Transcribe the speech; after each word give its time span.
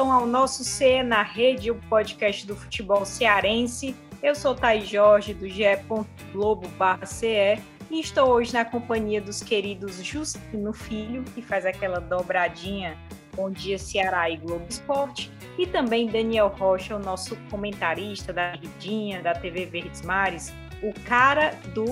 escutam 0.00 0.12
ao 0.12 0.26
nosso 0.26 0.64
C 0.64 1.02
na 1.02 1.22
rede, 1.22 1.70
o 1.70 1.74
podcast 1.74 2.46
do 2.46 2.56
futebol 2.56 3.04
cearense. 3.04 3.94
Eu 4.22 4.34
sou 4.34 4.54
Thaís 4.54 4.88
Jorge, 4.88 5.34
do 5.34 5.46
GE. 5.46 5.64
Globo 6.32 6.66
CE, 7.04 7.60
e 7.90 8.00
estou 8.00 8.30
hoje 8.30 8.54
na 8.54 8.64
companhia 8.64 9.20
dos 9.20 9.42
queridos 9.42 10.02
Justino 10.02 10.72
Filho, 10.72 11.22
que 11.34 11.42
faz 11.42 11.66
aquela 11.66 12.00
dobradinha 12.00 12.96
Bom 13.36 13.50
Dia 13.50 13.78
Ceará 13.78 14.30
e 14.30 14.38
Globo 14.38 14.64
Esporte, 14.70 15.30
e 15.58 15.66
também 15.66 16.06
Daniel 16.06 16.48
Rocha, 16.48 16.96
o 16.96 16.98
nosso 16.98 17.36
comentarista 17.50 18.32
da 18.32 18.52
Ridinha, 18.52 19.20
da 19.20 19.34
TV 19.34 19.66
Verdes 19.66 20.00
Mares, 20.00 20.50
o 20.82 20.94
cara 21.04 21.50
do 21.74 21.84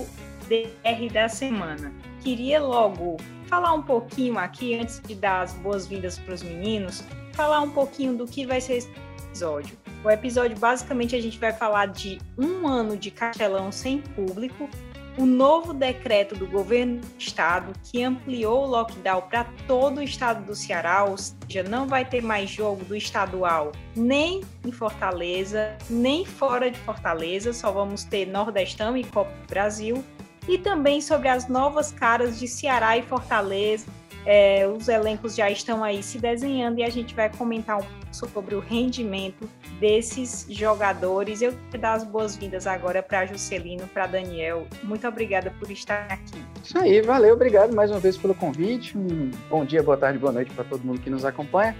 DR 0.48 1.12
da 1.12 1.28
semana. 1.28 1.92
Queria 2.22 2.58
logo 2.58 3.18
falar 3.48 3.74
um 3.74 3.82
pouquinho 3.82 4.38
aqui, 4.38 4.78
antes 4.78 4.98
de 5.02 5.14
dar 5.14 5.42
as 5.42 5.52
boas-vindas 5.54 6.18
para 6.18 6.34
os 6.34 6.42
meninos, 6.42 7.04
falar 7.38 7.60
um 7.60 7.70
pouquinho 7.70 8.16
do 8.16 8.26
que 8.26 8.44
vai 8.44 8.60
ser 8.60 8.78
esse 8.78 8.88
episódio. 9.28 9.78
O 10.04 10.10
episódio, 10.10 10.58
basicamente, 10.58 11.14
a 11.14 11.22
gente 11.22 11.38
vai 11.38 11.52
falar 11.52 11.86
de 11.86 12.18
um 12.36 12.66
ano 12.66 12.96
de 12.96 13.12
Castelão 13.12 13.70
sem 13.70 14.00
público, 14.00 14.68
o 15.16 15.24
novo 15.24 15.72
decreto 15.72 16.34
do 16.34 16.48
governo 16.48 17.00
do 17.00 17.06
estado 17.16 17.72
que 17.84 18.02
ampliou 18.02 18.64
o 18.64 18.66
lockdown 18.66 19.22
para 19.22 19.44
todo 19.68 19.98
o 19.98 20.02
estado 20.02 20.44
do 20.44 20.54
Ceará, 20.56 21.04
ou 21.04 21.16
seja, 21.16 21.62
não 21.62 21.86
vai 21.86 22.04
ter 22.04 22.20
mais 22.20 22.50
jogo 22.50 22.84
do 22.84 22.96
estadual 22.96 23.70
nem 23.94 24.42
em 24.64 24.72
Fortaleza, 24.72 25.76
nem 25.88 26.24
fora 26.24 26.68
de 26.68 26.78
Fortaleza, 26.80 27.52
só 27.52 27.70
vamos 27.70 28.02
ter 28.02 28.26
Nordestão 28.26 28.96
e 28.96 29.04
Copa 29.04 29.30
do 29.30 29.46
Brasil 29.48 30.04
e 30.48 30.56
também 30.56 31.00
sobre 31.00 31.28
as 31.28 31.46
novas 31.46 31.92
caras 31.92 32.38
de 32.38 32.48
Ceará 32.48 32.96
e 32.96 33.02
Fortaleza. 33.02 33.86
É, 34.24 34.66
os 34.66 34.88
elencos 34.88 35.34
já 35.34 35.50
estão 35.50 35.84
aí 35.84 36.02
se 36.02 36.18
desenhando 36.18 36.78
e 36.80 36.82
a 36.82 36.90
gente 36.90 37.14
vai 37.14 37.30
comentar 37.30 37.78
um 37.78 37.82
pouco 37.82 37.94
sobre 38.10 38.54
o 38.54 38.60
rendimento 38.60 39.48
desses 39.78 40.46
jogadores. 40.50 41.40
Eu 41.40 41.54
quero 41.70 41.82
dar 41.82 41.92
as 41.94 42.04
boas-vindas 42.04 42.66
agora 42.66 43.02
para 43.02 43.26
Juscelino, 43.26 43.86
para 43.88 44.06
Daniel. 44.06 44.66
Muito 44.82 45.06
obrigada 45.06 45.50
por 45.58 45.70
estar 45.70 46.06
aqui. 46.10 46.42
Isso 46.62 46.78
aí, 46.78 47.00
valeu, 47.00 47.34
obrigado 47.34 47.74
mais 47.74 47.90
uma 47.90 48.00
vez 48.00 48.16
pelo 48.16 48.34
convite. 48.34 48.98
Um 48.98 49.30
bom 49.48 49.64
dia, 49.64 49.82
boa 49.82 49.96
tarde, 49.96 50.18
boa 50.18 50.32
noite 50.32 50.50
para 50.50 50.64
todo 50.64 50.82
mundo 50.82 51.00
que 51.00 51.08
nos 51.08 51.24
acompanha. 51.24 51.76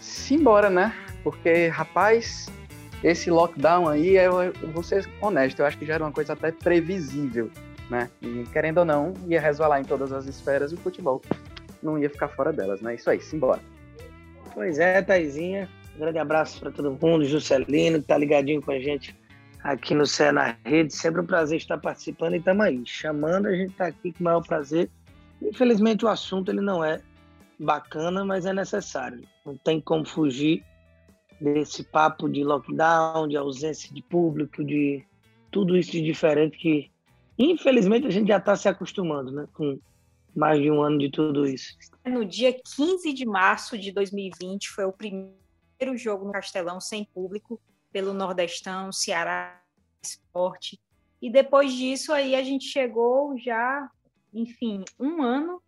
Simbora, 0.00 0.70
né? 0.70 0.92
Porque, 1.22 1.68
rapaz, 1.68 2.48
esse 3.02 3.30
lockdown 3.30 3.88
aí, 3.88 4.16
eu, 4.16 4.42
eu 4.42 4.72
vou 4.72 4.82
ser 4.82 5.08
honesto, 5.20 5.60
eu 5.60 5.66
acho 5.66 5.76
que 5.78 5.86
já 5.86 5.94
era 5.94 6.04
uma 6.04 6.12
coisa 6.12 6.32
até 6.32 6.50
previsível 6.50 7.50
né? 7.90 8.10
E 8.20 8.44
querendo 8.52 8.78
ou 8.78 8.84
não, 8.84 9.14
ia 9.26 9.40
resvalar 9.40 9.80
em 9.80 9.84
todas 9.84 10.12
as 10.12 10.26
esferas 10.26 10.72
e 10.72 10.74
o 10.74 10.78
futebol 10.78 11.22
não 11.82 11.98
ia 11.98 12.10
ficar 12.10 12.28
fora 12.28 12.52
delas, 12.52 12.80
né? 12.80 12.94
Isso 12.94 13.08
aí, 13.08 13.20
simbora. 13.20 13.60
Pois 14.54 14.78
é, 14.78 15.02
Taizinha. 15.02 15.68
Grande 15.96 16.18
abraço 16.18 16.60
para 16.60 16.70
todo 16.70 16.98
mundo, 17.00 17.24
Juscelino, 17.24 18.00
que 18.00 18.06
tá 18.06 18.18
ligadinho 18.18 18.60
com 18.60 18.70
a 18.70 18.78
gente 18.78 19.16
aqui 19.62 19.94
no 19.94 20.06
Cé 20.06 20.30
na 20.30 20.56
Rede. 20.64 20.94
Sempre 20.94 21.22
um 21.22 21.26
prazer 21.26 21.58
estar 21.58 21.78
participando 21.78 22.34
e 22.34 22.38
estamos 22.38 22.64
aí. 22.64 22.82
Chamando, 22.84 23.46
a 23.46 23.54
gente 23.54 23.70
está 23.70 23.86
aqui 23.86 24.12
com 24.12 24.20
o 24.20 24.24
maior 24.24 24.42
prazer. 24.42 24.90
Infelizmente 25.40 26.04
o 26.04 26.08
assunto 26.08 26.50
ele 26.50 26.60
não 26.60 26.84
é 26.84 27.00
bacana, 27.58 28.24
mas 28.24 28.46
é 28.46 28.52
necessário. 28.52 29.22
Não 29.44 29.56
tem 29.56 29.80
como 29.80 30.04
fugir 30.04 30.62
desse 31.40 31.82
papo 31.84 32.28
de 32.28 32.44
lockdown, 32.44 33.28
de 33.28 33.36
ausência 33.36 33.92
de 33.94 34.02
público, 34.02 34.64
de 34.64 35.04
tudo 35.50 35.76
isso 35.76 35.92
de 35.92 36.02
diferente 36.02 36.58
que 36.58 36.90
Infelizmente, 37.38 38.06
a 38.06 38.10
gente 38.10 38.28
já 38.28 38.38
está 38.38 38.56
se 38.56 38.68
acostumando, 38.68 39.30
né? 39.30 39.46
Com 39.52 39.78
mais 40.34 40.60
de 40.60 40.70
um 40.70 40.82
ano 40.82 40.98
de 40.98 41.10
tudo 41.10 41.46
isso. 41.46 41.76
No 42.04 42.24
dia 42.24 42.52
15 42.52 43.12
de 43.12 43.24
março 43.24 43.78
de 43.78 43.90
2020, 43.90 44.70
foi 44.70 44.84
o 44.84 44.92
primeiro 44.92 45.96
jogo 45.96 46.26
no 46.26 46.32
Castelão 46.32 46.80
sem 46.80 47.04
público, 47.04 47.60
pelo 47.90 48.12
Nordestão, 48.12 48.92
Ceará 48.92 49.62
Esporte. 50.02 50.78
E 51.20 51.30
depois 51.30 51.72
disso, 51.72 52.12
aí 52.12 52.34
a 52.34 52.42
gente 52.42 52.66
chegou 52.66 53.36
já, 53.38 53.90
enfim, 54.32 54.84
um 55.00 55.22
ano, 55.22 55.62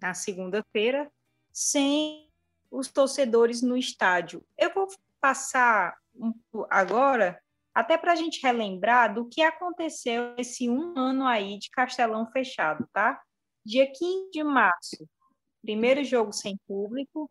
na 0.00 0.14
segunda-feira, 0.14 1.10
sem 1.52 2.28
os 2.70 2.88
torcedores 2.88 3.62
no 3.62 3.76
estádio. 3.76 4.42
Eu 4.58 4.72
vou 4.72 4.88
passar 5.20 5.96
agora 6.70 7.38
até 7.74 7.98
para 7.98 8.12
a 8.12 8.16
gente 8.16 8.40
relembrar 8.40 9.12
do 9.12 9.28
que 9.28 9.42
aconteceu 9.42 10.34
esse 10.38 10.70
um 10.70 10.96
ano 10.96 11.26
aí 11.26 11.58
de 11.58 11.68
Castelão 11.70 12.30
fechado, 12.30 12.88
tá? 12.92 13.20
Dia 13.66 13.90
15 13.90 14.30
de 14.30 14.44
março, 14.44 15.08
primeiro 15.60 16.04
jogo 16.04 16.32
sem 16.32 16.56
público. 16.68 17.28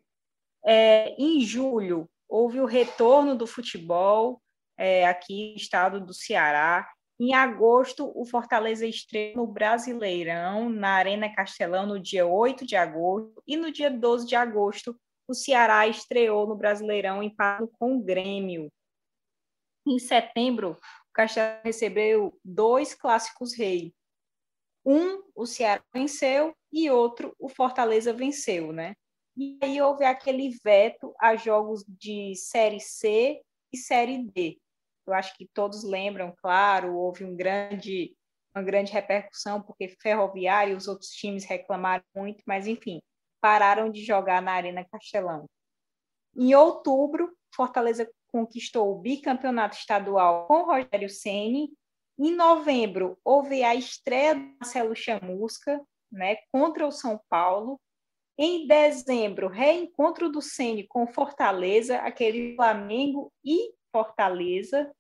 É, 0.66 1.16
em 1.18 1.42
julho, 1.42 2.10
houve 2.28 2.60
o 2.60 2.66
retorno 2.66 3.36
do 3.36 3.48
futebol 3.48 4.42
é, 4.78 5.08
aqui 5.08 5.52
no 5.52 5.56
estado 5.56 6.02
do 6.02 6.14
Ceará. 6.14 6.90
Em 7.20 7.34
agosto, 7.34 8.12
o 8.16 8.26
Fortaleza 8.26 8.86
estreou 8.86 9.38
no 9.38 9.48
Brasileirão, 9.48 10.70
na 10.70 10.90
Arena 10.96 11.34
Castelão, 11.34 11.86
no 11.86 12.00
dia 12.00 12.26
8 12.26 12.66
de 12.66 12.76
agosto. 12.76 13.42
E 13.48 13.56
no 13.56 13.72
dia 13.72 13.90
12 13.90 14.26
de 14.26 14.36
agosto, 14.36 14.96
o 15.28 15.34
Ceará 15.34 15.88
estreou 15.88 16.48
no 16.48 16.56
Brasileirão, 16.56 17.24
empatando 17.24 17.70
com 17.80 17.96
o 17.96 18.04
Grêmio. 18.04 18.70
Em 19.86 20.00
setembro, 20.00 20.72
o 20.72 21.14
Castelo 21.14 21.60
recebeu 21.64 22.40
dois 22.44 22.94
clássicos 22.94 23.54
rei. 23.54 23.94
Um, 24.86 25.24
o 25.36 25.46
Ceará 25.46 25.84
venceu, 25.94 26.54
e 26.72 26.90
outro, 26.90 27.36
o 27.40 27.48
Fortaleza 27.48 28.12
venceu, 28.12 28.74
né? 28.74 28.96
E 29.36 29.58
aí 29.62 29.82
houve 29.82 30.06
aquele 30.06 30.50
veto 30.64 31.14
a 31.20 31.36
jogos 31.36 31.84
de 31.88 32.36
Série 32.36 32.80
C 32.80 33.42
e 33.72 33.78
Série 33.78 34.24
D. 34.24 34.60
Eu 35.06 35.14
acho 35.14 35.36
que 35.36 35.48
todos 35.54 35.84
lembram, 35.84 36.34
claro, 36.38 36.96
houve 36.96 37.26
um 37.26 37.36
grande, 37.36 38.16
uma 38.56 38.64
grande 38.64 38.92
repercussão, 38.92 39.62
porque 39.62 39.96
Ferroviário 40.02 40.74
e 40.74 40.78
os 40.78 40.88
outros 40.88 41.10
times 41.10 41.46
reclamaram 41.46 42.04
muito, 42.16 42.44
mas 42.46 42.68
enfim, 42.68 43.02
pararam 43.42 43.90
de 43.90 44.04
jogar 44.04 44.42
na 44.42 44.54
Arena 44.54 44.86
Castelão. 44.86 45.46
Em 46.36 46.56
outubro, 46.56 47.36
Fortaleza 47.56 48.10
conquistou 48.32 48.92
o 48.92 49.00
bicampeonato 49.00 49.76
estadual 49.76 50.48
com 50.48 50.64
Rogério 50.64 51.10
Ceni. 51.10 51.72
Em 52.18 52.36
novembro, 52.36 53.18
houve 53.24 53.64
a 53.64 53.76
estreia 53.76 54.36
do 54.36 54.42
Marcelo 54.60 54.96
Chamusca, 54.96 55.82
né, 56.12 56.38
contra 56.52 56.86
o 56.88 56.92
São 56.92 57.20
Paulo. 57.30 57.80
Em 58.38 58.66
dezembro, 58.66 59.48
reencontro 59.48 60.30
do 60.30 60.42
Ceni 60.42 60.88
com 60.88 61.06
Fortaleza, 61.08 61.98
aquele 61.98 62.56
Flamengo 62.56 63.32
e 63.46 63.72
Fortaleza. 63.92 64.92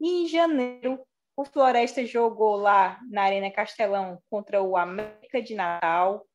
E 0.00 0.24
em 0.24 0.26
janeiro, 0.26 1.00
o 1.36 1.44
Floresta 1.44 2.04
jogou 2.04 2.56
lá 2.56 2.98
na 3.08 3.22
Arena 3.22 3.50
Castelão 3.50 4.20
contra 4.28 4.62
o 4.62 4.76
América 4.76 5.40
de 5.40 5.54
Natal, 5.54 6.25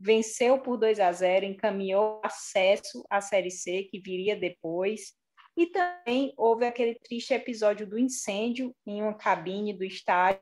venceu 0.00 0.58
por 0.58 0.78
2 0.78 0.98
a 0.98 1.12
0, 1.12 1.44
encaminhou 1.44 2.20
acesso 2.24 3.04
à 3.10 3.20
Série 3.20 3.50
C, 3.50 3.84
que 3.90 4.00
viria 4.00 4.34
depois. 4.34 5.12
E 5.54 5.66
também 5.66 6.32
houve 6.38 6.64
aquele 6.64 6.94
triste 6.94 7.34
episódio 7.34 7.86
do 7.86 7.98
incêndio 7.98 8.74
em 8.86 9.02
uma 9.02 9.12
cabine 9.12 9.76
do 9.76 9.84
estádio 9.84 10.40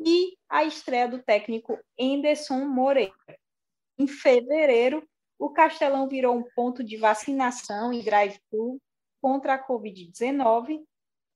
e 0.00 0.36
a 0.48 0.64
estreia 0.64 1.06
do 1.06 1.22
técnico 1.22 1.78
Anderson 2.00 2.64
Moreira. 2.64 3.12
Em 3.98 4.06
fevereiro, 4.06 5.06
o 5.38 5.50
Castelão 5.50 6.08
virou 6.08 6.36
um 6.36 6.44
ponto 6.54 6.82
de 6.82 6.96
vacinação 6.96 7.92
e 7.92 8.02
drive-thru 8.02 8.80
contra 9.20 9.54
a 9.54 9.68
Covid-19 9.68 10.80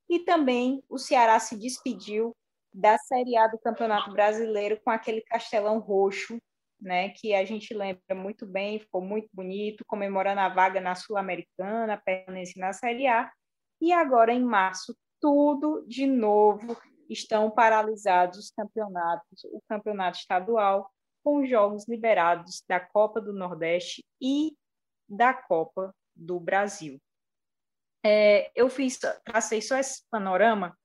e 0.09 0.21
também 0.21 0.83
o 0.89 0.97
Ceará 0.97 1.39
se 1.39 1.59
despediu 1.59 2.35
da 2.73 2.97
Série 2.99 3.37
A 3.37 3.47
do 3.47 3.59
Campeonato 3.59 4.11
Brasileiro 4.13 4.81
com 4.83 4.91
aquele 4.91 5.21
Castelão 5.23 5.79
roxo 5.79 6.41
né, 6.83 7.11
que 7.11 7.35
a 7.35 7.45
gente 7.45 7.73
lembra 7.73 8.15
muito 8.15 8.45
bem, 8.45 8.81
ficou 8.81 9.01
muito 9.01 9.29
bonito, 9.33 9.85
comemorando 9.87 10.41
a 10.41 10.49
vaga 10.49 10.81
na 10.81 10.95
Sul-Americana, 10.95 12.03
permanência 12.05 12.61
na 12.61 12.73
Série 12.73 13.07
A, 13.07 13.31
e 13.81 13.93
agora 13.93 14.33
em 14.33 14.43
março, 14.43 14.97
tudo 15.21 15.85
de 15.87 16.07
novo 16.07 16.77
estão 17.09 17.51
paralisados 17.51 18.39
os 18.39 18.51
campeonatos, 18.51 19.45
o 19.45 19.63
campeonato 19.69 20.19
estadual, 20.19 20.91
com 21.23 21.43
os 21.43 21.49
jogos 21.49 21.87
liberados 21.87 22.65
da 22.69 22.81
Copa 22.81 23.21
do 23.21 23.33
Nordeste 23.33 24.05
e 24.21 24.57
da 25.09 25.33
Copa 25.33 25.95
do 26.17 26.41
Brasil. 26.41 27.01
É, 28.05 28.51
eu 28.57 28.69
fiz, 28.69 28.99
tracei 29.25 29.63
só 29.63 29.77
esse 29.79 30.03
panorama 30.11 30.77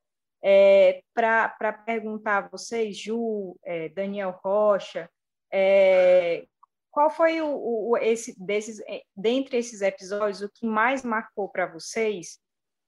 é, 0.43 1.01
para 1.15 1.73
perguntar 1.85 2.37
a 2.37 2.47
vocês, 2.47 2.95
Ju, 2.97 3.57
é, 3.63 3.89
Daniel 3.89 4.39
Rocha, 4.43 5.09
é, 5.51 6.45
qual 6.91 7.09
foi 7.09 7.41
o, 7.41 7.47
o, 7.47 7.97
esse 7.97 8.35
desses 8.43 8.79
é, 8.87 9.03
dentre 9.15 9.57
esses 9.57 9.81
episódios 9.81 10.41
o 10.41 10.49
que 10.49 10.65
mais 10.65 11.03
marcou 11.03 11.49
para 11.49 11.71
vocês, 11.71 12.39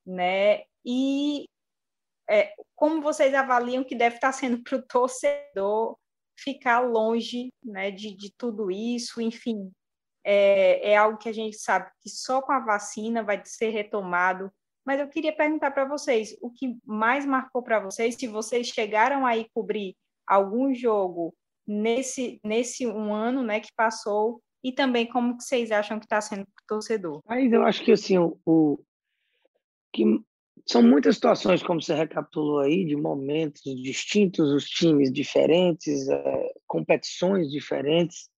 né? 0.05 0.63
E 0.85 1.47
é, 2.29 2.53
como 2.75 3.01
vocês 3.01 3.33
avaliam 3.33 3.83
que 3.83 3.95
deve 3.95 4.15
estar 4.15 4.31
sendo 4.31 4.63
para 4.63 4.77
o 4.77 4.81
torcedor 4.81 5.97
ficar 6.37 6.79
longe, 6.79 7.51
né, 7.63 7.91
de, 7.91 8.15
de 8.15 8.33
tudo 8.37 8.71
isso, 8.71 9.19
enfim, 9.19 9.71
é, 10.23 10.91
é 10.91 10.97
algo 10.97 11.17
que 11.17 11.27
a 11.27 11.33
gente 11.33 11.57
sabe 11.57 11.91
que 12.01 12.09
só 12.09 12.41
com 12.41 12.51
a 12.51 12.59
vacina 12.59 13.23
vai 13.23 13.41
ser 13.45 13.69
retomado. 13.69 14.51
Mas 14.85 14.99
eu 14.99 15.07
queria 15.07 15.35
perguntar 15.35 15.71
para 15.71 15.85
vocês, 15.85 16.35
o 16.41 16.49
que 16.49 16.77
mais 16.85 17.25
marcou 17.25 17.61
para 17.61 17.79
vocês, 17.79 18.15
se 18.15 18.27
vocês 18.27 18.67
chegaram 18.67 19.25
aí 19.25 19.47
cobrir 19.53 19.95
algum 20.25 20.73
jogo 20.73 21.33
nesse, 21.69 22.39
nesse 22.43 22.87
um 22.87 23.13
ano 23.13 23.43
né, 23.43 23.59
que 23.59 23.69
passou, 23.75 24.41
e 24.63 24.71
também 24.71 25.07
como 25.07 25.37
que 25.37 25.43
vocês 25.43 25.71
acham 25.71 25.99
que 25.99 26.05
está 26.05 26.19
sendo 26.19 26.41
o 26.41 26.67
torcedor? 26.67 27.21
Mas 27.27 27.53
eu 27.53 27.63
acho 27.63 27.83
que 27.85 27.91
assim, 27.91 28.17
o, 28.17 28.37
o, 28.43 28.83
que 29.93 30.03
são 30.65 30.81
muitas 30.81 31.15
situações, 31.15 31.61
como 31.61 31.81
você 31.81 31.93
recapitulou 31.93 32.59
aí, 32.59 32.83
de 32.85 32.95
momentos 32.95 33.61
distintos, 33.81 34.51
os 34.51 34.65
times 34.65 35.13
diferentes, 35.13 36.09
é, 36.09 36.53
competições 36.67 37.49
diferentes, 37.51 38.29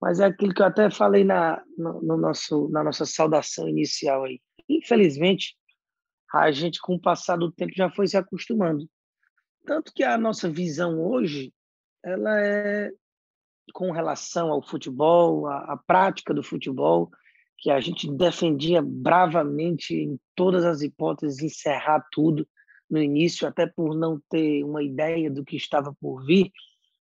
mas 0.00 0.20
é 0.20 0.26
aquilo 0.26 0.52
que 0.52 0.60
eu 0.60 0.66
até 0.66 0.90
falei 0.90 1.24
na, 1.24 1.62
no, 1.76 2.02
no 2.02 2.16
nosso, 2.16 2.68
na 2.68 2.84
nossa 2.84 3.06
saudação 3.06 3.68
inicial 3.68 4.24
aí. 4.24 4.40
Infelizmente, 4.68 5.56
a 6.34 6.50
gente, 6.50 6.80
com 6.80 6.96
o 6.96 7.00
passar 7.00 7.36
do 7.36 7.50
tempo, 7.50 7.72
já 7.74 7.90
foi 7.90 8.06
se 8.06 8.16
acostumando. 8.16 8.88
Tanto 9.64 9.92
que 9.94 10.02
a 10.02 10.18
nossa 10.18 10.50
visão 10.50 11.00
hoje, 11.00 11.52
ela 12.04 12.40
é 12.40 12.90
com 13.72 13.90
relação 13.90 14.50
ao 14.50 14.62
futebol, 14.62 15.46
a, 15.46 15.72
a 15.72 15.76
prática 15.76 16.34
do 16.34 16.42
futebol, 16.42 17.10
que 17.58 17.70
a 17.70 17.80
gente 17.80 18.10
defendia 18.10 18.82
bravamente 18.82 19.94
em 19.94 20.18
todas 20.34 20.64
as 20.64 20.82
hipóteses 20.82 21.40
encerrar 21.40 22.04
tudo 22.10 22.46
no 22.90 23.00
início, 23.00 23.46
até 23.46 23.66
por 23.66 23.96
não 23.96 24.20
ter 24.28 24.64
uma 24.64 24.82
ideia 24.82 25.30
do 25.30 25.44
que 25.44 25.56
estava 25.56 25.94
por 26.00 26.24
vir. 26.24 26.50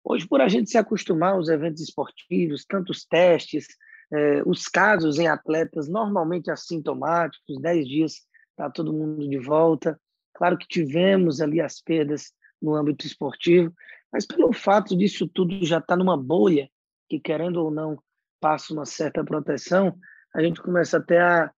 Hoje, 0.05 0.29
por 0.29 0.41
a 0.41 0.49
gente 0.49 0.71
se 0.71 0.79
acostumar 0.79 1.33
aos 1.33 1.49
eventos 1.49 1.83
esportivos, 1.83 2.65
tantos 2.65 3.05
testes, 3.05 3.67
eh, 4.13 4.43
os 4.47 4.69
casos 4.69 5.19
em 5.19 5.29
atletas 5.29 5.89
normalmente 5.89 6.51
assintomáticos, 6.51 7.61
10 7.61 7.89
dias 7.89 8.13
está 8.51 8.71
todo 8.71 8.93
mundo 8.93 9.29
de 9.29 9.39
volta. 9.39 9.99
Claro 10.35 10.59
que 10.59 10.69
tivemos 10.69 11.41
ali 11.41 11.61
as 11.61 11.81
perdas 11.81 12.33
no 12.61 12.75
âmbito 12.75 13.07
esportivo, 13.07 13.73
mas 14.13 14.27
pelo 14.27 14.53
fato 14.53 14.97
disso 14.97 15.29
tudo 15.29 15.65
já 15.65 15.79
estar 15.79 15.89
tá 15.89 15.97
numa 15.97 16.17
bolha, 16.17 16.71
que 17.09 17.19
querendo 17.19 17.57
ou 17.63 17.71
não 17.71 18.01
passa 18.41 18.73
uma 18.73 18.87
certa 18.87 19.25
proteção, 19.25 19.97
a 20.35 20.43
gente 20.43 20.61
começa 20.63 20.97
até 20.99 21.21
a, 21.21 21.53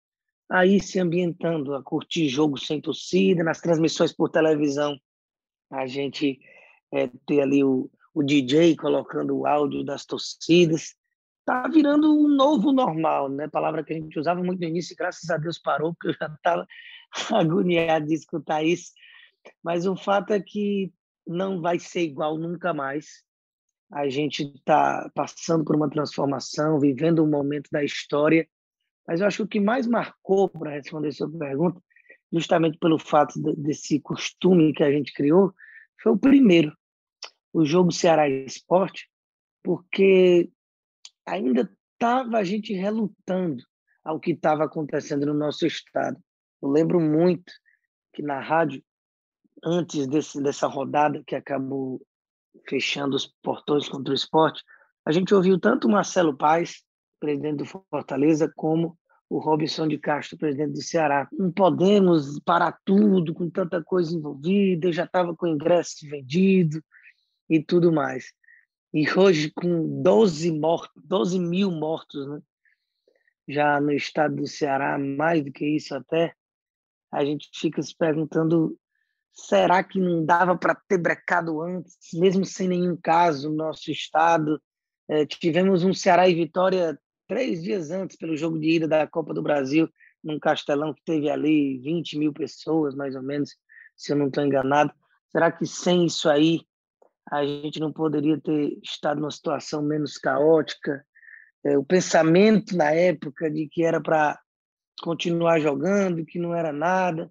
a 0.49 0.67
ir 0.67 0.81
se 0.81 0.99
ambientando, 0.99 1.75
a 1.75 1.83
curtir 1.83 2.29
jogo 2.29 2.57
sem 2.59 2.81
torcida, 2.81 3.45
nas 3.45 3.61
transmissões 3.61 4.13
por 4.13 4.31
televisão, 4.31 4.99
a 5.71 5.87
gente 5.87 6.41
é, 6.93 7.09
ter 7.27 7.41
ali 7.41 7.63
o, 7.63 7.91
o 8.15 8.23
DJ 8.23 8.77
colocando 8.77 9.37
o 9.37 9.47
áudio 9.47 9.85
das 9.85 10.05
torcidas, 10.05 10.95
tá 11.45 11.67
virando 11.69 12.13
um 12.13 12.29
novo 12.29 12.73
normal, 12.73 13.29
né? 13.29 13.49
Palavra 13.49 13.85
que 13.85 13.93
a 13.93 13.97
gente 13.97 14.19
usava 14.19 14.43
muito 14.43 14.61
no 14.61 14.67
início, 14.67 14.95
e 14.95 14.97
graças 14.97 15.31
a 15.31 15.37
Deus 15.37 15.59
parou, 15.59 15.95
porque 15.95 16.09
eu 16.09 16.15
já 16.15 16.35
estava 16.35 16.67
agoniado 17.33 18.07
de 18.07 18.15
escutar 18.15 18.63
isso. 18.65 18.93
Mas 19.63 19.87
o 19.87 19.97
fato 19.97 20.33
é 20.33 20.41
que 20.41 20.93
não 21.27 21.61
vai 21.61 21.79
ser 21.79 22.03
igual 22.03 22.39
nunca 22.39 22.75
mais. 22.75 23.25
A 23.93 24.09
gente 24.09 24.43
está 24.43 25.11
passando 25.15 25.65
por 25.65 25.75
uma 25.75 25.91
transformação, 25.91 26.79
vivendo 26.79 27.25
um 27.25 27.29
momento 27.29 27.69
da 27.73 27.83
história 27.83 28.49
mas 29.11 29.21
eu 29.21 29.27
acho 29.27 29.39
que 29.39 29.43
o 29.43 29.49
que 29.49 29.59
mais 29.59 29.89
marcou, 29.89 30.49
para 30.49 30.71
responder 30.71 31.11
sua 31.11 31.29
pergunta, 31.29 31.83
justamente 32.33 32.79
pelo 32.79 32.97
fato 32.97 33.43
de, 33.43 33.57
desse 33.57 33.99
costume 33.99 34.73
que 34.73 34.85
a 34.85 34.93
gente 34.93 35.13
criou, 35.13 35.53
foi 36.01 36.13
o 36.13 36.17
primeiro, 36.17 36.73
o 37.53 37.65
jogo 37.65 37.91
Ceará 37.91 38.29
Esporte, 38.29 39.11
porque 39.65 40.49
ainda 41.27 41.69
estava 41.93 42.39
a 42.39 42.45
gente 42.45 42.73
relutando 42.73 43.65
ao 44.05 44.21
que 44.21 44.31
estava 44.31 44.63
acontecendo 44.63 45.27
no 45.27 45.35
nosso 45.35 45.67
estado. 45.67 46.17
Eu 46.63 46.69
lembro 46.69 47.01
muito 47.01 47.53
que 48.15 48.23
na 48.23 48.39
rádio, 48.39 48.81
antes 49.65 50.07
desse, 50.07 50.43
dessa 50.43 50.67
rodada 50.67 51.23
que 51.27 51.35
acabou 51.35 52.01
fechando 52.69 53.17
os 53.17 53.27
portões 53.43 53.89
contra 53.89 54.13
o 54.13 54.15
esporte, 54.15 54.63
a 55.05 55.13
gente 55.13 55.35
ouviu 55.35 55.59
tanto 55.59 55.87
o 55.87 55.91
Marcelo 55.91 56.37
Paes, 56.37 56.83
presidente 57.19 57.59
do 57.59 57.65
Fortaleza, 57.65 58.53
como 58.55 58.99
o 59.29 59.39
Robson 59.39 59.87
de 59.87 59.99
Castro, 59.99 60.37
presidente 60.37 60.73
do 60.73 60.83
Ceará. 60.83 61.29
Não 61.33 61.53
podemos 61.53 62.41
parar 62.41 62.79
tudo 62.85 63.33
com 63.33 63.49
tanta 63.49 63.83
coisa 63.83 64.15
envolvida, 64.15 64.93
já 64.93 65.05
estava 65.05 65.35
com 65.37 65.47
ingresso 65.47 66.09
vendido 66.09 66.83
e 67.49 67.63
tudo 67.63 67.93
mais. 67.93 68.33
E 68.93 69.07
hoje, 69.17 69.53
com 69.53 70.03
12, 70.03 70.51
mortos, 70.59 71.03
12 71.05 71.39
mil 71.39 71.71
mortos, 71.71 72.27
né? 72.29 72.41
já 73.49 73.81
no 73.81 73.93
estado 73.93 74.37
do 74.37 74.47
Ceará, 74.47 74.99
mais 74.99 75.45
do 75.45 75.53
que 75.53 75.65
isso 75.65 75.95
até, 75.95 76.35
a 77.13 77.25
gente 77.25 77.49
fica 77.53 77.83
se 77.83 77.97
perguntando 77.97 78.77
será 79.33 79.83
que 79.83 79.99
não 79.99 80.25
dava 80.25 80.57
para 80.57 80.75
ter 80.75 80.99
brecado 80.99 81.61
antes, 81.63 81.97
mesmo 82.15 82.45
sem 82.45 82.69
nenhum 82.69 82.97
caso 82.97 83.51
no 83.51 83.57
nosso 83.57 83.91
estado? 83.91 84.61
É, 85.09 85.27
tivemos 85.27 85.83
um 85.83 85.93
Ceará 85.93 86.29
e 86.29 86.35
Vitória 86.35 86.99
três 87.27 87.63
dias 87.63 87.91
antes, 87.91 88.17
pelo 88.17 88.37
jogo 88.37 88.59
de 88.59 88.77
ida 88.77 88.89
da 88.89 89.07
Copa 89.07 89.33
do 89.33 89.43
Brasil, 89.43 89.89
num 90.23 90.39
castelão 90.39 90.93
que 90.93 91.03
teve 91.05 91.31
ali 91.31 91.79
20 91.79 92.19
mil 92.19 92.33
pessoas, 92.33 92.95
mais 92.95 93.15
ou 93.15 93.23
menos, 93.23 93.57
se 93.97 94.13
eu 94.13 94.17
não 94.17 94.27
estou 94.27 94.45
enganado. 94.45 94.93
Será 95.31 95.51
que 95.51 95.67
sem 95.67 96.07
isso 96.07 96.29
aí 96.29 96.61
a 97.31 97.45
gente 97.45 97.79
não 97.79 97.93
poderia 97.93 98.41
ter 98.41 98.77
estado 98.83 99.21
numa 99.21 99.31
situação 99.31 99.83
menos 99.83 100.19
caótica? 100.19 101.05
É, 101.65 101.79
o 101.79 101.85
pensamento 101.85 102.77
na 102.77 102.91
época 102.91 103.51
de 103.51 103.69
que 103.69 103.85
era 103.85 104.01
para 104.01 104.39
continuar 105.03 105.61
jogando, 105.61 106.25
que 106.25 106.39
não 106.39 106.55
era 106.55 106.73
nada, 106.73 107.31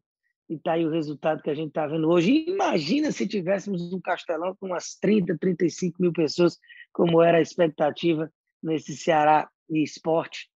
e 0.49 0.55
está 0.55 0.73
aí 0.73 0.85
o 0.85 0.89
resultado 0.89 1.43
que 1.43 1.49
a 1.49 1.53
gente 1.53 1.69
está 1.69 1.85
vendo 1.85 2.09
hoje. 2.09 2.45
imagina 2.47 3.11
se 3.11 3.27
tivéssemos 3.27 3.93
um 3.93 4.01
castelão 4.01 4.55
com 4.59 4.65
umas 4.65 4.95
30, 4.95 5.37
35 5.37 6.01
mil 6.01 6.11
pessoas, 6.11 6.57
como 6.91 7.21
era 7.21 7.37
a 7.37 7.41
expectativa 7.41 8.31
nesse 8.61 8.97
Ceará 8.97 9.47
e 9.69 9.83
esporte, 9.83 10.49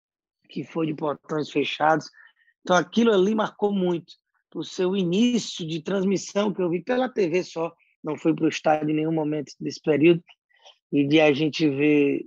que 0.49 0.63
foi 0.63 0.87
de 0.87 0.95
portões 0.95 1.51
fechados. 1.51 2.09
Então, 2.61 2.75
aquilo 2.75 3.13
ali 3.13 3.35
marcou 3.35 3.71
muito. 3.71 4.13
O 4.55 4.63
seu 4.63 4.95
início 4.95 5.65
de 5.65 5.81
transmissão, 5.81 6.53
que 6.53 6.61
eu 6.61 6.69
vi 6.69 6.81
pela 6.81 7.09
TV 7.09 7.43
só, 7.43 7.71
não 8.03 8.17
fui 8.17 8.33
para 8.33 8.45
o 8.45 8.49
estádio 8.49 8.89
em 8.89 8.95
nenhum 8.95 9.13
momento 9.13 9.53
desse 9.59 9.81
período, 9.81 10.23
e 10.91 11.07
de 11.07 11.19
a 11.19 11.31
gente 11.33 11.67
ver 11.69 12.25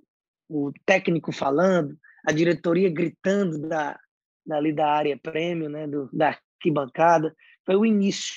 o 0.48 0.72
técnico 0.84 1.32
falando, 1.32 1.96
a 2.26 2.32
diretoria 2.32 2.90
gritando 2.90 3.60
da, 3.68 3.98
dali 4.44 4.72
da 4.72 4.88
área 4.88 5.16
prêmio, 5.16 5.68
né, 5.68 5.86
do, 5.86 6.08
da 6.12 6.38
arquibancada, 6.56 7.34
foi 7.66 7.76
o 7.76 7.84
início 7.84 8.36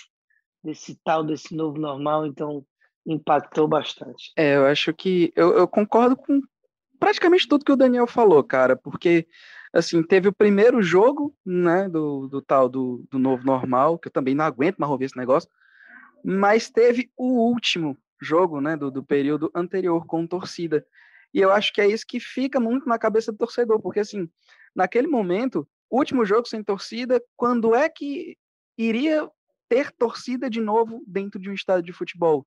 desse 0.64 1.00
tal, 1.06 1.24
desse 1.24 1.56
novo 1.56 1.80
normal, 1.80 2.26
então 2.26 2.66
impactou 3.06 3.68
bastante. 3.68 4.32
É, 4.36 4.56
eu 4.58 4.66
acho 4.66 4.94
que 4.94 5.32
eu, 5.36 5.56
eu 5.56 5.68
concordo 5.68 6.18
com 6.18 6.42
praticamente 7.00 7.48
tudo 7.48 7.64
que 7.64 7.72
o 7.72 7.78
Daniel 7.78 8.06
falou, 8.08 8.44
cara, 8.44 8.76
porque 8.76 9.26
assim, 9.72 10.04
teve 10.04 10.28
o 10.28 10.34
primeiro 10.34 10.82
jogo, 10.82 11.34
né, 11.46 11.88
do, 11.88 12.28
do 12.28 12.42
tal 12.42 12.68
do, 12.68 13.06
do 13.10 13.18
novo 13.18 13.46
normal, 13.46 13.98
que 13.98 14.08
eu 14.08 14.12
também 14.12 14.36
não 14.36 14.44
aguento 14.44 14.78
mais 14.78 14.92
ouvir 14.92 15.06
esse 15.06 15.18
negócio, 15.18 15.50
mas 16.24 16.70
teve 16.70 17.10
o 17.16 17.50
último 17.50 17.98
jogo, 18.22 18.60
né, 18.60 18.76
do, 18.76 18.92
do 18.92 19.04
período 19.04 19.50
anterior 19.56 20.06
com 20.06 20.28
torcida. 20.28 20.86
E 21.34 21.40
eu 21.40 21.52
acho 21.52 21.72
que 21.72 21.80
é 21.80 21.88
isso 21.88 22.06
que 22.06 22.20
fica 22.20 22.60
muito 22.60 22.90
na 22.90 22.98
cabeça 22.98 23.32
do 23.32 23.38
torcedor, 23.38 23.80
porque 23.80 24.00
assim, 24.00 24.28
naquele 24.76 25.08
momento, 25.08 25.68
último 25.90 26.26
jogo 26.26 26.48
sem 26.48 26.64
torcida, 26.64 27.24
quando 27.38 27.74
é 27.74 27.88
que 27.88 28.36
iria 28.80 29.30
ter 29.68 29.92
torcida 29.92 30.50
de 30.50 30.62
novo 30.62 31.04
dentro 31.06 31.40
de 31.40 31.50
um 31.50 31.54
estádio 31.54 31.84
de 31.84 31.94
futebol? 31.94 32.46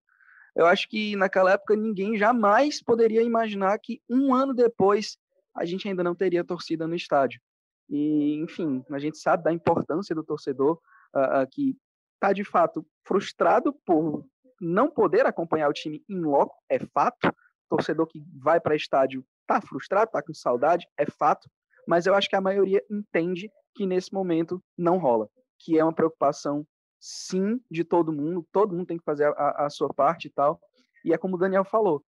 eu 0.55 0.67
acho 0.67 0.89
que 0.89 1.17
naquela 1.17 1.53
época 1.53 1.75
ninguém 1.75 2.17
jamais 2.17 2.83
poderia 2.83 3.23
imaginar 3.23 3.79
que 3.79 4.03
um 4.09 4.35
ano 4.35 4.53
depois 4.53 5.17
a 5.55 5.65
gente 5.65 5.89
ainda 5.89 6.05
não 6.05 6.15
teria 6.15 6.45
torcida 6.45 6.87
no 6.87 6.95
estádio. 6.95 7.41
E, 7.89 8.37
enfim, 8.37 8.85
a 8.91 8.99
gente 8.99 9.19
sabe 9.19 9.45
da 9.45 9.53
importância 9.53 10.15
do 10.15 10.25
torcedor 10.25 10.79
uh, 11.15 11.43
uh, 11.43 11.51
que 11.51 11.77
está 12.15 12.33
de 12.33 12.45
fato 12.45 12.87
frustrado 13.07 13.75
por 13.85 14.25
não 14.61 14.89
poder 14.89 15.27
acompanhar 15.27 15.69
o 15.69 15.73
time 15.73 16.03
em 16.09 16.21
loco, 16.21 16.55
é 16.69 16.79
fato. 16.79 17.35
Torcedor 17.69 18.07
que 18.07 18.23
vai 18.39 18.61
para 18.61 18.77
estádio 18.77 19.25
está 19.41 19.61
frustrado, 19.61 20.07
está 20.07 20.23
com 20.23 20.33
saudade, 20.33 20.87
é 20.97 21.07
fato. 21.07 21.51
Mas 21.87 22.07
eu 22.07 22.15
acho 22.15 22.29
que 22.29 22.37
a 22.37 22.41
maioria 22.41 22.83
entende 22.91 23.51
que 23.75 23.87
nesse 23.87 24.12
momento 24.12 24.62
não 24.77 24.99
rola, 24.99 25.29
que 25.64 25.78
é 25.78 25.85
uma 25.85 25.95
preocupação 25.95 26.66
sim 27.00 27.61
de 27.71 27.85
todo 27.85 28.12
mundo, 28.12 28.47
todo 28.52 28.75
mundo 28.75 28.87
tem 28.87 28.99
que 28.99 29.04
fazer 29.04 29.26
a, 29.37 29.66
a 29.66 29.71
sua 29.71 29.92
parte 29.92 30.26
e 30.26 30.31
tal. 30.31 30.61
E 31.04 31.12
é 31.12 31.19
como 31.19 31.35
o 31.37 31.38
Daniel 31.38 31.64
falou, 31.64 32.04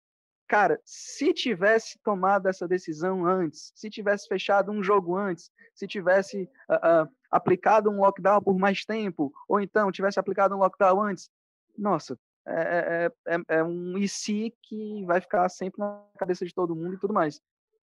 cara, 0.47 0.81
se 0.83 1.33
tivesse 1.33 1.97
tomado 2.03 2.47
essa 2.47 2.67
decisão 2.67 3.25
antes, 3.25 3.71
se 3.73 3.89
tivesse 3.89 4.27
fechado 4.27 4.71
um 4.71 4.83
jogo 4.83 5.15
antes, 5.15 5.49
se 5.73 5.87
tivesse 5.87 6.43
uh, 6.69 7.03
uh, 7.03 7.09
aplicado 7.29 7.89
um 7.89 8.01
lockdown 8.01 8.41
por 8.41 8.57
mais 8.57 8.83
tempo, 8.83 9.31
ou 9.47 9.61
então 9.61 9.91
tivesse 9.91 10.19
aplicado 10.19 10.55
um 10.55 10.59
lockdown 10.59 11.01
antes, 11.01 11.29
nossa, 11.77 12.19
é, 12.45 13.09
é, 13.27 13.35
é, 13.35 13.57
é 13.59 13.63
um 13.63 13.97
e 13.97 14.07
se 14.09 14.53
que 14.63 15.05
vai 15.05 15.21
ficar 15.21 15.47
sempre 15.47 15.79
na 15.79 16.03
cabeça 16.17 16.45
de 16.45 16.53
todo 16.53 16.75
mundo 16.75 16.95
e 16.95 16.99
tudo 16.99 17.13
mais. 17.13 17.39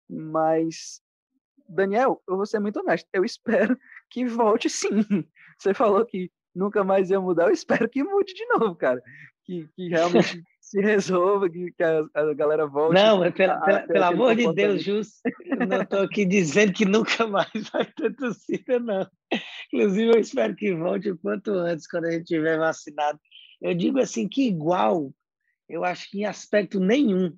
Mas 0.09 1.01
Daniel, 1.69 2.23
eu 2.27 2.37
vou 2.37 2.47
ser 2.47 2.61
muito 2.61 2.81
honesto, 2.81 3.07
eu 3.13 3.25
espero 3.25 3.79
que 4.11 4.25
volte 4.25 4.71
sim. 4.71 4.89
Você 5.59 5.75
falou 5.75 6.05
que 6.07 6.31
nunca 6.55 6.83
mais 6.83 7.11
ia 7.11 7.21
mudar, 7.21 7.45
eu 7.47 7.53
espero 7.53 7.89
que 7.89 8.03
mude 8.03 8.33
de 8.33 8.47
novo, 8.47 8.75
cara. 8.75 9.03
Que, 9.45 9.67
que 9.75 9.89
realmente 9.89 10.43
se 10.61 10.81
resolva, 10.81 11.49
que, 11.49 11.73
que 11.73 11.83
a, 11.83 12.05
a, 12.15 12.35
galera 12.35 12.67
volte. 12.67 12.95
Não, 12.95 13.21
pela, 13.33 13.61
pela, 13.61 13.81
pelo 13.81 14.05
amor 14.05 14.37
de 14.37 14.53
Deus, 14.53 14.83
Justo, 14.83 15.21
eu 15.45 15.67
não 15.67 15.83
estou 15.83 16.01
aqui 16.01 16.27
dizendo 16.27 16.73
que 16.73 16.85
nunca 16.85 17.27
mais 17.27 17.51
vai 17.73 17.87
ter 17.87 18.15
torcida, 18.15 18.79
não. 18.79 19.09
Inclusive, 19.73 20.15
eu 20.15 20.21
espero 20.21 20.55
que 20.55 20.75
volte 20.75 21.11
o 21.11 21.19
quanto 21.19 21.53
antes, 21.53 21.89
quando 21.89 22.05
a 22.05 22.11
gente 22.11 22.23
estiver 22.23 22.59
vacinado. 22.59 23.19
Eu 23.61 23.75
digo 23.75 23.99
assim 23.99 24.29
que 24.29 24.47
igual, 24.47 25.13
eu 25.69 25.85
acho 25.85 26.11
que 26.11 26.21
em 26.21 26.25
aspecto 26.27 26.79
nenhum 26.79 27.35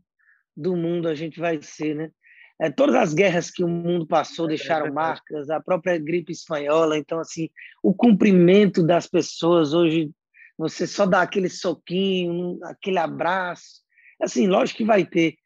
do 0.57 0.77
mundo 0.77 1.09
a 1.09 1.15
gente 1.15 1.39
vai 1.39 1.63
ser, 1.63 1.95
né? 1.95 2.11
É, 2.61 2.69
todas 2.71 2.95
as 2.95 3.15
guerras 3.15 3.51
que 3.51 3.65
o 3.65 3.69
mundo 3.69 4.07
passou 4.07 4.45
é 4.45 4.49
deixaram 4.49 4.93
marcas, 4.93 5.49
a 5.49 5.59
própria 5.59 5.97
gripe 5.99 6.31
espanhola. 6.31 6.99
Então, 6.99 7.19
assim, 7.19 7.49
o 7.83 7.95
cumprimento 7.95 8.83
das 8.83 9.07
pessoas 9.07 9.73
hoje, 9.73 10.11
você 10.59 10.87
só 10.87 11.07
dá 11.07 11.23
aquele 11.23 11.49
soquinho, 11.49 12.59
aquele 12.65 12.99
abraço. 12.99 13.81
Assim, 14.21 14.47
lógico 14.47 14.77
que 14.77 14.85
vai 14.85 15.07
ter, 15.07 15.37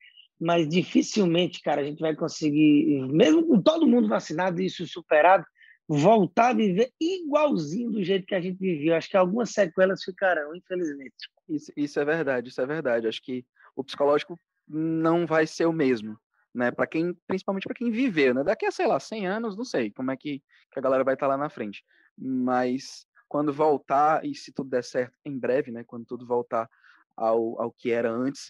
mas 0.40 0.68
dificilmente, 0.68 1.62
cara, 1.62 1.82
a 1.82 1.84
gente 1.84 2.00
vai 2.00 2.16
conseguir, 2.16 3.06
mesmo 3.12 3.46
com 3.46 3.62
todo 3.62 3.86
mundo 3.86 4.08
vacinado 4.08 4.60
e 4.60 4.66
isso 4.66 4.84
superado, 4.84 5.44
voltar 5.86 6.48
a 6.48 6.54
viver 6.54 6.90
igualzinho 7.00 7.92
do 7.92 8.02
jeito 8.02 8.26
que 8.26 8.34
a 8.34 8.40
gente 8.40 8.58
vivia. 8.58 8.96
Acho 8.96 9.08
que 9.08 9.16
algumas 9.16 9.50
sequelas 9.50 10.02
ficarão, 10.02 10.52
infelizmente. 10.56 11.14
Isso, 11.48 11.70
isso 11.76 12.00
é 12.00 12.04
verdade, 12.04 12.48
isso 12.48 12.60
é 12.60 12.66
verdade. 12.66 13.06
Acho 13.06 13.22
que 13.22 13.44
o 13.76 13.84
psicológico 13.84 14.36
não 14.66 15.26
vai 15.26 15.46
ser 15.46 15.66
o 15.66 15.72
mesmo 15.72 16.18
né? 16.54 16.70
Para 16.70 16.86
quem, 16.86 17.14
principalmente 17.26 17.64
para 17.64 17.74
quem 17.74 17.90
viveu, 17.90 18.32
né? 18.32 18.44
Daqui 18.44 18.64
a, 18.64 18.70
sei 18.70 18.86
lá, 18.86 19.00
100 19.00 19.26
anos, 19.26 19.56
não 19.56 19.64
sei 19.64 19.90
como 19.90 20.10
é 20.10 20.16
que, 20.16 20.40
que 20.70 20.78
a 20.78 20.82
galera 20.82 21.02
vai 21.02 21.14
estar 21.14 21.26
tá 21.26 21.30
lá 21.30 21.36
na 21.36 21.50
frente. 21.50 21.84
Mas 22.16 23.06
quando 23.28 23.52
voltar, 23.52 24.24
e 24.24 24.34
se 24.34 24.52
tudo 24.52 24.70
der 24.70 24.84
certo 24.84 25.18
em 25.24 25.36
breve, 25.36 25.72
né? 25.72 25.82
Quando 25.84 26.06
tudo 26.06 26.24
voltar 26.24 26.70
ao, 27.16 27.60
ao 27.60 27.72
que 27.72 27.90
era 27.90 28.10
antes, 28.10 28.48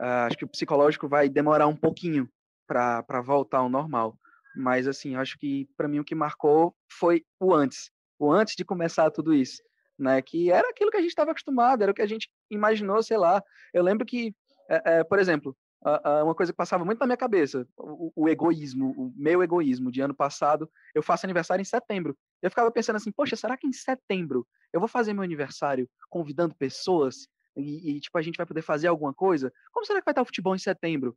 uh, 0.00 0.26
acho 0.26 0.36
que 0.36 0.44
o 0.44 0.48
psicológico 0.48 1.08
vai 1.08 1.28
demorar 1.28 1.66
um 1.66 1.76
pouquinho 1.76 2.30
para 2.66 3.20
voltar 3.20 3.58
ao 3.58 3.68
normal. 3.68 4.16
Mas, 4.54 4.86
assim, 4.86 5.16
acho 5.16 5.36
que 5.38 5.68
para 5.76 5.88
mim 5.88 5.98
o 5.98 6.04
que 6.04 6.14
marcou 6.14 6.74
foi 6.88 7.24
o 7.40 7.52
antes. 7.52 7.90
O 8.18 8.30
antes 8.30 8.54
de 8.54 8.64
começar 8.64 9.10
tudo 9.10 9.34
isso. 9.34 9.60
Né, 9.98 10.22
que 10.22 10.50
era 10.50 10.66
aquilo 10.70 10.90
que 10.90 10.96
a 10.96 11.00
gente 11.02 11.10
estava 11.10 11.30
acostumado, 11.30 11.82
era 11.82 11.92
o 11.92 11.94
que 11.94 12.00
a 12.00 12.06
gente 12.06 12.30
imaginou, 12.50 13.02
sei 13.02 13.18
lá. 13.18 13.42
Eu 13.70 13.82
lembro 13.82 14.06
que, 14.06 14.34
é, 14.66 15.00
é, 15.00 15.04
por 15.04 15.18
exemplo, 15.18 15.54
uma 15.82 16.34
coisa 16.34 16.52
que 16.52 16.56
passava 16.56 16.84
muito 16.84 16.98
na 16.98 17.06
minha 17.06 17.16
cabeça, 17.16 17.66
o, 17.76 18.12
o, 18.14 18.28
egoísmo, 18.28 18.90
o 18.90 19.12
meu 19.16 19.42
egoísmo 19.42 19.90
de 19.90 20.00
ano 20.00 20.14
passado, 20.14 20.70
eu 20.94 21.02
faço 21.02 21.24
aniversário 21.24 21.62
em 21.62 21.64
setembro. 21.64 22.16
Eu 22.42 22.50
ficava 22.50 22.70
pensando 22.70 22.96
assim, 22.96 23.10
poxa, 23.10 23.34
será 23.34 23.56
que 23.56 23.66
em 23.66 23.72
setembro 23.72 24.46
eu 24.72 24.80
vou 24.80 24.88
fazer 24.88 25.14
meu 25.14 25.22
aniversário 25.22 25.88
convidando 26.10 26.54
pessoas 26.54 27.28
e, 27.56 27.92
e 27.92 28.00
tipo, 28.00 28.16
a 28.18 28.22
gente 28.22 28.36
vai 28.36 28.46
poder 28.46 28.62
fazer 28.62 28.88
alguma 28.88 29.14
coisa? 29.14 29.52
Como 29.72 29.86
será 29.86 30.00
que 30.00 30.04
vai 30.04 30.12
estar 30.12 30.22
o 30.22 30.26
futebol 30.26 30.54
em 30.54 30.58
setembro? 30.58 31.16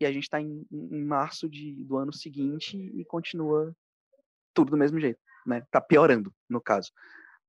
E 0.00 0.06
a 0.06 0.12
gente 0.12 0.24
está 0.24 0.40
em, 0.40 0.66
em, 0.70 1.04
março 1.04 1.48
de, 1.48 1.84
do 1.84 1.96
ano 1.96 2.12
seguinte 2.12 2.76
e 2.76 3.04
continua 3.04 3.74
tudo 4.54 4.70
do 4.70 4.76
mesmo 4.76 5.00
jeito, 5.00 5.20
né? 5.46 5.62
Tá 5.70 5.80
piorando, 5.80 6.32
no 6.48 6.60
caso. 6.60 6.90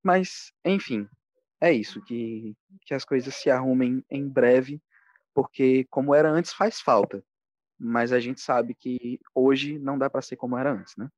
Mas, 0.04 0.54
enfim, 0.66 1.08
é 1.62 1.72
isso, 1.72 2.02
que, 2.02 2.56
que 2.86 2.94
as 2.94 3.06
coisas 3.06 3.36
se 3.36 3.50
arrumem 3.50 4.04
em 4.10 4.28
breve 4.28 4.82
porque 5.34 5.86
como 5.90 6.14
era 6.14 6.30
antes 6.30 6.54
faz 6.54 6.80
falta. 6.80 7.24
Mas 7.80 8.14
a 8.14 8.20
gente 8.20 8.40
sabe 8.42 8.76
que 8.76 9.20
hoje 9.34 9.80
não 9.80 9.98
dá 9.98 10.10
para 10.10 10.22
ser 10.22 10.36
como 10.36 10.58
era 10.58 10.72
antes, 10.72 10.94
né? 10.98 11.10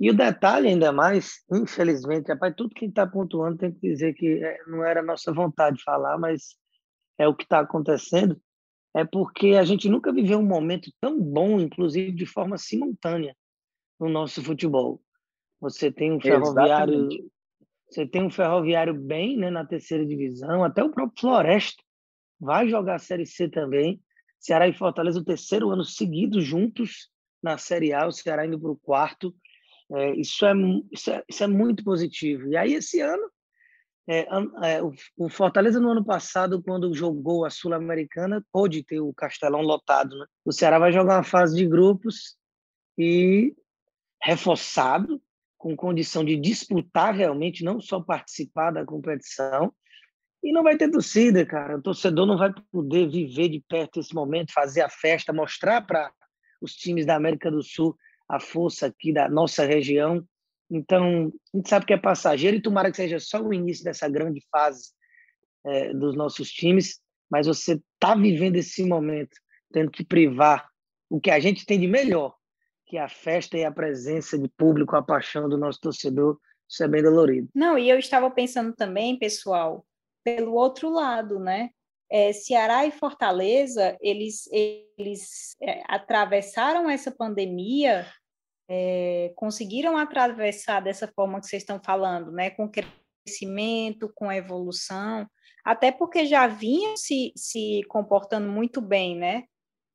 E 0.00 0.10
o 0.10 0.16
detalhe 0.16 0.68
ainda 0.68 0.92
mais, 0.92 1.44
infelizmente, 1.50 2.28
rapaz, 2.28 2.54
tudo 2.56 2.74
que 2.74 2.86
está 2.86 3.06
pontuando 3.06 3.58
tem 3.58 3.72
que 3.72 3.80
dizer 3.80 4.14
que 4.14 4.44
é, 4.44 4.58
não 4.66 4.84
era 4.84 5.02
nossa 5.02 5.32
vontade 5.32 5.76
de 5.76 5.84
falar, 5.84 6.18
mas 6.18 6.56
é 7.18 7.28
o 7.28 7.34
que 7.34 7.44
está 7.44 7.60
acontecendo, 7.60 8.40
é 8.94 9.04
porque 9.04 9.50
a 9.50 9.64
gente 9.64 9.88
nunca 9.88 10.12
viveu 10.12 10.38
um 10.38 10.46
momento 10.46 10.90
tão 11.00 11.20
bom, 11.20 11.60
inclusive 11.60 12.12
de 12.12 12.26
forma 12.26 12.58
simultânea, 12.58 13.36
no 13.98 14.08
nosso 14.08 14.42
futebol. 14.42 15.00
Você 15.60 15.90
tem 15.90 16.12
um 16.12 16.20
ferroviário, 16.20 16.94
Exatamente. 16.94 17.32
você 17.88 18.06
tem 18.06 18.22
um 18.22 18.30
ferroviário 18.30 18.94
bem, 18.94 19.36
né, 19.36 19.50
na 19.50 19.64
terceira 19.64 20.04
divisão, 20.04 20.64
até 20.64 20.82
o 20.82 20.90
próprio 20.90 21.20
Floresta 21.20 21.82
vai 22.40 22.68
jogar 22.68 22.96
a 22.96 22.98
Série 22.98 23.26
C 23.26 23.48
também. 23.48 24.00
Ceará 24.38 24.68
e 24.68 24.74
Fortaleza, 24.74 25.18
o 25.18 25.24
terceiro 25.24 25.70
ano 25.70 25.84
seguido 25.84 26.40
juntos 26.40 27.10
na 27.42 27.56
Série 27.58 27.92
A, 27.92 28.06
o 28.06 28.12
Ceará 28.12 28.46
indo 28.46 28.60
para 28.60 28.70
o 28.70 28.76
quarto. 28.76 29.34
É, 29.92 30.14
isso, 30.16 30.44
é, 30.44 30.52
isso, 30.92 31.10
é, 31.10 31.24
isso 31.28 31.44
é 31.44 31.46
muito 31.46 31.84
positivo. 31.84 32.48
E 32.48 32.56
aí, 32.56 32.74
esse 32.74 33.00
ano, 33.00 33.30
é, 34.06 34.26
é, 34.62 34.82
o, 35.16 35.28
Fortaleza, 35.30 35.80
no 35.80 35.90
ano 35.90 36.04
passado, 36.04 36.62
quando 36.62 36.92
jogou 36.94 37.44
a 37.44 37.50
Sul-Americana, 37.50 38.44
pôde 38.52 38.84
ter 38.84 39.00
o 39.00 39.14
Castelão 39.14 39.62
lotado. 39.62 40.16
Né? 40.18 40.26
O 40.44 40.52
Ceará 40.52 40.78
vai 40.78 40.92
jogar 40.92 41.16
uma 41.16 41.24
fase 41.24 41.56
de 41.56 41.66
grupos 41.66 42.36
e 42.98 43.54
reforçado, 44.22 45.20
com 45.56 45.74
condição 45.74 46.22
de 46.22 46.36
disputar 46.36 47.14
realmente, 47.14 47.64
não 47.64 47.80
só 47.80 47.98
participar 47.98 48.70
da 48.70 48.84
competição, 48.84 49.72
e 50.44 50.52
não 50.52 50.62
vai 50.62 50.76
ter 50.76 50.90
torcida, 50.90 51.44
cara. 51.46 51.78
O 51.78 51.82
torcedor 51.82 52.26
não 52.26 52.36
vai 52.36 52.52
poder 52.70 53.08
viver 53.08 53.48
de 53.48 53.64
perto 53.66 53.98
esse 53.98 54.14
momento, 54.14 54.52
fazer 54.52 54.82
a 54.82 54.90
festa, 54.90 55.32
mostrar 55.32 55.80
para 55.80 56.12
os 56.60 56.74
times 56.74 57.06
da 57.06 57.16
América 57.16 57.50
do 57.50 57.62
Sul 57.62 57.96
a 58.28 58.38
força 58.38 58.86
aqui 58.86 59.10
da 59.10 59.26
nossa 59.26 59.64
região. 59.64 60.22
Então, 60.70 61.32
a 61.52 61.56
gente 61.56 61.68
sabe 61.68 61.86
que 61.86 61.94
é 61.94 61.96
passageiro 61.96 62.58
e 62.58 62.62
tomara 62.62 62.90
que 62.90 62.96
seja 62.98 63.18
só 63.18 63.40
o 63.40 63.54
início 63.54 63.82
dessa 63.82 64.06
grande 64.06 64.42
fase 64.50 64.90
é, 65.64 65.94
dos 65.94 66.14
nossos 66.14 66.50
times, 66.50 67.00
mas 67.30 67.46
você 67.46 67.80
está 67.94 68.14
vivendo 68.14 68.56
esse 68.56 68.84
momento, 68.84 69.36
tendo 69.72 69.90
que 69.90 70.04
privar 70.04 70.68
o 71.08 71.18
que 71.18 71.30
a 71.30 71.40
gente 71.40 71.64
tem 71.64 71.80
de 71.80 71.86
melhor, 71.86 72.34
que 72.86 72.98
é 72.98 73.00
a 73.00 73.08
festa 73.08 73.56
e 73.56 73.64
a 73.64 73.72
presença 73.72 74.38
de 74.38 74.48
público, 74.48 74.94
a 74.94 75.02
paixão 75.02 75.48
do 75.48 75.56
nosso 75.56 75.80
torcedor. 75.80 76.38
Isso 76.68 76.84
é 76.84 76.88
bem 76.88 77.02
dolorido. 77.02 77.48
Não, 77.54 77.78
e 77.78 77.88
eu 77.88 77.98
estava 77.98 78.30
pensando 78.30 78.74
também, 78.74 79.18
pessoal, 79.18 79.86
pelo 80.24 80.54
outro 80.54 80.90
lado, 80.90 81.38
né? 81.38 81.70
É, 82.10 82.32
Ceará 82.32 82.86
e 82.86 82.90
Fortaleza, 82.90 83.96
eles, 84.00 84.48
eles 84.50 85.56
é, 85.60 85.82
atravessaram 85.86 86.88
essa 86.88 87.10
pandemia, 87.10 88.06
é, 88.68 89.32
conseguiram 89.36 89.96
atravessar 89.96 90.80
dessa 90.80 91.06
forma 91.08 91.40
que 91.40 91.46
vocês 91.46 91.62
estão 91.62 91.80
falando, 91.82 92.32
né? 92.32 92.50
Com 92.50 92.70
crescimento, 92.70 94.10
com 94.14 94.32
evolução, 94.32 95.28
até 95.64 95.92
porque 95.92 96.26
já 96.26 96.46
vinham 96.46 96.96
se, 96.96 97.32
se 97.36 97.82
comportando 97.88 98.50
muito 98.50 98.80
bem, 98.80 99.16
né? 99.16 99.44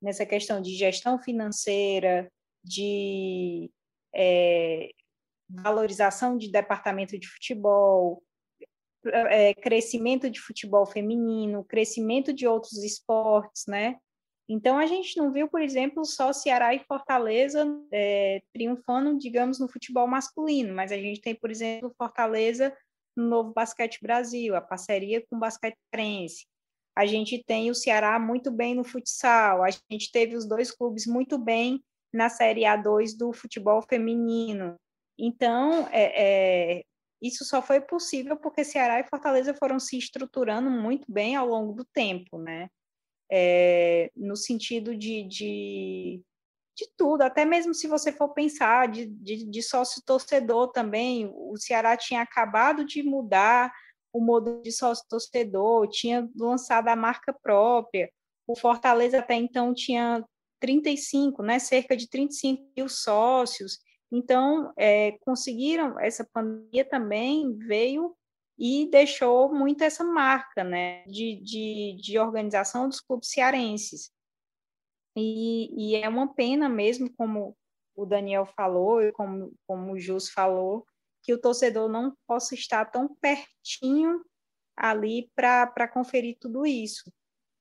Nessa 0.02 0.24
questão 0.24 0.60
de 0.60 0.74
gestão 0.74 1.18
financeira, 1.18 2.30
de 2.64 3.70
é, 4.14 4.90
valorização 5.48 6.36
de 6.36 6.50
departamento 6.50 7.18
de 7.18 7.28
futebol, 7.28 8.22
é, 9.06 9.54
crescimento 9.54 10.30
de 10.30 10.40
futebol 10.40 10.86
feminino, 10.86 11.64
crescimento 11.64 12.32
de 12.32 12.46
outros 12.46 12.82
esportes, 12.82 13.64
né? 13.66 13.96
Então, 14.48 14.78
a 14.78 14.86
gente 14.86 15.16
não 15.16 15.32
viu, 15.32 15.48
por 15.48 15.62
exemplo, 15.62 16.04
só 16.04 16.32
Ceará 16.32 16.74
e 16.74 16.80
Fortaleza 16.80 17.64
é, 17.92 18.42
triunfando, 18.52 19.16
digamos, 19.16 19.60
no 19.60 19.68
futebol 19.68 20.08
masculino, 20.08 20.74
mas 20.74 20.90
a 20.90 20.96
gente 20.96 21.20
tem, 21.20 21.36
por 21.36 21.52
exemplo, 21.52 21.94
Fortaleza 21.96 22.76
no 23.16 23.28
Novo 23.28 23.52
Basquete 23.52 24.00
Brasil, 24.02 24.56
a 24.56 24.60
parceria 24.60 25.24
com 25.28 25.36
o 25.36 25.38
Basquete 25.38 25.76
Cearense. 25.94 26.46
A 26.96 27.06
gente 27.06 27.42
tem 27.44 27.70
o 27.70 27.74
Ceará 27.74 28.18
muito 28.18 28.50
bem 28.50 28.74
no 28.74 28.82
futsal, 28.82 29.62
a 29.62 29.70
gente 29.70 30.10
teve 30.10 30.34
os 30.34 30.46
dois 30.46 30.72
clubes 30.72 31.06
muito 31.06 31.38
bem 31.38 31.80
na 32.12 32.28
Série 32.28 32.62
A2 32.62 33.16
do 33.16 33.32
futebol 33.32 33.80
feminino. 33.82 34.74
Então, 35.16 35.88
é, 35.92 36.78
é, 36.78 36.84
isso 37.20 37.44
só 37.44 37.60
foi 37.60 37.80
possível 37.80 38.36
porque 38.36 38.64
Ceará 38.64 39.00
e 39.00 39.08
Fortaleza 39.08 39.54
foram 39.54 39.78
se 39.78 39.98
estruturando 39.98 40.70
muito 40.70 41.04
bem 41.10 41.36
ao 41.36 41.46
longo 41.46 41.72
do 41.74 41.84
tempo, 41.84 42.38
né? 42.38 42.68
É, 43.30 44.10
no 44.16 44.34
sentido 44.36 44.96
de, 44.96 45.22
de, 45.24 46.20
de, 46.76 46.88
tudo, 46.96 47.22
até 47.22 47.44
mesmo 47.44 47.72
se 47.72 47.86
você 47.86 48.10
for 48.10 48.30
pensar 48.30 48.88
de, 48.88 49.06
de, 49.06 49.44
de 49.48 49.62
sócio-torcedor 49.62 50.72
também, 50.72 51.30
o 51.32 51.56
Ceará 51.56 51.96
tinha 51.96 52.22
acabado 52.22 52.84
de 52.84 53.02
mudar 53.02 53.72
o 54.12 54.20
modelo 54.20 54.60
de 54.62 54.72
sócio-torcedor, 54.72 55.88
tinha 55.88 56.28
lançado 56.36 56.88
a 56.88 56.96
marca 56.96 57.32
própria, 57.32 58.10
o 58.46 58.56
Fortaleza 58.56 59.20
até 59.20 59.34
então 59.34 59.72
tinha 59.72 60.24
35, 60.58 61.42
né, 61.42 61.58
cerca 61.58 61.96
de 61.96 62.08
35 62.08 62.72
mil 62.76 62.88
sócios, 62.88 63.78
então, 64.10 64.72
é, 64.76 65.12
conseguiram, 65.20 65.98
essa 66.00 66.28
pandemia 66.32 66.84
também 66.84 67.56
veio 67.58 68.16
e 68.58 68.90
deixou 68.90 69.54
muito 69.54 69.82
essa 69.82 70.02
marca 70.02 70.64
né, 70.64 71.04
de, 71.06 71.40
de, 71.42 71.96
de 72.00 72.18
organização 72.18 72.88
dos 72.88 73.00
clubes 73.00 73.30
cearenses. 73.30 74.10
E, 75.16 75.92
e, 75.92 75.96
é 75.96 76.08
uma 76.08 76.34
pena 76.34 76.68
mesmo, 76.68 77.12
como 77.14 77.56
o 77.96 78.04
Daniel 78.04 78.46
falou 78.46 79.02
e 79.02 79.12
como, 79.12 79.52
como 79.66 79.92
o 79.92 79.98
Jus 79.98 80.28
falou, 80.28 80.84
que 81.22 81.32
o 81.32 81.40
torcedor 81.40 81.88
não 81.88 82.14
possa 82.26 82.54
estar 82.54 82.84
tão 82.86 83.14
pertinho 83.16 84.24
ali 84.76 85.30
para 85.34 85.88
conferir 85.88 86.36
tudo 86.40 86.66
isso. 86.66 87.12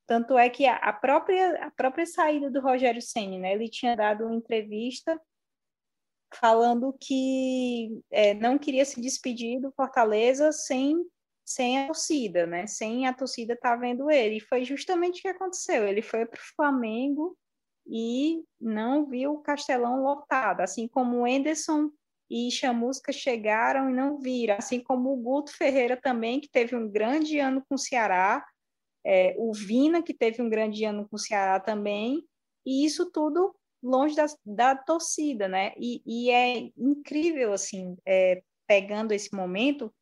Tanto 0.08 0.38
é 0.38 0.50
que 0.50 0.65
a, 0.65 0.91
própria, 0.94 1.65
a 1.65 1.72
própria 1.72 2.06
saída 2.06 2.50
do 2.50 2.62
Rogério 2.62 3.01
Senna, 3.01 3.38
né, 3.38 3.53
ele 3.53 3.70
tinha 3.70 3.96
dado 3.96 4.25
uma 4.25 4.36
entrevista 4.36 5.20
falando 6.33 6.95
que 7.00 8.01
é, 8.12 8.33
não 8.33 8.57
queria 8.57 8.86
se 8.86 9.01
despedir 9.01 9.59
do 9.59 9.71
Fortaleza 9.71 10.51
sem, 10.51 10.95
sem 11.45 11.83
a 11.83 11.88
torcida, 11.88 12.45
né? 12.45 12.67
Sem 12.67 13.07
a 13.07 13.13
torcida 13.13 13.53
estar 13.53 13.71
tá 13.71 13.75
vendo 13.75 14.09
ele. 14.09 14.38
E 14.38 14.41
foi 14.41 14.63
justamente 14.63 15.19
o 15.19 15.21
que 15.21 15.27
aconteceu. 15.27 15.88
Ele 15.88 16.01
foi 16.01 16.25
para 16.25 16.39
o 16.39 16.55
Flamengo 16.55 17.38
e 17.88 18.43
não 18.59 19.05
viu 19.05 19.33
o 19.33 19.41
Castelão 19.41 20.03
lotado, 20.03 20.62
assim 20.62 20.88
como 20.88 21.21
o 21.21 21.27
Enderson 21.27 21.89
e 22.29 22.51
Chamusca 22.51 23.12
chegaram 23.12 23.89
e 23.89 23.93
não 23.93 24.19
viram, 24.19 24.55
assim 24.55 24.79
como 24.79 25.12
o 25.12 25.17
Guto 25.17 25.51
Ferreira 25.55 25.98
também, 25.98 26.39
que 26.39 26.48
teve 26.48 26.75
um 26.75 26.88
grande 26.88 27.39
ano 27.39 27.63
com 27.67 27.74
o 27.74 27.79
Ceará, 27.79 28.45
é, 29.03 29.36
o 29.39 29.51
Vina, 29.51 30.03
que 30.03 30.13
teve 30.13 30.41
um 30.41 30.50
grande 30.50 30.86
ano 30.86 31.07
com 31.09 31.15
o 31.15 31.19
Ceará 31.19 31.59
também, 31.59 32.24
e 32.63 32.86
isso 32.86 33.09
tudo 33.12 33.55
longe 33.81 34.15
da, 34.15 34.25
da 34.45 34.75
torcida, 34.75 35.48
né? 35.48 35.74
E, 35.77 36.01
e, 36.05 36.31
é 36.31 36.69
incrível, 36.77 37.53
assim, 37.53 37.98
é, 38.05 38.41
pegando 38.67 39.12
esse 39.12 39.33
momento, 39.33 39.93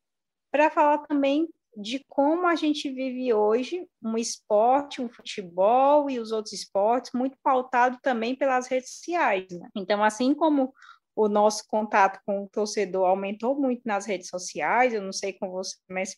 para 0.50 0.70
falar 0.70 0.98
também 1.06 1.48
de 1.76 2.04
como 2.08 2.46
a 2.46 2.56
gente 2.56 2.90
vive 2.90 3.32
hoje 3.32 3.86
um 4.02 4.18
esporte, 4.18 5.00
um 5.00 5.08
futebol 5.08 6.10
e 6.10 6.18
os 6.18 6.32
outros 6.32 6.52
esportes 6.52 7.12
muito 7.14 7.38
pautado 7.42 7.98
também 8.02 8.34
pelas 8.34 8.66
redes 8.66 8.90
sociais. 8.94 9.46
Né? 9.50 9.68
Então, 9.76 10.02
assim 10.02 10.34
como 10.34 10.74
o 11.14 11.28
nosso 11.28 11.64
contato 11.68 12.20
com 12.24 12.44
o 12.44 12.48
torcedor 12.48 13.06
aumentou 13.06 13.58
muito 13.58 13.82
nas 13.84 14.06
redes 14.06 14.28
sociais, 14.28 14.92
eu 14.92 15.02
não 15.02 15.12
sei 15.12 15.32
com 15.32 15.50
você, 15.50 15.76
mas 15.88 16.16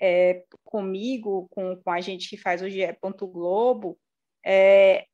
é, 0.00 0.44
comigo, 0.64 1.46
com, 1.50 1.76
com 1.76 1.90
a 1.90 2.00
gente 2.00 2.28
que 2.28 2.36
faz 2.36 2.62
o 2.62 2.68
GE. 2.68 2.96
Globo, 3.20 3.98
é, 4.44 5.06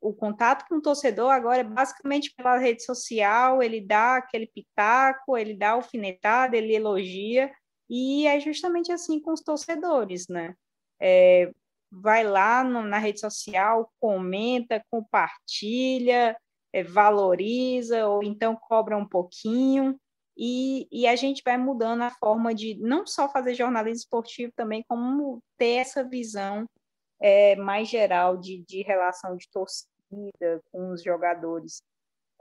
o 0.00 0.14
contato 0.14 0.66
com 0.68 0.76
o 0.76 0.82
torcedor 0.82 1.30
agora 1.30 1.60
é 1.60 1.64
basicamente 1.64 2.32
pela 2.34 2.56
rede 2.56 2.82
social, 2.82 3.62
ele 3.62 3.80
dá 3.80 4.16
aquele 4.16 4.46
pitaco, 4.46 5.36
ele 5.36 5.54
dá 5.54 5.72
alfinetada, 5.72 6.56
ele 6.56 6.74
elogia, 6.74 7.52
e 7.88 8.26
é 8.26 8.40
justamente 8.40 8.90
assim 8.90 9.20
com 9.20 9.32
os 9.32 9.42
torcedores, 9.42 10.26
né? 10.28 10.54
É, 11.00 11.52
vai 11.90 12.24
lá 12.24 12.64
no, 12.64 12.82
na 12.82 12.98
rede 12.98 13.20
social, 13.20 13.92
comenta, 14.00 14.82
compartilha, 14.90 16.36
é, 16.72 16.82
valoriza, 16.82 18.06
ou 18.08 18.22
então 18.22 18.56
cobra 18.56 18.96
um 18.96 19.06
pouquinho, 19.06 19.98
e, 20.36 20.88
e, 20.90 21.06
a 21.06 21.16
gente 21.16 21.42
vai 21.44 21.58
mudando 21.58 22.00
a 22.02 22.10
forma 22.10 22.54
de 22.54 22.74
não 22.76 23.06
só 23.06 23.28
fazer 23.28 23.54
jornalismo 23.54 23.98
esportivo 23.98 24.52
também, 24.56 24.82
como 24.88 25.42
ter 25.58 25.74
essa 25.74 26.02
visão 26.02 26.66
é, 27.20 27.56
mais 27.56 27.88
geral 27.88 28.38
de, 28.38 28.64
de 28.66 28.82
relação 28.82 29.36
de 29.36 29.46
torcida 29.50 29.89
com 30.70 30.90
os 30.90 31.02
jogadores. 31.02 31.82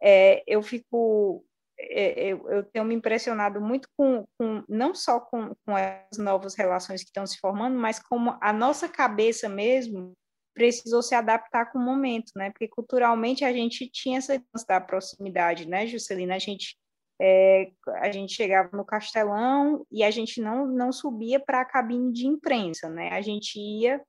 É, 0.01 0.43
eu 0.47 0.61
fico 0.61 1.43
é, 1.79 2.33
eu, 2.33 2.49
eu, 2.49 2.63
tenho 2.63 2.83
me 2.83 2.93
impressionado 2.93 3.61
muito 3.61 3.87
com, 3.95 4.27
com 4.37 4.63
não 4.67 4.93
só 4.93 5.19
com, 5.19 5.55
com, 5.65 5.75
as 5.75 6.17
novas 6.17 6.55
relações 6.55 7.01
que 7.01 7.09
estão 7.09 7.25
se 7.25 7.39
formando, 7.39 7.77
mas 7.79 7.99
como 7.99 8.37
a 8.41 8.51
nossa 8.51 8.89
cabeça 8.89 9.47
mesmo 9.47 10.13
precisou 10.53 11.01
se 11.01 11.15
adaptar 11.15 11.71
com 11.71 11.79
o 11.79 11.81
momento, 11.81 12.31
né? 12.35 12.49
Porque 12.51 12.67
culturalmente 12.67 13.45
a 13.45 13.53
gente 13.53 13.89
tinha 13.89 14.17
essa 14.17 14.43
da 14.67 14.81
proximidade, 14.81 15.65
né, 15.65 15.87
Juscelina? 15.87 16.35
A 16.35 16.39
gente 16.39 16.77
é, 17.21 17.71
a 18.01 18.11
gente 18.11 18.33
chegava 18.33 18.75
no 18.75 18.85
Castelão 18.85 19.85
e 19.91 20.03
a 20.03 20.11
gente 20.11 20.41
não, 20.41 20.65
não 20.67 20.91
subia 20.91 21.39
para 21.39 21.61
a 21.61 21.65
cabine 21.65 22.11
de 22.11 22.27
imprensa, 22.27 22.89
né? 22.89 23.09
A 23.09 23.21
gente 23.21 23.57
ia 23.57 24.01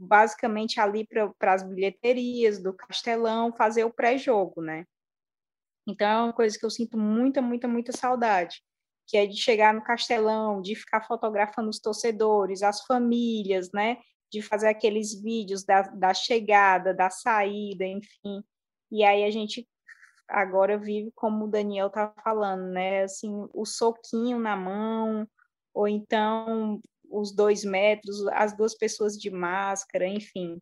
basicamente 0.00 0.80
ali 0.80 1.06
para 1.06 1.54
as 1.54 1.62
bilheterias 1.62 2.58
do 2.58 2.72
Castelão 2.72 3.52
fazer 3.52 3.84
o 3.84 3.92
pré-jogo, 3.92 4.62
né? 4.62 4.86
Então 5.86 6.08
é 6.08 6.22
uma 6.22 6.32
coisa 6.32 6.58
que 6.58 6.64
eu 6.64 6.70
sinto 6.70 6.96
muita, 6.96 7.42
muita, 7.42 7.68
muita 7.68 7.92
saudade, 7.92 8.62
que 9.06 9.16
é 9.16 9.26
de 9.26 9.36
chegar 9.36 9.74
no 9.74 9.82
Castelão, 9.82 10.62
de 10.62 10.74
ficar 10.74 11.02
fotografando 11.02 11.68
os 11.68 11.78
torcedores, 11.78 12.62
as 12.62 12.80
famílias, 12.86 13.70
né? 13.72 13.98
De 14.32 14.40
fazer 14.40 14.68
aqueles 14.68 15.20
vídeos 15.20 15.64
da, 15.64 15.82
da 15.82 16.14
chegada, 16.14 16.94
da 16.94 17.10
saída, 17.10 17.84
enfim. 17.84 18.42
E 18.90 19.04
aí 19.04 19.24
a 19.24 19.30
gente 19.30 19.68
agora 20.28 20.78
vive 20.78 21.10
como 21.14 21.44
o 21.44 21.50
Daniel 21.50 21.90
tá 21.90 22.14
falando, 22.22 22.68
né? 22.70 23.02
Assim, 23.02 23.48
o 23.52 23.66
soquinho 23.66 24.38
na 24.38 24.56
mão, 24.56 25.28
ou 25.74 25.86
então 25.86 26.80
os 27.10 27.32
dois 27.32 27.64
metros, 27.64 28.26
as 28.28 28.56
duas 28.56 28.74
pessoas 28.74 29.16
de 29.18 29.30
máscara, 29.30 30.06
enfim. 30.06 30.58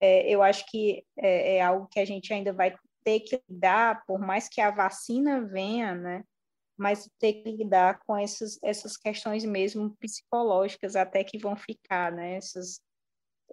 É, 0.00 0.28
eu 0.30 0.42
acho 0.42 0.64
que 0.70 1.04
é, 1.16 1.56
é, 1.56 1.62
algo 1.62 1.86
que 1.88 1.98
a 1.98 2.04
gente 2.04 2.32
ainda 2.32 2.52
vai 2.52 2.74
ter 3.04 3.20
que 3.20 3.42
lidar, 3.48 4.04
por 4.06 4.18
mais 4.18 4.48
que 4.48 4.60
a 4.60 4.70
vacina 4.70 5.44
venha, 5.44 5.94
né? 5.94 6.24
Mas 6.76 7.08
ter 7.18 7.34
que 7.34 7.50
lidar 7.50 8.00
com 8.00 8.16
essas, 8.16 8.58
essas 8.62 8.96
questões 8.96 9.44
mesmo 9.44 9.94
psicológicas 9.98 10.96
até 10.96 11.22
que 11.24 11.38
vão 11.38 11.56
ficar, 11.56 12.12
né? 12.12 12.36
Essas, 12.36 12.80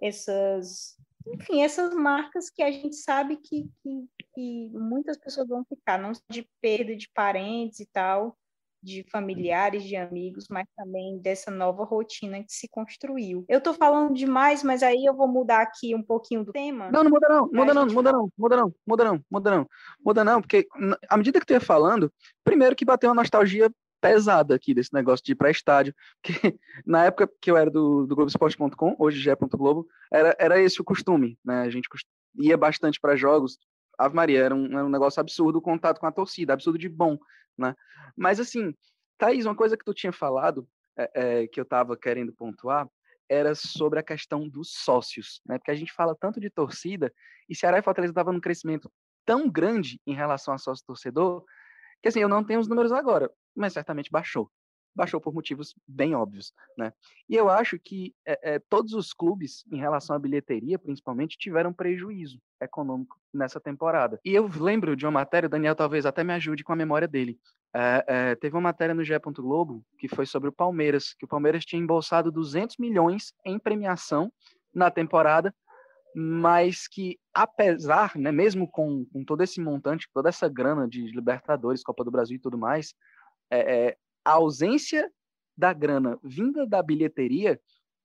essas, 0.00 0.96
enfim, 1.26 1.62
essas 1.62 1.94
marcas 1.94 2.50
que 2.50 2.62
a 2.62 2.70
gente 2.70 2.96
sabe 2.96 3.36
que, 3.36 3.68
que, 3.82 4.08
que 4.34 4.70
muitas 4.70 5.18
pessoas 5.18 5.48
vão 5.48 5.64
ficar, 5.64 5.98
não 5.98 6.12
de 6.30 6.48
perda 6.60 6.96
de 6.96 7.10
parentes 7.12 7.80
e 7.80 7.86
tal, 7.86 8.36
de 8.82 9.04
familiares, 9.10 9.82
de 9.82 9.96
amigos, 9.96 10.46
mas 10.48 10.66
também 10.76 11.18
dessa 11.18 11.50
nova 11.50 11.84
rotina 11.84 12.42
que 12.42 12.52
se 12.52 12.68
construiu. 12.68 13.44
Eu 13.48 13.58
estou 13.58 13.74
falando 13.74 14.14
demais, 14.14 14.62
mas 14.62 14.82
aí 14.82 15.04
eu 15.04 15.14
vou 15.14 15.28
mudar 15.28 15.62
aqui 15.62 15.94
um 15.94 16.02
pouquinho 16.02 16.44
do 16.44 16.52
tema. 16.52 16.90
Não, 16.90 17.04
não 17.04 17.10
muda 17.10 17.28
não, 17.28 17.48
muda 17.52 17.74
não, 17.74 17.86
muda 17.86 18.12
não, 18.12 18.32
muda 18.36 18.56
não, 18.56 18.74
muda 18.86 19.04
não, 19.04 19.24
muda 19.30 19.50
não, 19.50 19.68
muda 20.04 20.24
não, 20.24 20.40
porque 20.40 20.66
à 21.08 21.16
medida 21.16 21.40
que 21.40 21.46
tu 21.46 21.52
ia 21.52 21.60
falando, 21.60 22.12
primeiro 22.44 22.76
que 22.76 22.84
bateu 22.84 23.10
uma 23.10 23.16
nostalgia 23.16 23.70
pesada 24.00 24.54
aqui 24.54 24.72
desse 24.72 24.94
negócio 24.94 25.24
de 25.24 25.32
ir 25.32 25.34
para 25.34 25.50
estádio, 25.50 25.94
que 26.22 26.58
na 26.86 27.04
época 27.04 27.28
que 27.40 27.50
eu 27.50 27.56
era 27.56 27.70
do, 27.70 28.06
do 28.06 28.14
Globoesporte.com, 28.14 28.96
hoje 28.98 29.20
já 29.20 29.32
é 29.32 29.36
Globo, 29.36 29.86
era, 30.12 30.36
era 30.38 30.60
esse 30.60 30.80
o 30.80 30.84
costume, 30.84 31.38
né? 31.44 31.62
A 31.62 31.70
gente 31.70 31.88
ia 32.36 32.56
bastante 32.56 33.00
para 33.00 33.16
jogos, 33.16 33.58
Ave 33.98 34.14
Maria, 34.14 34.44
era 34.44 34.54
um, 34.54 34.66
era 34.66 34.86
um 34.86 34.90
negócio 34.90 35.20
absurdo 35.20 35.58
o 35.58 35.62
contato 35.62 35.98
com 35.98 36.06
a 36.06 36.12
torcida, 36.12 36.52
absurdo 36.52 36.78
de 36.78 36.88
bom, 36.88 37.18
né? 37.56 37.74
Mas 38.16 38.38
assim, 38.38 38.74
Thaís, 39.18 39.44
uma 39.44 39.56
coisa 39.56 39.76
que 39.76 39.84
tu 39.84 39.92
tinha 39.92 40.12
falado, 40.12 40.68
é, 40.96 41.10
é, 41.42 41.46
que 41.48 41.58
eu 41.58 41.64
estava 41.64 41.96
querendo 41.96 42.32
pontuar, 42.32 42.88
era 43.28 43.54
sobre 43.54 43.98
a 43.98 44.02
questão 44.02 44.48
dos 44.48 44.72
sócios, 44.72 45.42
né? 45.44 45.58
Porque 45.58 45.70
a 45.70 45.74
gente 45.74 45.92
fala 45.92 46.14
tanto 46.14 46.40
de 46.40 46.48
torcida, 46.48 47.12
e 47.48 47.54
Ceará 47.54 47.78
e 47.78 47.82
Fortaleza 47.82 48.12
estavam 48.12 48.32
num 48.32 48.40
crescimento 48.40 48.90
tão 49.26 49.50
grande 49.50 50.00
em 50.06 50.14
relação 50.14 50.54
a 50.54 50.58
sócio-torcedor, 50.58 51.44
que 52.00 52.08
assim, 52.08 52.20
eu 52.20 52.28
não 52.28 52.44
tenho 52.44 52.60
os 52.60 52.68
números 52.68 52.92
agora, 52.92 53.30
mas 53.54 53.72
certamente 53.72 54.10
baixou 54.10 54.50
baixou 54.98 55.20
por 55.20 55.32
motivos 55.32 55.76
bem 55.86 56.12
óbvios, 56.12 56.52
né? 56.76 56.92
E 57.28 57.36
eu 57.36 57.48
acho 57.48 57.78
que 57.78 58.12
é, 58.26 58.54
é, 58.54 58.58
todos 58.58 58.94
os 58.94 59.12
clubes, 59.12 59.64
em 59.70 59.78
relação 59.78 60.16
à 60.16 60.18
bilheteria, 60.18 60.76
principalmente, 60.76 61.38
tiveram 61.38 61.72
prejuízo 61.72 62.40
econômico 62.60 63.16
nessa 63.32 63.60
temporada. 63.60 64.18
E 64.24 64.34
eu 64.34 64.48
lembro 64.48 64.96
de 64.96 65.06
uma 65.06 65.12
matéria, 65.12 65.46
o 65.46 65.50
Daniel 65.50 65.76
talvez 65.76 66.04
até 66.04 66.24
me 66.24 66.32
ajude 66.32 66.64
com 66.64 66.72
a 66.72 66.76
memória 66.76 67.06
dele. 67.06 67.38
É, 67.72 68.34
teve 68.34 68.56
uma 68.56 68.62
matéria 68.62 68.94
no 68.94 69.04
GE. 69.04 69.14
Globo 69.36 69.84
que 69.98 70.08
foi 70.08 70.26
sobre 70.26 70.48
o 70.48 70.52
Palmeiras, 70.52 71.14
que 71.14 71.24
o 71.24 71.28
Palmeiras 71.28 71.64
tinha 71.64 71.80
embolsado 71.80 72.32
200 72.32 72.76
milhões 72.78 73.32
em 73.44 73.56
premiação 73.56 74.32
na 74.74 74.90
temporada, 74.90 75.54
mas 76.12 76.88
que 76.88 77.20
apesar, 77.32 78.16
né, 78.16 78.32
mesmo 78.32 78.68
com, 78.68 79.04
com 79.12 79.24
todo 79.24 79.42
esse 79.42 79.60
montante, 79.60 80.08
toda 80.12 80.28
essa 80.28 80.48
grana 80.48 80.88
de 80.88 81.02
Libertadores, 81.12 81.84
Copa 81.84 82.02
do 82.02 82.10
Brasil 82.10 82.36
e 82.36 82.40
tudo 82.40 82.58
mais, 82.58 82.94
é, 83.50 83.88
é, 83.88 83.96
a 84.28 84.32
ausência 84.32 85.10
da 85.56 85.72
grana 85.72 86.20
vinda 86.22 86.66
da 86.66 86.82
bilheteria 86.82 87.58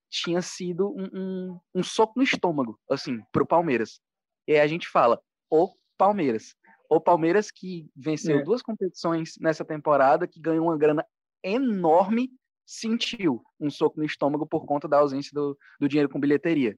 tinha 0.09 0.41
sido 0.41 0.89
um, 0.95 1.09
um, 1.13 1.59
um 1.75 1.83
soco 1.83 2.13
no 2.15 2.23
estômago, 2.23 2.79
assim, 2.89 3.19
para 3.29 3.43
o 3.43 3.47
Palmeiras. 3.47 3.99
E 4.47 4.53
aí 4.53 4.61
a 4.61 4.67
gente 4.67 4.87
fala, 4.87 5.21
o 5.49 5.73
Palmeiras. 5.97 6.55
O 6.89 7.01
Palmeiras 7.01 7.51
que 7.51 7.89
venceu 7.93 8.39
é. 8.39 8.43
duas 8.43 8.61
competições 8.61 9.33
nessa 9.37 9.65
temporada, 9.65 10.25
que 10.25 10.39
ganhou 10.39 10.67
uma 10.67 10.77
grana 10.77 11.05
enorme, 11.43 12.31
sentiu 12.65 13.43
um 13.59 13.69
soco 13.69 13.99
no 13.99 14.05
estômago 14.05 14.47
por 14.47 14.65
conta 14.65 14.87
da 14.87 14.99
ausência 14.99 15.31
do, 15.33 15.57
do 15.77 15.89
dinheiro 15.89 16.09
com 16.09 16.21
bilheteria. 16.21 16.73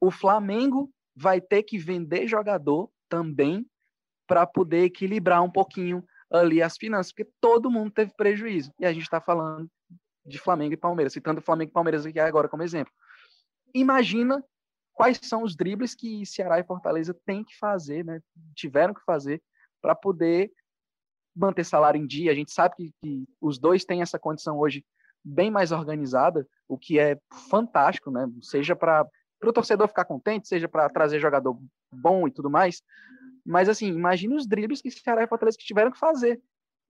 O 0.00 0.10
Flamengo 0.10 0.90
vai 1.14 1.40
ter 1.40 1.62
que 1.62 1.78
vender 1.78 2.26
jogador 2.26 2.90
também 3.08 3.64
para 4.26 4.44
poder 4.46 4.82
equilibrar 4.82 5.44
um 5.44 5.50
pouquinho 5.50 6.04
ali 6.30 6.62
as 6.62 6.76
finanças, 6.76 7.12
porque 7.12 7.30
todo 7.40 7.70
mundo 7.70 7.90
teve 7.90 8.12
prejuízo. 8.14 8.72
E 8.78 8.86
a 8.86 8.92
gente 8.92 9.02
está 9.02 9.20
falando 9.20 9.68
de 10.24 10.38
Flamengo 10.38 10.74
e 10.74 10.76
Palmeiras, 10.76 11.12
citando 11.12 11.40
Flamengo 11.40 11.70
e 11.70 11.74
Palmeiras 11.74 12.06
aqui 12.06 12.20
agora 12.20 12.48
como 12.48 12.62
exemplo. 12.62 12.92
Imagina 13.74 14.42
quais 14.92 15.18
são 15.22 15.42
os 15.42 15.56
dribles 15.56 15.94
que 15.94 16.24
Ceará 16.26 16.58
e 16.60 16.64
Fortaleza 16.64 17.14
têm 17.24 17.42
que 17.42 17.56
fazer, 17.56 18.04
né? 18.04 18.20
tiveram 18.54 18.94
que 18.94 19.02
fazer 19.04 19.42
para 19.80 19.94
poder 19.94 20.52
manter 21.34 21.64
salário 21.64 22.00
em 22.00 22.06
dia. 22.06 22.30
A 22.30 22.34
gente 22.34 22.52
sabe 22.52 22.74
que, 22.76 22.92
que 23.02 23.24
os 23.40 23.58
dois 23.58 23.84
têm 23.84 24.02
essa 24.02 24.18
condição 24.18 24.58
hoje 24.58 24.84
bem 25.24 25.50
mais 25.50 25.72
organizada, 25.72 26.46
o 26.68 26.78
que 26.78 26.98
é 26.98 27.18
fantástico, 27.48 28.10
né? 28.10 28.26
Seja 28.42 28.74
para 28.74 29.06
o 29.42 29.52
torcedor 29.52 29.88
ficar 29.88 30.04
contente, 30.04 30.48
seja 30.48 30.68
para 30.68 30.88
trazer 30.88 31.18
jogador 31.18 31.58
bom 31.92 32.26
e 32.26 32.30
tudo 32.30 32.50
mais. 32.50 32.82
Mas 33.44 33.68
assim, 33.68 33.88
imagine 33.88 34.34
os 34.34 34.46
dribles 34.46 34.80
que 34.80 34.90
Ceará 34.90 35.22
e 35.22 35.28
Fortaleza 35.28 35.58
que 35.58 35.64
tiveram 35.64 35.90
que 35.90 35.98
fazer. 35.98 36.40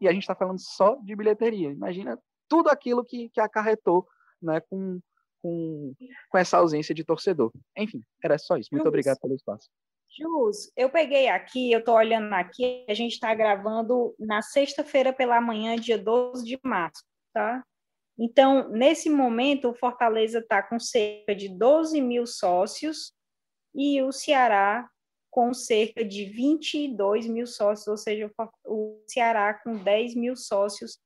E 0.01 0.09
a 0.09 0.13
gente 0.13 0.23
está 0.23 0.35
falando 0.35 0.59
só 0.59 0.97
de 0.97 1.15
bilheteria. 1.15 1.71
Imagina 1.71 2.19
tudo 2.49 2.69
aquilo 2.69 3.05
que, 3.05 3.29
que 3.29 3.41
acarretou 3.41 4.07
né, 4.43 4.61
com, 4.61 5.01
com, 5.43 5.95
com 6.29 6.39
essa 6.39 6.59
ausência 6.59 6.95
de 6.95 7.05
torcedor. 7.05 7.53
Enfim, 7.77 8.03
era 8.23 8.39
só 8.39 8.57
isso. 8.57 8.71
Muito 8.73 8.89
obrigado 8.89 9.19
pelo 9.21 9.35
espaço. 9.35 9.69
Jus, 10.11 10.73
eu 10.77 10.91
peguei 10.91 11.29
aqui, 11.29 11.71
eu 11.71 11.79
estou 11.79 11.95
olhando 11.95 12.33
aqui, 12.33 12.85
a 12.89 12.95
gente 12.95 13.13
está 13.13 13.33
gravando 13.33 14.13
na 14.19 14.43
sexta-feira 14.43 15.13
pela 15.13 15.41
manhã, 15.41 15.77
dia 15.77 15.97
12 15.97 16.45
de 16.45 16.59
março, 16.65 17.05
tá? 17.33 17.63
Então, 18.19 18.69
nesse 18.71 19.09
momento, 19.09 19.71
o 19.71 19.75
Fortaleza 19.75 20.41
está 20.41 20.63
com 20.63 20.81
cerca 20.81 21.35
de 21.35 21.49
12 21.49 22.01
mil 22.03 22.27
sócios 22.27 23.13
e 23.73 24.03
o 24.03 24.11
Ceará 24.11 24.91
com 25.31 25.55
cerca 25.55 26.05
de 26.05 26.25
22 26.25 27.27
mil 27.27 27.47
sócios, 27.47 27.87
ou 27.87 27.97
seja, 27.97 28.31
o 28.65 29.01
Ceará 29.07 29.55
com 29.55 29.77
10 29.77 30.15
mil 30.17 30.37
sócios 30.37 30.99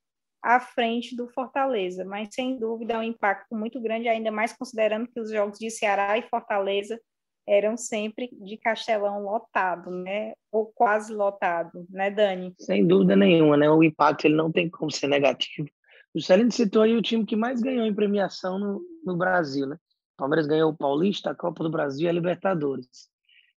à 0.42 0.58
frente 0.58 1.14
do 1.14 1.28
Fortaleza. 1.28 2.04
Mas, 2.04 2.28
sem 2.32 2.58
dúvida, 2.58 2.94
é 2.94 2.98
um 2.98 3.02
impacto 3.02 3.54
muito 3.54 3.80
grande, 3.80 4.08
ainda 4.08 4.30
mais 4.30 4.52
considerando 4.52 5.08
que 5.08 5.20
os 5.20 5.30
jogos 5.30 5.58
de 5.58 5.70
Ceará 5.70 6.16
e 6.16 6.28
Fortaleza 6.28 6.98
eram 7.46 7.76
sempre 7.76 8.30
de 8.32 8.56
Castelão 8.56 9.22
lotado, 9.22 9.90
né? 9.90 10.32
Ou 10.50 10.72
quase 10.74 11.12
lotado, 11.12 11.86
né, 11.90 12.10
Dani? 12.10 12.54
Sem 12.58 12.86
dúvida 12.86 13.14
nenhuma, 13.14 13.56
né? 13.56 13.70
O 13.70 13.82
impacto 13.82 14.24
ele 14.24 14.34
não 14.34 14.50
tem 14.50 14.68
como 14.70 14.90
ser 14.90 15.08
negativo. 15.08 15.68
O 16.14 16.20
Celino 16.20 16.50
citou 16.50 16.82
aí 16.82 16.94
o 16.94 17.02
time 17.02 17.26
que 17.26 17.36
mais 17.36 17.60
ganhou 17.60 17.84
em 17.84 17.94
premiação 17.94 18.58
no, 18.58 18.80
no 19.04 19.16
Brasil, 19.16 19.66
né? 19.66 19.76
O 20.14 20.16
Palmeiras 20.16 20.46
ganhou 20.46 20.70
o 20.70 20.76
Paulista, 20.76 21.30
a 21.30 21.34
Copa 21.34 21.62
do 21.64 21.70
Brasil 21.70 22.06
e 22.06 22.08
a 22.08 22.12
Libertadores. 22.12 23.12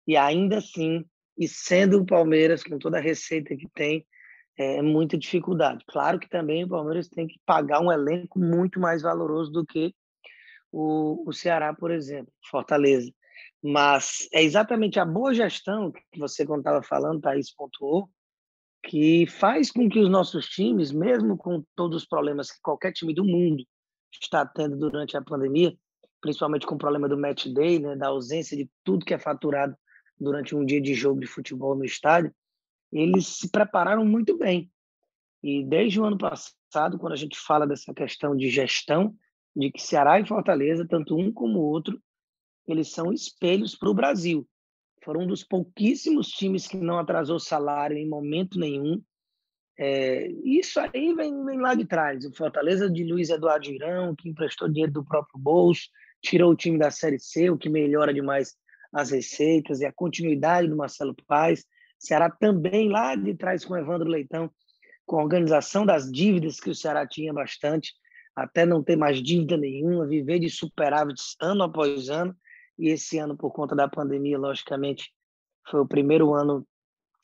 E 0.07 0.15
ainda 0.15 0.59
assim, 0.59 1.03
e 1.37 1.47
sendo 1.47 2.01
o 2.01 2.05
Palmeiras 2.05 2.63
com 2.63 2.77
toda 2.77 2.97
a 2.97 3.01
receita 3.01 3.55
que 3.55 3.67
tem, 3.73 4.05
é 4.57 4.81
muita 4.81 5.17
dificuldade. 5.17 5.83
Claro 5.87 6.19
que 6.19 6.29
também 6.29 6.63
o 6.63 6.69
Palmeiras 6.69 7.09
tem 7.09 7.27
que 7.27 7.39
pagar 7.45 7.81
um 7.81 7.91
elenco 7.91 8.39
muito 8.39 8.79
mais 8.79 9.01
valoroso 9.01 9.51
do 9.51 9.65
que 9.65 9.93
o, 10.71 11.27
o 11.27 11.33
Ceará, 11.33 11.73
por 11.73 11.91
exemplo, 11.91 12.31
Fortaleza. 12.49 13.11
Mas 13.61 14.27
é 14.31 14.43
exatamente 14.43 14.99
a 14.99 15.05
boa 15.05 15.33
gestão 15.33 15.91
que 15.91 16.19
você, 16.19 16.45
quando 16.45 16.59
estava 16.59 16.81
falando, 16.83 17.21
Thaís 17.21 17.53
pontuou, 17.53 18.09
que 18.83 19.25
faz 19.25 19.71
com 19.71 19.89
que 19.89 19.99
os 19.99 20.09
nossos 20.09 20.47
times, 20.47 20.91
mesmo 20.91 21.35
com 21.35 21.63
todos 21.75 22.03
os 22.03 22.07
problemas 22.07 22.51
que 22.51 22.61
qualquer 22.61 22.93
time 22.93 23.13
do 23.13 23.25
mundo 23.25 23.65
está 24.21 24.45
tendo 24.45 24.77
durante 24.77 25.17
a 25.17 25.21
pandemia, 25.21 25.75
principalmente 26.21 26.65
com 26.65 26.75
o 26.75 26.77
problema 26.77 27.09
do 27.09 27.17
match 27.17 27.47
day, 27.47 27.79
né, 27.79 27.95
da 27.95 28.07
ausência 28.07 28.55
de 28.55 28.69
tudo 28.83 29.05
que 29.05 29.13
é 29.13 29.19
faturado 29.19 29.75
durante 30.19 30.55
um 30.55 30.65
dia 30.65 30.81
de 30.81 30.93
jogo 30.93 31.19
de 31.19 31.27
futebol 31.27 31.75
no 31.75 31.85
estádio, 31.85 32.33
eles 32.91 33.27
se 33.27 33.49
prepararam 33.49 34.05
muito 34.05 34.37
bem. 34.37 34.71
E 35.43 35.63
desde 35.63 35.99
o 35.99 36.05
ano 36.05 36.17
passado, 36.17 36.97
quando 36.97 37.13
a 37.13 37.17
gente 37.17 37.37
fala 37.37 37.67
dessa 37.67 37.93
questão 37.93 38.35
de 38.35 38.49
gestão, 38.49 39.15
de 39.55 39.71
que 39.71 39.81
Ceará 39.81 40.19
e 40.19 40.25
Fortaleza, 40.25 40.87
tanto 40.87 41.17
um 41.17 41.31
como 41.31 41.59
o 41.59 41.63
outro, 41.63 42.01
eles 42.67 42.89
são 42.89 43.13
espelhos 43.13 43.75
para 43.75 43.89
o 43.89 43.93
Brasil. 43.93 44.47
Foram 45.03 45.21
um 45.21 45.27
dos 45.27 45.43
pouquíssimos 45.43 46.29
times 46.29 46.67
que 46.67 46.77
não 46.77 46.97
atrasou 46.97 47.39
salário 47.39 47.97
em 47.97 48.09
momento 48.09 48.59
nenhum. 48.59 49.01
É, 49.77 50.27
isso 50.43 50.79
aí 50.79 51.13
vem, 51.13 51.45
vem, 51.45 51.59
lá 51.59 51.75
de 51.75 51.85
trás. 51.85 52.25
O 52.25 52.33
Fortaleza 52.33 52.89
de 52.89 53.03
Luiz 53.03 53.29
Eduardo 53.29 53.65
Girão, 53.65 54.15
que 54.15 54.27
emprestou 54.27 54.67
dinheiro 54.67 54.91
do 54.91 55.05
próprio 55.05 55.39
bolso, 55.39 55.89
tirou 56.21 56.51
o 56.51 56.55
time 56.55 56.79
da 56.79 56.89
Série 56.89 57.19
C, 57.19 57.49
o 57.49 57.57
que 57.57 57.69
melhora 57.69 58.13
demais 58.13 58.55
as 58.95 59.11
receitas 59.11 59.81
e 59.81 59.85
a 59.85 59.91
continuidade 59.91 60.69
do 60.69 60.77
Marcelo 60.77 61.13
Paes. 61.27 61.65
Ceará 61.99 62.29
também 62.29 62.87
lá 62.87 63.13
de 63.13 63.35
trás 63.35 63.65
com 63.65 63.75
Evandro 63.75 64.07
Leitão, 64.07 64.49
com 65.05 65.19
a 65.19 65.23
organização 65.23 65.85
das 65.85 66.09
dívidas 66.09 66.61
que 66.61 66.69
o 66.69 66.75
Ceará 66.75 67.05
tinha 67.05 67.33
bastante, 67.33 67.93
até 68.33 68.65
não 68.65 68.81
ter 68.81 68.95
mais 68.95 69.21
dívida 69.21 69.57
nenhuma, 69.57 70.07
viver 70.07 70.39
de 70.39 70.49
superávites 70.49 71.35
ano 71.41 71.63
após 71.63 72.09
ano 72.09 72.35
e 72.79 72.89
esse 72.89 73.17
ano, 73.17 73.37
por 73.37 73.51
conta 73.51 73.75
da 73.75 73.87
pandemia, 73.87 74.37
logicamente, 74.37 75.11
foi 75.69 75.81
o 75.81 75.87
primeiro 75.87 76.33
ano 76.33 76.65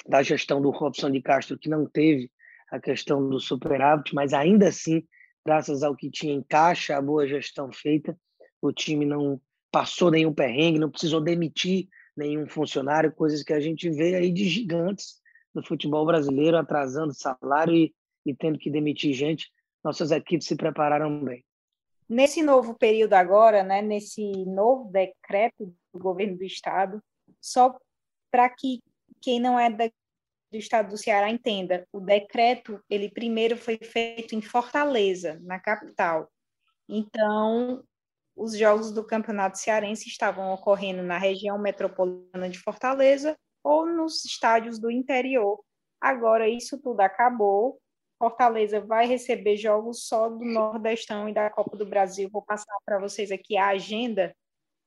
da 0.06 0.22
gestão 0.22 0.62
do 0.62 0.72
Robson 0.72 1.10
de 1.10 1.22
Castro 1.22 1.58
que 1.58 1.70
não 1.70 1.86
teve 1.86 2.30
a 2.70 2.80
questão 2.80 3.30
do 3.30 3.40
superávit, 3.40 4.14
mas 4.14 4.34
ainda 4.34 4.68
assim, 4.68 5.04
graças 5.46 5.84
ao 5.84 5.96
que 5.96 6.10
tinha 6.10 6.34
em 6.34 6.44
caixa, 6.44 6.98
a 6.98 7.02
boa 7.02 7.26
gestão 7.26 7.72
feita, 7.72 8.18
o 8.62 8.74
time 8.74 9.06
não 9.06 9.40
passou 9.72 10.12
nenhum 10.12 10.34
perrengue, 10.34 10.80
não 10.80 10.92
precisou 10.92 11.22
demitir 11.22 11.88
nenhum 12.16 12.46
funcionário, 12.48 13.12
coisas 13.12 13.42
que 13.42 13.54
a 13.54 13.60
gente 13.60 13.90
vê 13.90 14.16
aí 14.16 14.32
de 14.32 14.48
gigantes 14.48 15.22
do 15.54 15.64
futebol 15.64 16.06
brasileiro 16.06 16.58
atrasando 16.58 17.14
salário 17.14 17.74
e, 17.74 17.94
e 18.26 18.36
tendo 18.36 18.60
que 18.60 18.70
demitir 18.70 19.14
gente. 19.14 19.50
Nossas 19.84 20.12
equipes 20.12 20.48
se 20.48 20.56
prepararam 20.56 21.24
bem. 21.24 21.44
Nesse 22.08 22.44
novo 22.44 22.74
período 22.74 23.14
agora, 23.14 23.64
né, 23.64 23.82
nesse 23.82 24.46
novo 24.46 24.92
decreto 24.92 25.74
do 25.94 26.00
governo 26.00 26.38
do 26.38 26.44
estado, 26.44 27.02
só 27.40 27.78
para 28.30 28.50
que 28.50 28.82
quem 29.22 29.40
não 29.40 29.58
é 29.58 29.70
da, 29.70 29.88
do 30.52 30.58
estado 30.58 30.90
do 30.90 30.98
Ceará 30.98 31.30
entenda, 31.30 31.88
o 31.92 32.00
decreto, 32.00 32.84
ele 32.90 33.10
primeiro 33.10 33.56
foi 33.56 33.78
feito 33.78 34.36
em 34.36 34.42
Fortaleza, 34.42 35.40
na 35.42 35.60
capital. 35.60 36.30
Então, 36.88 37.82
os 38.42 38.58
jogos 38.58 38.92
do 38.92 39.06
Campeonato 39.06 39.60
Cearense 39.60 40.08
estavam 40.08 40.52
ocorrendo 40.52 41.04
na 41.04 41.18
região 41.18 41.58
metropolitana 41.60 42.50
de 42.50 42.60
Fortaleza 42.60 43.38
ou 43.64 43.86
nos 43.86 44.26
estádios 44.26 44.80
do 44.80 44.90
interior. 44.90 45.60
Agora 46.02 46.50
isso 46.50 46.82
tudo 46.82 47.02
acabou 47.02 47.80
Fortaleza 48.22 48.80
vai 48.80 49.08
receber 49.08 49.58
jogos 49.58 50.06
só 50.06 50.30
do 50.30 50.46
Nordestão 50.46 51.28
e 51.28 51.34
da 51.34 51.50
Copa 51.50 51.76
do 51.76 51.88
Brasil. 51.88 52.30
Vou 52.32 52.44
passar 52.44 52.78
para 52.86 53.00
vocês 53.00 53.32
aqui 53.32 53.58
a 53.58 53.70
agenda 53.70 54.32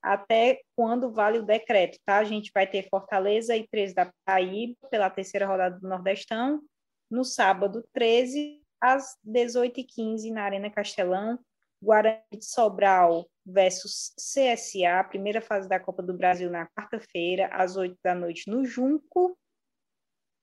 até 0.00 0.60
quando 0.76 1.10
vale 1.10 1.38
o 1.38 1.44
decreto, 1.44 1.98
tá? 2.06 2.18
A 2.18 2.24
gente 2.24 2.52
vai 2.54 2.64
ter 2.64 2.88
Fortaleza 2.88 3.56
e 3.56 3.66
13 3.66 3.92
da 3.92 4.12
Paraíba 4.24 4.76
pela 4.88 5.10
terceira 5.10 5.48
rodada 5.48 5.80
do 5.80 5.88
Nordestão, 5.88 6.62
no 7.10 7.24
sábado 7.24 7.84
13 7.92 8.60
às 8.80 9.16
18h15 9.26 10.30
na 10.30 10.44
Arena 10.44 10.70
Castelão, 10.70 11.36
Guarani 11.82 12.22
de 12.32 12.44
Sobral 12.44 13.26
versus 13.44 14.14
CSA, 14.18 15.04
primeira 15.08 15.40
fase 15.40 15.68
da 15.68 15.78
Copa 15.78 16.02
do 16.02 16.14
Brasil 16.14 16.50
na 16.50 16.66
quarta-feira, 16.66 17.48
às 17.52 17.76
8 17.76 17.96
da 18.02 18.14
noite 18.14 18.50
no 18.50 18.64
Junco, 18.64 19.36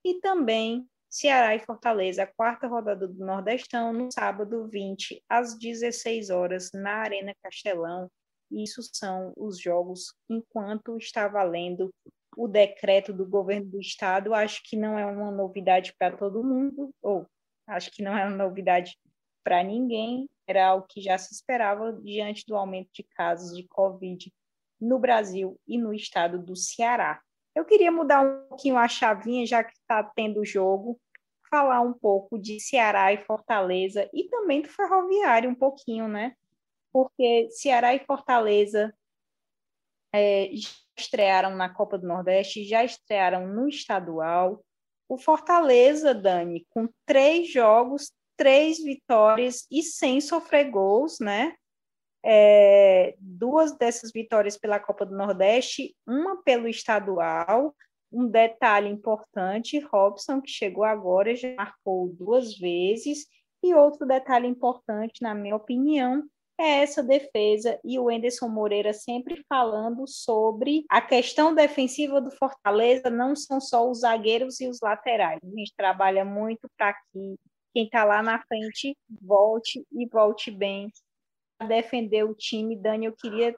e 0.06 0.20
também 0.20 0.88
Ceará 1.10 1.54
e 1.54 1.60
Fortaleza, 1.60 2.26
quarta 2.26 2.68
rodada 2.68 3.06
do 3.08 3.26
Nordestão, 3.26 3.92
no 3.92 4.10
sábado 4.12 4.68
20, 4.68 5.22
às 5.28 5.58
16 5.58 6.30
horas, 6.30 6.72
na 6.74 6.96
Arena 6.98 7.36
Castelão. 7.44 8.10
Isso 8.50 8.82
são 8.94 9.34
os 9.36 9.60
jogos 9.60 10.14
enquanto 10.30 10.98
está 10.98 11.28
valendo 11.28 11.94
o 12.38 12.48
decreto 12.48 13.12
do 13.12 13.26
governo 13.26 13.70
do 13.72 13.80
estado. 13.80 14.34
Acho 14.34 14.62
que 14.64 14.78
não 14.78 14.98
é 14.98 15.06
uma 15.06 15.32
novidade 15.32 15.94
para 16.00 16.16
todo 16.16 16.44
mundo, 16.44 16.94
ou 17.02 17.28
acho 17.68 17.92
que 17.92 18.02
não 18.02 18.18
é 18.18 18.26
uma 18.26 18.38
novidade 18.38 18.98
para 19.44 19.64
ninguém. 19.64 20.30
Era 20.52 20.82
que 20.88 21.02
já 21.02 21.18
se 21.18 21.34
esperava 21.34 21.94
diante 21.94 22.46
do 22.46 22.56
aumento 22.56 22.90
de 22.94 23.04
casos 23.04 23.56
de 23.56 23.68
Covid 23.68 24.32
no 24.80 25.00
Brasil 25.00 25.60
e 25.68 25.78
no 25.78 25.94
estado 25.94 26.40
do 26.40 26.56
Ceará. 26.56 27.22
Eu 27.56 27.66
queria 27.66 27.92
mudar 27.92 28.22
um 28.22 28.48
pouquinho 28.48 28.78
a 28.78 28.88
chavinha, 28.88 29.46
já 29.46 29.64
que 29.64 29.74
está 29.74 30.04
tendo 30.04 30.46
jogo, 30.46 31.00
falar 31.50 31.82
um 31.82 31.94
pouco 31.94 32.40
de 32.40 32.60
Ceará 32.60 33.12
e 33.12 33.24
Fortaleza 33.26 34.10
e 34.14 34.24
também 34.30 34.62
do 34.62 34.70
Ferroviário 34.70 35.50
um 35.50 35.56
pouquinho, 35.56 36.08
né? 36.08 36.34
Porque 36.94 37.50
Ceará 37.52 37.94
e 37.94 38.06
Fortaleza 38.06 38.94
é, 40.14 40.50
estrearam 40.98 41.56
na 41.56 41.70
Copa 41.70 41.98
do 41.98 42.08
Nordeste, 42.08 42.66
já 42.66 42.84
estrearam 42.84 43.48
no 43.48 43.68
estadual. 43.68 44.64
O 45.08 45.18
Fortaleza, 45.18 46.14
Dani, 46.14 46.66
com 46.70 46.88
três 47.06 47.52
jogos, 47.52 48.14
três 48.42 48.84
vitórias 48.84 49.68
e 49.70 49.84
sem 49.84 50.20
sofrer 50.20 50.72
gols, 50.72 51.20
né? 51.20 51.54
é, 52.24 53.16
duas 53.20 53.76
dessas 53.78 54.12
vitórias 54.12 54.58
pela 54.58 54.80
Copa 54.80 55.06
do 55.06 55.16
Nordeste, 55.16 55.96
uma 56.08 56.42
pelo 56.44 56.68
estadual. 56.68 57.76
Um 58.12 58.28
detalhe 58.28 58.90
importante: 58.90 59.80
Robson, 59.80 60.42
que 60.42 60.52
chegou 60.52 60.84
agora, 60.84 61.36
já 61.36 61.54
marcou 61.56 62.10
duas 62.10 62.58
vezes. 62.58 63.26
E 63.64 63.74
outro 63.74 64.08
detalhe 64.08 64.48
importante, 64.48 65.22
na 65.22 65.36
minha 65.36 65.56
opinião, 65.56 66.24
é 66.60 66.82
essa 66.82 67.02
defesa 67.02 67.80
e 67.84 67.98
o 68.00 68.10
Enderson 68.10 68.48
Moreira 68.48 68.92
sempre 68.92 69.44
falando 69.48 70.08
sobre 70.08 70.84
a 70.90 71.00
questão 71.00 71.54
defensiva 71.54 72.20
do 72.20 72.32
Fortaleza, 72.32 73.10
não 73.10 73.36
são 73.36 73.62
só 73.62 73.90
os 73.90 74.00
zagueiros 74.00 74.60
e 74.60 74.68
os 74.68 74.80
laterais. 74.82 75.40
A 75.44 75.58
gente 75.58 75.74
trabalha 75.76 76.26
muito 76.26 76.68
para 76.76 76.94
que 76.94 77.36
quem 77.74 77.86
está 77.86 78.04
lá 78.04 78.22
na 78.22 78.42
frente 78.44 78.98
volte 79.22 79.86
e 79.92 80.08
volte 80.08 80.52
bem 80.52 80.92
a 81.60 81.66
defender 81.66 82.24
o 82.24 82.34
time. 82.34 82.76
Dani, 82.76 83.06
eu 83.06 83.14
queria 83.14 83.56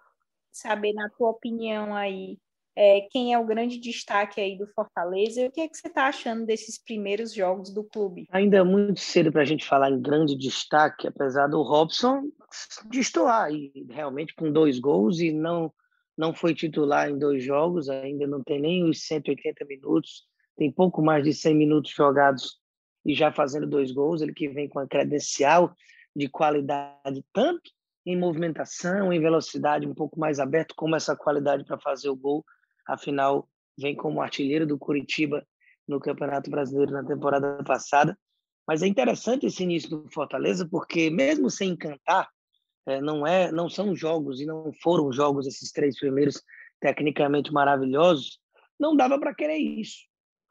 saber, 0.52 0.94
na 0.94 1.10
tua 1.10 1.30
opinião 1.30 1.96
aí, 1.96 2.38
é, 2.76 3.02
quem 3.12 3.34
é 3.34 3.40
o 3.40 3.46
grande 3.46 3.80
destaque 3.80 4.42
aí 4.42 4.58
do 4.58 4.68
Fortaleza 4.68 5.42
e 5.42 5.48
o 5.48 5.52
que, 5.52 5.62
é 5.62 5.68
que 5.68 5.78
você 5.78 5.88
está 5.88 6.08
achando 6.08 6.46
desses 6.46 6.82
primeiros 6.84 7.34
jogos 7.34 7.72
do 7.72 7.84
clube? 7.84 8.28
Ainda 8.32 8.58
é 8.58 8.64
muito 8.64 9.00
cedo 9.00 9.32
para 9.32 9.44
a 9.44 9.46
gente 9.46 9.66
falar 9.66 9.92
em 9.92 10.02
grande 10.02 10.36
destaque, 10.36 11.08
apesar 11.08 11.48
do 11.48 11.62
Robson 11.62 12.24
destoar 12.86 13.52
e 13.52 13.72
realmente 13.90 14.34
com 14.36 14.52
dois 14.52 14.80
gols 14.80 15.20
e 15.20 15.32
não 15.32 15.72
não 16.16 16.32
foi 16.32 16.54
titular 16.54 17.10
em 17.10 17.18
dois 17.18 17.44
jogos, 17.44 17.90
ainda 17.90 18.28
não 18.28 18.44
tem 18.44 18.62
nem 18.62 18.88
os 18.88 19.08
180 19.08 19.66
minutos, 19.66 20.24
tem 20.56 20.72
pouco 20.72 21.02
mais 21.02 21.24
de 21.24 21.34
100 21.34 21.56
minutos 21.56 21.92
jogados 21.92 22.60
e 23.06 23.14
já 23.14 23.32
fazendo 23.32 23.68
dois 23.68 23.92
gols, 23.92 24.22
ele 24.22 24.34
que 24.34 24.48
vem 24.48 24.68
com 24.68 24.80
a 24.80 24.88
credencial 24.88 25.76
de 26.16 26.30
qualidade 26.30 27.24
tanto 27.34 27.72
em 28.06 28.18
movimentação, 28.18 29.12
em 29.14 29.20
velocidade, 29.20 29.88
um 29.88 29.94
pouco 29.94 30.20
mais 30.20 30.40
aberto, 30.40 30.76
como 30.76 30.96
essa 30.96 31.16
qualidade 31.16 31.64
para 31.64 31.80
fazer 31.80 32.10
o 32.10 32.16
gol 32.16 32.46
afinal 32.86 33.48
vem 33.78 33.96
como 33.96 34.22
artilheiro 34.22 34.68
do 34.68 34.78
Curitiba 34.78 35.46
no 35.88 36.00
Campeonato 36.00 36.50
Brasileiro 36.50 36.92
na 36.92 37.04
temporada 37.04 37.64
passada. 37.64 38.18
Mas 38.68 38.82
é 38.82 38.88
interessante 38.88 39.46
esse 39.46 39.64
início 39.64 39.90
do 39.90 40.10
Fortaleza, 40.12 40.68
porque 40.70 41.10
mesmo 41.10 41.50
sem 41.50 41.72
encantar, 41.72 42.30
é, 42.86 43.02
não 43.02 43.26
é, 43.26 43.52
não 43.52 43.70
são 43.70 43.96
jogos 43.96 44.42
e 44.42 44.46
não 44.46 44.72
foram 44.82 45.12
jogos 45.12 45.48
esses 45.48 45.72
três 45.72 45.98
primeiros 45.98 46.42
tecnicamente 46.80 47.52
maravilhosos, 47.52 48.40
não 48.80 48.96
dava 48.96 49.20
para 49.20 49.34
querer 49.34 49.58
isso. 49.58 50.00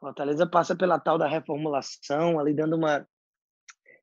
Fortaleza 0.03 0.45
passa 0.45 0.75
pela 0.75 0.99
tal 0.99 1.17
da 1.17 1.29
reformulação, 1.29 2.41
ali 2.41 2.53
dando 2.53 2.75
uma 2.75 3.07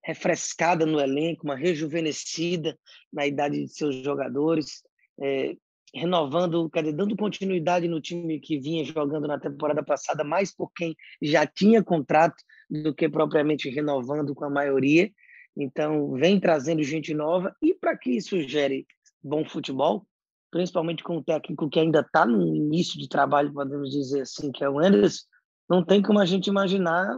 refrescada 0.02 0.86
no 0.86 0.98
elenco, 0.98 1.44
uma 1.44 1.58
rejuvenescida 1.58 2.80
na 3.12 3.28
idade 3.28 3.62
de 3.62 3.68
seus 3.68 3.96
jogadores. 3.98 4.82
É, 5.22 5.58
renovando, 5.94 6.70
dizer, 6.70 6.94
dando 6.94 7.18
continuidade 7.18 7.86
no 7.90 8.00
time 8.00 8.40
que 8.40 8.58
vinha 8.58 8.86
jogando 8.86 9.28
na 9.28 9.38
temporada 9.38 9.84
passada, 9.84 10.24
mais 10.24 10.56
por 10.56 10.72
quem 10.72 10.96
já 11.22 11.46
tinha 11.46 11.84
contrato 11.84 12.42
do 12.70 12.96
que 12.96 13.10
propriamente 13.10 13.70
renovando 13.70 14.34
com 14.34 14.46
a 14.46 14.50
maioria. 14.50 15.12
Então, 15.58 16.14
vem 16.14 16.40
trazendo 16.40 16.82
gente 16.82 17.14
nova 17.14 17.54
e 17.62 17.74
para 17.74 17.98
que 17.98 18.12
isso 18.12 18.42
gere 18.44 18.88
bom 19.22 19.44
futebol, 19.44 20.08
principalmente 20.50 21.04
com 21.04 21.18
o 21.18 21.24
técnico 21.24 21.70
que 21.70 21.80
ainda 21.80 22.00
está 22.00 22.26
no 22.26 22.56
início 22.56 22.98
de 22.98 23.10
trabalho, 23.10 23.52
podemos 23.52 23.90
dizer 23.90 24.22
assim, 24.22 24.50
que 24.50 24.64
é 24.64 24.70
o 24.70 24.80
Anderson, 24.80 25.26
não 25.70 25.84
tem 25.84 26.02
como 26.02 26.20
a 26.20 26.26
gente 26.26 26.48
imaginar 26.48 27.16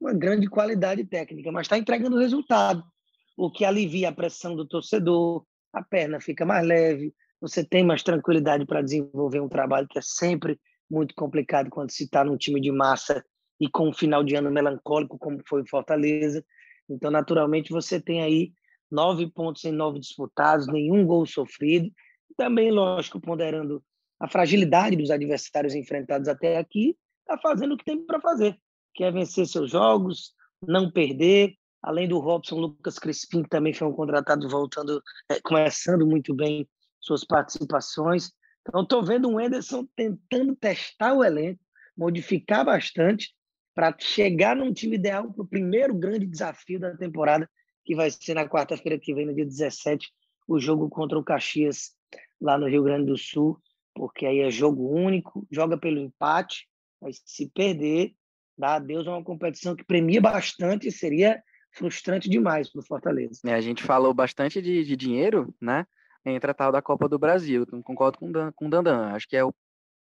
uma 0.00 0.12
grande 0.12 0.48
qualidade 0.48 1.04
técnica, 1.04 1.52
mas 1.52 1.66
está 1.66 1.78
entregando 1.78 2.18
resultado, 2.18 2.82
o 3.36 3.50
que 3.50 3.64
alivia 3.64 4.08
a 4.08 4.12
pressão 4.12 4.56
do 4.56 4.66
torcedor, 4.66 5.44
a 5.72 5.82
perna 5.82 6.20
fica 6.20 6.44
mais 6.44 6.66
leve, 6.66 7.14
você 7.40 7.64
tem 7.64 7.84
mais 7.84 8.02
tranquilidade 8.02 8.64
para 8.64 8.82
desenvolver 8.82 9.40
um 9.40 9.48
trabalho 9.48 9.88
que 9.88 9.98
é 9.98 10.02
sempre 10.02 10.58
muito 10.90 11.14
complicado 11.14 11.70
quando 11.70 11.90
se 11.90 12.04
está 12.04 12.24
num 12.24 12.36
time 12.36 12.60
de 12.60 12.70
massa 12.70 13.24
e 13.60 13.68
com 13.68 13.88
um 13.88 13.92
final 13.92 14.22
de 14.22 14.34
ano 14.34 14.50
melancólico, 14.50 15.18
como 15.18 15.40
foi 15.48 15.62
o 15.62 15.68
Fortaleza. 15.68 16.44
Então, 16.88 17.10
naturalmente, 17.10 17.70
você 17.70 18.00
tem 18.00 18.22
aí 18.22 18.52
nove 18.90 19.30
pontos 19.30 19.64
em 19.64 19.72
nove 19.72 19.98
disputados, 19.98 20.66
nenhum 20.66 21.06
gol 21.06 21.24
sofrido. 21.24 21.90
Também, 22.36 22.70
lógico, 22.70 23.20
ponderando 23.20 23.82
a 24.20 24.28
fragilidade 24.28 24.96
dos 24.96 25.10
adversários 25.10 25.74
enfrentados 25.74 26.28
até 26.28 26.58
aqui, 26.58 26.96
está 27.22 27.38
fazendo 27.38 27.74
o 27.74 27.76
que 27.76 27.84
tem 27.84 28.04
para 28.04 28.20
fazer, 28.20 28.58
que 28.94 29.04
é 29.04 29.10
vencer 29.10 29.46
seus 29.46 29.70
jogos, 29.70 30.34
não 30.66 30.90
perder. 30.90 31.54
Além 31.82 32.08
do 32.08 32.18
Robson, 32.18 32.56
Lucas 32.56 32.98
Crispim 32.98 33.42
também 33.42 33.74
foi 33.74 33.88
um 33.88 33.92
contratado 33.92 34.48
voltando, 34.48 35.02
é, 35.28 35.40
começando 35.40 36.06
muito 36.06 36.34
bem 36.34 36.68
suas 37.00 37.24
participações. 37.24 38.30
Então, 38.60 38.82
estou 38.82 39.04
vendo 39.04 39.28
o 39.28 39.40
Enderson 39.40 39.86
tentando 39.96 40.54
testar 40.54 41.14
o 41.14 41.24
elenco, 41.24 41.60
modificar 41.96 42.64
bastante 42.64 43.34
para 43.74 43.94
chegar 43.98 44.54
num 44.54 44.72
time 44.72 44.96
ideal 44.96 45.32
para 45.32 45.42
o 45.42 45.46
primeiro 45.46 45.94
grande 45.94 46.26
desafio 46.26 46.78
da 46.78 46.96
temporada, 46.96 47.50
que 47.84 47.96
vai 47.96 48.10
ser 48.10 48.34
na 48.34 48.48
quarta-feira 48.48 48.98
que 48.98 49.12
vem, 49.12 49.26
no 49.26 49.34
dia 49.34 49.44
17, 49.44 50.12
o 50.46 50.60
jogo 50.60 50.88
contra 50.88 51.18
o 51.18 51.24
Caxias, 51.24 51.92
lá 52.40 52.56
no 52.56 52.68
Rio 52.68 52.84
Grande 52.84 53.06
do 53.06 53.16
Sul, 53.16 53.58
porque 53.94 54.26
aí 54.26 54.40
é 54.40 54.50
jogo 54.50 54.88
único, 54.88 55.46
joga 55.50 55.76
pelo 55.76 55.98
empate, 55.98 56.68
mas 57.02 57.20
se 57.26 57.50
perder, 57.50 58.14
dá 58.56 58.76
adeus 58.76 59.06
a 59.06 59.10
uma 59.10 59.24
competição 59.24 59.74
que 59.74 59.84
premia 59.84 60.20
bastante 60.20 60.88
e 60.88 60.92
seria 60.92 61.42
frustrante 61.72 62.28
demais 62.28 62.70
para 62.70 62.80
o 62.80 62.84
Fortaleza. 62.84 63.40
É, 63.44 63.54
a 63.54 63.60
gente 63.60 63.82
falou 63.82 64.14
bastante 64.14 64.62
de, 64.62 64.84
de 64.84 64.96
dinheiro, 64.96 65.54
né? 65.60 65.86
entra 66.24 66.52
a 66.52 66.54
tal 66.54 66.70
da 66.70 66.80
Copa 66.80 67.08
do 67.08 67.18
Brasil. 67.18 67.66
Concordo 67.82 68.18
com, 68.18 68.30
com 68.52 68.66
o 68.66 68.70
Dandan. 68.70 69.12
Acho 69.12 69.28
que 69.28 69.36
é 69.36 69.44
o 69.44 69.54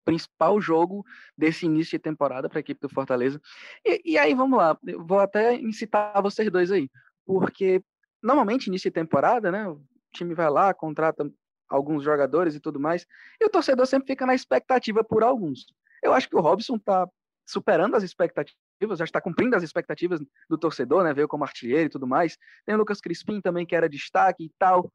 principal 0.04 0.60
jogo 0.60 1.04
desse 1.36 1.66
início 1.66 1.96
de 1.96 2.02
temporada 2.02 2.48
para 2.48 2.58
a 2.58 2.60
equipe 2.60 2.80
do 2.80 2.88
Fortaleza. 2.88 3.40
E, 3.84 4.12
e, 4.12 4.18
aí, 4.18 4.34
vamos 4.34 4.58
lá, 4.58 4.76
eu 4.84 5.04
vou 5.04 5.20
até 5.20 5.54
incitar 5.54 6.20
vocês 6.20 6.50
dois 6.50 6.72
aí, 6.72 6.90
porque 7.24 7.82
normalmente 8.20 8.66
início 8.66 8.90
de 8.90 8.94
temporada, 8.94 9.52
né, 9.52 9.68
o 9.68 9.80
time 10.12 10.34
vai 10.34 10.50
lá, 10.50 10.74
contrata 10.74 11.30
alguns 11.68 12.02
jogadores 12.02 12.56
e 12.56 12.60
tudo 12.60 12.80
mais, 12.80 13.06
e 13.40 13.44
o 13.44 13.48
torcedor 13.48 13.86
sempre 13.86 14.08
fica 14.08 14.26
na 14.26 14.34
expectativa 14.34 15.04
por 15.04 15.22
alguns. 15.22 15.66
Eu 16.02 16.12
acho 16.12 16.28
que 16.28 16.36
o 16.36 16.40
Robson 16.40 16.76
está 16.76 17.08
superando 17.46 17.94
as 17.96 18.02
expectativas, 18.02 18.98
já 18.98 19.04
está 19.04 19.20
cumprindo 19.20 19.56
as 19.56 19.62
expectativas 19.62 20.20
do 20.48 20.58
torcedor, 20.58 21.04
né, 21.04 21.12
veio 21.12 21.28
como 21.28 21.44
artilheiro 21.44 21.86
e 21.86 21.90
tudo 21.90 22.06
mais. 22.06 22.36
Tem 22.64 22.74
o 22.74 22.78
Lucas 22.78 23.00
Crispim 23.00 23.40
também, 23.40 23.66
que 23.66 23.76
era 23.76 23.88
destaque 23.88 24.44
e 24.44 24.52
tal. 24.58 24.92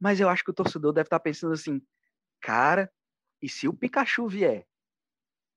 Mas 0.00 0.20
eu 0.20 0.28
acho 0.28 0.44
que 0.44 0.50
o 0.50 0.54
torcedor 0.54 0.92
deve 0.92 1.06
estar 1.06 1.18
tá 1.18 1.22
pensando 1.22 1.52
assim, 1.52 1.80
cara, 2.40 2.90
e 3.40 3.48
se 3.48 3.68
o 3.68 3.72
Pikachu 3.74 4.28
vier? 4.28 4.66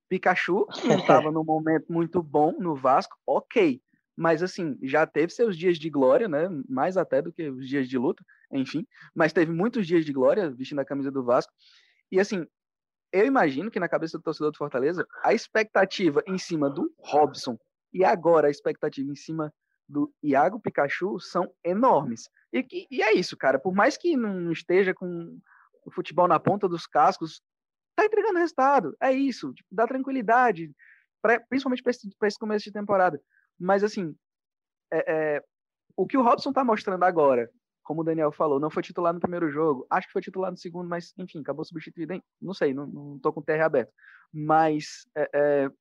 Pikachu 0.10 0.66
não 0.86 0.98
estava 1.00 1.32
num 1.32 1.44
momento 1.44 1.92
muito 1.92 2.22
bom 2.24 2.54
no 2.60 2.76
Vasco, 2.76 3.18
ok. 3.26 3.82
Mas 4.18 4.44
assim, 4.44 4.78
já 4.84 5.08
teve 5.08 5.32
seus 5.32 5.58
dias 5.58 5.78
de 5.78 5.90
glória, 5.90 6.28
né? 6.28 6.50
Mais 6.68 6.98
até 6.98 7.22
do 7.22 7.32
que 7.32 7.50
os 7.50 7.68
dias 7.68 7.88
de 7.88 7.98
luta, 7.98 8.24
enfim. 8.52 8.86
Mas 9.16 9.32
teve 9.32 9.52
muitos 9.52 9.88
dias 9.88 10.04
de 10.04 10.12
glória 10.12 10.50
vestindo 10.50 10.80
a 10.80 10.86
camisa 10.86 11.10
do 11.10 11.24
Vasco. 11.24 11.54
E 12.12 12.20
assim, 12.20 12.46
eu 13.12 13.26
imagino 13.26 13.72
que 13.72 13.80
na 13.80 13.90
cabeça 13.90 14.18
do 14.18 14.24
torcedor 14.24 14.52
do 14.52 14.58
Fortaleza, 14.58 15.08
a 15.24 15.34
expectativa 15.34 16.22
em 16.28 16.38
cima 16.38 16.70
do 16.70 16.94
Robson 17.00 17.58
e 17.94 18.04
agora 18.04 18.48
a 18.48 18.52
expectativa 18.52 19.10
em 19.10 19.16
cima 19.16 19.54
do 19.88 20.14
Iago 20.22 20.60
Pikachu 20.60 21.20
são 21.20 21.52
enormes. 21.64 22.30
E, 22.54 22.88
e 22.92 23.02
é 23.02 23.14
isso, 23.14 23.36
cara. 23.36 23.58
Por 23.58 23.74
mais 23.74 23.98
que 23.98 24.16
não 24.16 24.52
esteja 24.52 24.94
com 24.94 25.40
o 25.84 25.92
futebol 25.92 26.28
na 26.28 26.40
ponta 26.40 26.68
dos 26.68 26.86
cascos, 26.86 27.42
tá 27.96 28.06
entregando 28.06 28.38
resultado. 28.38 28.96
É 29.02 29.12
isso. 29.12 29.52
Tipo, 29.54 29.68
dá 29.72 29.88
tranquilidade, 29.88 30.72
pra, 31.22 31.40
principalmente 31.40 31.82
para 31.82 31.92
esse, 31.92 32.10
esse, 32.24 32.40
começo 32.40 32.66
de 32.66 32.72
temporada. 32.72 33.20
Mas, 33.60 33.84
assim, 33.84 34.16
é, 34.92 35.14
é, 35.38 35.44
o 35.96 36.06
que 36.06 36.18
o 36.18 36.22
Robson 36.22 36.54
tá 36.54 36.64
mostrando 36.64 37.04
agora, 37.04 37.50
como 37.90 38.02
o 38.02 38.04
Daniel 38.04 38.32
falou, 38.32 38.60
não 38.60 38.70
foi 38.70 38.84
titular 38.84 39.12
no 39.12 39.20
primeiro 39.20 39.50
jogo, 39.50 39.88
acho 39.90 40.06
que 40.06 40.14
foi 40.14 40.22
titular 40.22 40.52
no 40.52 40.58
segundo, 40.58 40.88
mas, 40.88 41.12
enfim, 41.18 41.40
acabou 41.40 41.66
substituído. 41.66 42.14
Em, 42.14 42.22
não 42.40 42.54
sei, 42.54 42.72
não, 42.72 42.86
não 42.86 43.18
tô 43.18 43.34
com 43.34 43.40
o 43.40 43.44
TR 43.44 43.62
aberto. 43.62 43.92
Mas 44.32 45.08
é, 45.18 45.30
é, 45.34 45.72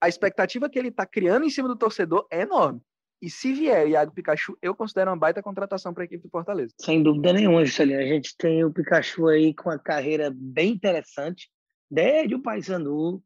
a 0.00 0.08
expectativa 0.08 0.70
que 0.70 0.78
ele 0.78 0.92
tá 0.92 1.04
criando 1.04 1.44
em 1.44 1.50
cima 1.50 1.66
do 1.66 1.74
torcedor 1.74 2.28
é 2.30 2.42
enorme. 2.42 2.80
E 3.20 3.28
se 3.28 3.52
vier 3.52 3.88
Iago 3.88 4.12
Pikachu, 4.12 4.56
eu 4.62 4.72
considero 4.72 5.10
uma 5.10 5.16
baita 5.16 5.42
contratação 5.42 5.92
para 5.92 6.04
a 6.04 6.06
equipe 6.06 6.22
do 6.22 6.30
Fortaleza. 6.30 6.72
Sem 6.80 7.02
dúvida 7.02 7.32
nenhuma, 7.32 7.64
Juscelino. 7.64 8.00
A 8.00 8.06
gente 8.06 8.36
tem 8.36 8.64
o 8.64 8.72
Pikachu 8.72 9.26
aí 9.26 9.52
com 9.52 9.68
uma 9.68 9.80
carreira 9.80 10.32
bem 10.32 10.70
interessante, 10.70 11.50
desde 11.90 12.36
o 12.36 12.40
Paysandu 12.40 13.20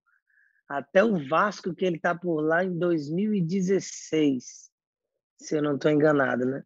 até 0.67 1.05
o 1.05 1.29
Vasco, 1.29 1.75
que 1.75 1.85
ele 1.85 1.97
está 1.97 2.15
por 2.15 2.41
lá 2.41 2.65
em 2.65 2.79
2016, 2.79 4.71
se 5.39 5.55
eu 5.55 5.63
não 5.63 5.75
estou 5.75 5.91
enganado, 5.91 6.47
né? 6.47 6.65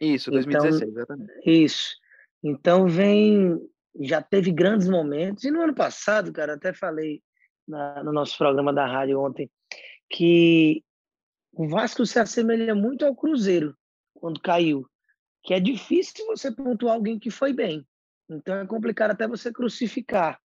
Isso, 0.00 0.30
2016, 0.30 0.82
então, 0.82 0.88
exatamente. 0.88 1.32
Isso. 1.44 1.96
Então 2.42 2.86
vem, 2.88 3.60
já 4.00 4.22
teve 4.22 4.50
grandes 4.50 4.88
momentos, 4.88 5.44
e 5.44 5.50
no 5.50 5.60
ano 5.60 5.74
passado, 5.74 6.32
cara, 6.32 6.54
até 6.54 6.72
falei 6.72 7.22
na, 7.68 8.02
no 8.02 8.12
nosso 8.12 8.36
programa 8.38 8.72
da 8.72 8.86
rádio 8.86 9.20
ontem, 9.20 9.50
que 10.08 10.82
o 11.52 11.68
Vasco 11.68 12.06
se 12.06 12.18
assemelha 12.18 12.74
muito 12.74 13.04
ao 13.04 13.14
Cruzeiro 13.14 13.76
quando 14.14 14.40
caiu, 14.40 14.86
que 15.42 15.54
é 15.54 15.60
difícil 15.60 16.26
você 16.26 16.50
pontuar 16.50 16.94
alguém 16.94 17.18
que 17.18 17.30
foi 17.30 17.52
bem. 17.52 17.86
Então 18.28 18.56
é 18.56 18.66
complicado 18.66 19.10
até 19.10 19.26
você 19.26 19.52
crucificar 19.52 20.38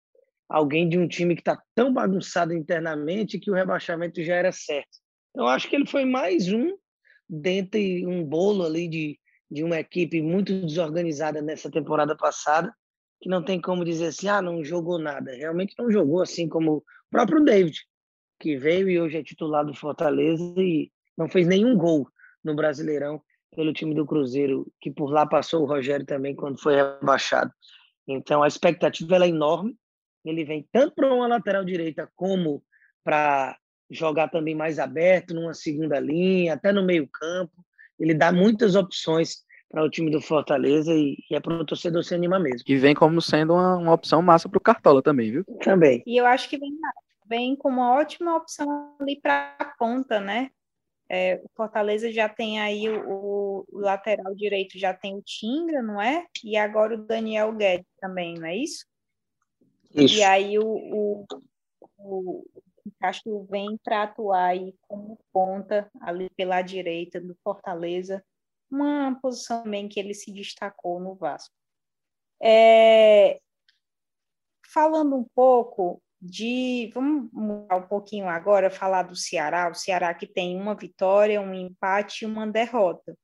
alguém 0.48 0.88
de 0.88 0.98
um 0.98 1.08
time 1.08 1.36
que 1.36 1.42
está 1.42 1.62
tão 1.76 1.94
bagunçado 1.94 2.54
internamente 2.54 3.40
que 3.40 3.52
o 3.52 3.54
rebaixamento 3.54 4.24
já 4.24 4.36
era 4.36 4.52
certo. 4.52 4.98
Então 5.32 5.48
acho 5.48 5.70
que 5.70 5.76
ele 5.76 5.86
foi 5.86 6.06
mais 6.06 6.52
um 6.52 6.78
dentre 7.28 8.06
um 8.06 8.24
bolo 8.24 8.64
ali 8.64 8.88
de, 8.88 9.20
de 9.54 9.64
uma 9.64 9.80
equipe 9.80 10.20
muito 10.20 10.66
desorganizada 10.66 11.40
nessa 11.40 11.70
temporada 11.70 12.18
passada, 12.18 12.74
que 13.22 13.30
não 13.30 13.44
tem 13.44 13.62
como 13.62 13.86
dizer 13.86 14.08
assim, 14.08 14.28
ah, 14.28 14.42
não 14.42 14.64
jogou 14.64 14.98
nada. 14.98 15.32
Realmente 15.32 15.76
não 15.78 15.92
jogou, 15.92 16.24
assim 16.24 16.50
como 16.50 16.78
o 16.78 16.84
próprio 17.12 17.44
David, 17.44 17.78
que 18.40 18.58
veio 18.58 18.90
e 18.90 19.00
hoje 19.00 19.18
é 19.18 19.24
titular 19.24 19.64
do 19.64 19.76
Fortaleza 19.76 20.44
e 20.58 20.92
não 21.16 21.30
fez 21.30 21.48
nenhum 21.48 21.78
gol 21.78 22.08
no 22.44 22.56
Brasileirão 22.56 23.22
pelo 23.56 23.72
time 23.72 23.94
do 23.94 24.08
Cruzeiro, 24.08 24.66
que 24.82 24.90
por 24.90 25.12
lá 25.12 25.28
passou 25.28 25.62
o 25.62 25.68
Rogério 25.68 26.06
também 26.06 26.36
quando 26.36 26.60
foi 26.60 26.76
rebaixado. 26.76 27.52
Então 28.08 28.42
a 28.42 28.48
expectativa 28.48 29.18
é 29.18 29.30
enorme. 29.30 29.78
Ele 30.26 30.44
vem 30.44 30.68
tanto 30.72 30.96
para 30.96 31.14
uma 31.14 31.28
lateral 31.28 31.64
direita 31.64 32.10
como 32.16 32.64
para 33.04 33.56
jogar 33.92 34.30
também 34.30 34.56
mais 34.56 34.80
aberto, 34.80 35.36
numa 35.36 35.54
segunda 35.54 36.00
linha, 36.00 36.56
até 36.56 36.72
no 36.72 36.84
meio-campo. 36.84 37.54
Ele 38.04 38.14
dá 38.14 38.34
muitas 38.34 38.76
opções 38.76 39.44
para 39.70 39.82
o 39.82 39.90
time 39.90 40.12
do 40.12 40.20
Fortaleza 40.20 40.94
e, 40.94 41.16
e 41.32 41.36
é 41.36 41.40
para 41.40 41.54
o 41.54 41.66
torcedor 41.66 42.04
se 42.04 42.14
animar 42.14 42.40
mesmo. 42.40 42.64
E 42.68 42.76
vem 42.76 42.94
como 42.94 43.22
sendo 43.22 43.54
uma, 43.54 43.78
uma 43.78 43.94
opção 43.94 44.22
massa 44.22 44.50
para 44.50 44.58
o 44.58 44.62
Cartola 44.62 45.02
também, 45.02 45.32
viu? 45.32 45.46
Também. 45.64 46.04
E 46.06 46.20
eu 46.20 46.26
acho 46.26 46.50
que 46.50 46.58
vem, 46.58 46.78
vem 47.26 47.56
como 47.56 47.80
uma 47.80 47.96
ótima 47.96 48.36
opção 48.36 48.94
ali 49.00 49.20
para 49.22 49.56
a 49.58 49.66
ponta, 49.80 50.20
né? 50.20 50.52
É, 51.10 51.42
o 51.44 51.50
Fortaleza 51.56 52.12
já 52.12 52.28
tem 52.28 52.60
aí 52.60 52.90
o, 52.90 53.66
o, 53.72 53.80
lateral 53.80 54.36
direito, 54.36 54.78
já 54.78 54.94
tem 54.94 55.16
o 55.16 55.24
Tinga, 55.24 55.82
não 55.82 56.02
é? 56.02 56.26
E 56.44 56.58
agora 56.58 56.96
o 56.96 57.06
Daniel 57.06 57.54
Guedes 57.54 57.88
também, 58.02 58.36
não 58.36 58.48
é 58.48 58.58
isso? 58.58 58.86
isso. 59.96 60.16
E 60.16 60.24
aí 60.24 60.60
o, 60.60 60.66
o, 60.66 61.26
o 61.98 62.53
Castro 63.04 63.46
vem 63.52 63.78
para 63.84 64.04
atuar 64.04 64.46
aí 64.46 64.74
como 64.88 65.20
ponta 65.34 65.92
ali 66.00 66.30
pela 66.38 66.62
direita 66.62 67.20
do 67.20 67.36
Fortaleza, 67.44 68.24
uma 68.72 69.20
posição 69.22 69.62
também 69.64 69.90
que 69.90 70.00
ele 70.00 70.14
se 70.14 70.32
destacou 70.32 71.02
no 71.02 71.14
Vasco. 71.14 71.54
É, 72.42 73.42
falando 74.74 75.18
um 75.18 75.26
pouco 75.36 76.02
de. 76.22 76.92
Vamos 76.94 77.30
mudar 77.34 77.76
um 77.76 77.88
pouquinho 77.90 78.30
agora, 78.30 78.72
falar 78.72 79.04
do 79.04 79.18
Ceará. 79.18 79.70
O 79.70 79.76
Ceará 79.76 80.14
que 80.14 80.26
tem 80.26 80.56
uma 80.56 80.74
vitória, 80.74 81.42
um 81.42 81.54
empate 81.54 82.24
e 82.24 82.26
uma 82.26 82.48
derrota. 82.48 83.18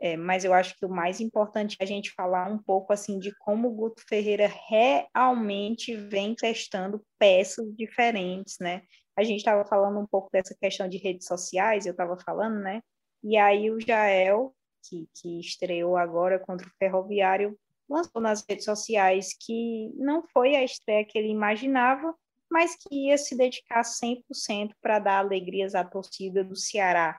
É, 0.00 0.16
mas 0.16 0.44
eu 0.44 0.54
acho 0.54 0.76
que 0.76 0.86
o 0.86 0.88
mais 0.88 1.20
importante 1.20 1.76
é 1.80 1.84
a 1.84 1.86
gente 1.86 2.12
falar 2.12 2.48
um 2.48 2.58
pouco 2.58 2.92
assim 2.92 3.18
de 3.18 3.34
como 3.38 3.68
o 3.68 3.74
Guto 3.74 4.02
Ferreira 4.08 4.48
realmente 4.68 5.96
vem 5.96 6.34
testando 6.34 7.04
peças 7.18 7.66
diferentes, 7.74 8.58
né? 8.60 8.82
A 9.16 9.24
gente 9.24 9.38
estava 9.38 9.64
falando 9.64 9.98
um 9.98 10.06
pouco 10.06 10.30
dessa 10.30 10.54
questão 10.54 10.88
de 10.88 10.98
redes 10.98 11.26
sociais, 11.26 11.84
eu 11.84 11.90
estava 11.90 12.16
falando, 12.24 12.60
né? 12.60 12.80
E 13.24 13.36
aí 13.36 13.70
o 13.70 13.80
Jael, 13.80 14.54
que, 14.88 15.08
que 15.20 15.40
estreou 15.40 15.96
agora 15.96 16.38
contra 16.38 16.68
o 16.68 16.72
Ferroviário, 16.78 17.58
lançou 17.88 18.22
nas 18.22 18.44
redes 18.48 18.64
sociais 18.64 19.34
que 19.40 19.92
não 19.96 20.22
foi 20.28 20.54
a 20.54 20.62
estreia 20.62 21.04
que 21.04 21.18
ele 21.18 21.28
imaginava, 21.28 22.14
mas 22.50 22.76
que 22.76 23.08
ia 23.08 23.18
se 23.18 23.36
dedicar 23.36 23.82
100% 23.82 24.72
para 24.80 25.00
dar 25.00 25.18
alegrias 25.18 25.74
à 25.74 25.84
torcida 25.84 26.44
do 26.44 26.54
Ceará. 26.54 27.18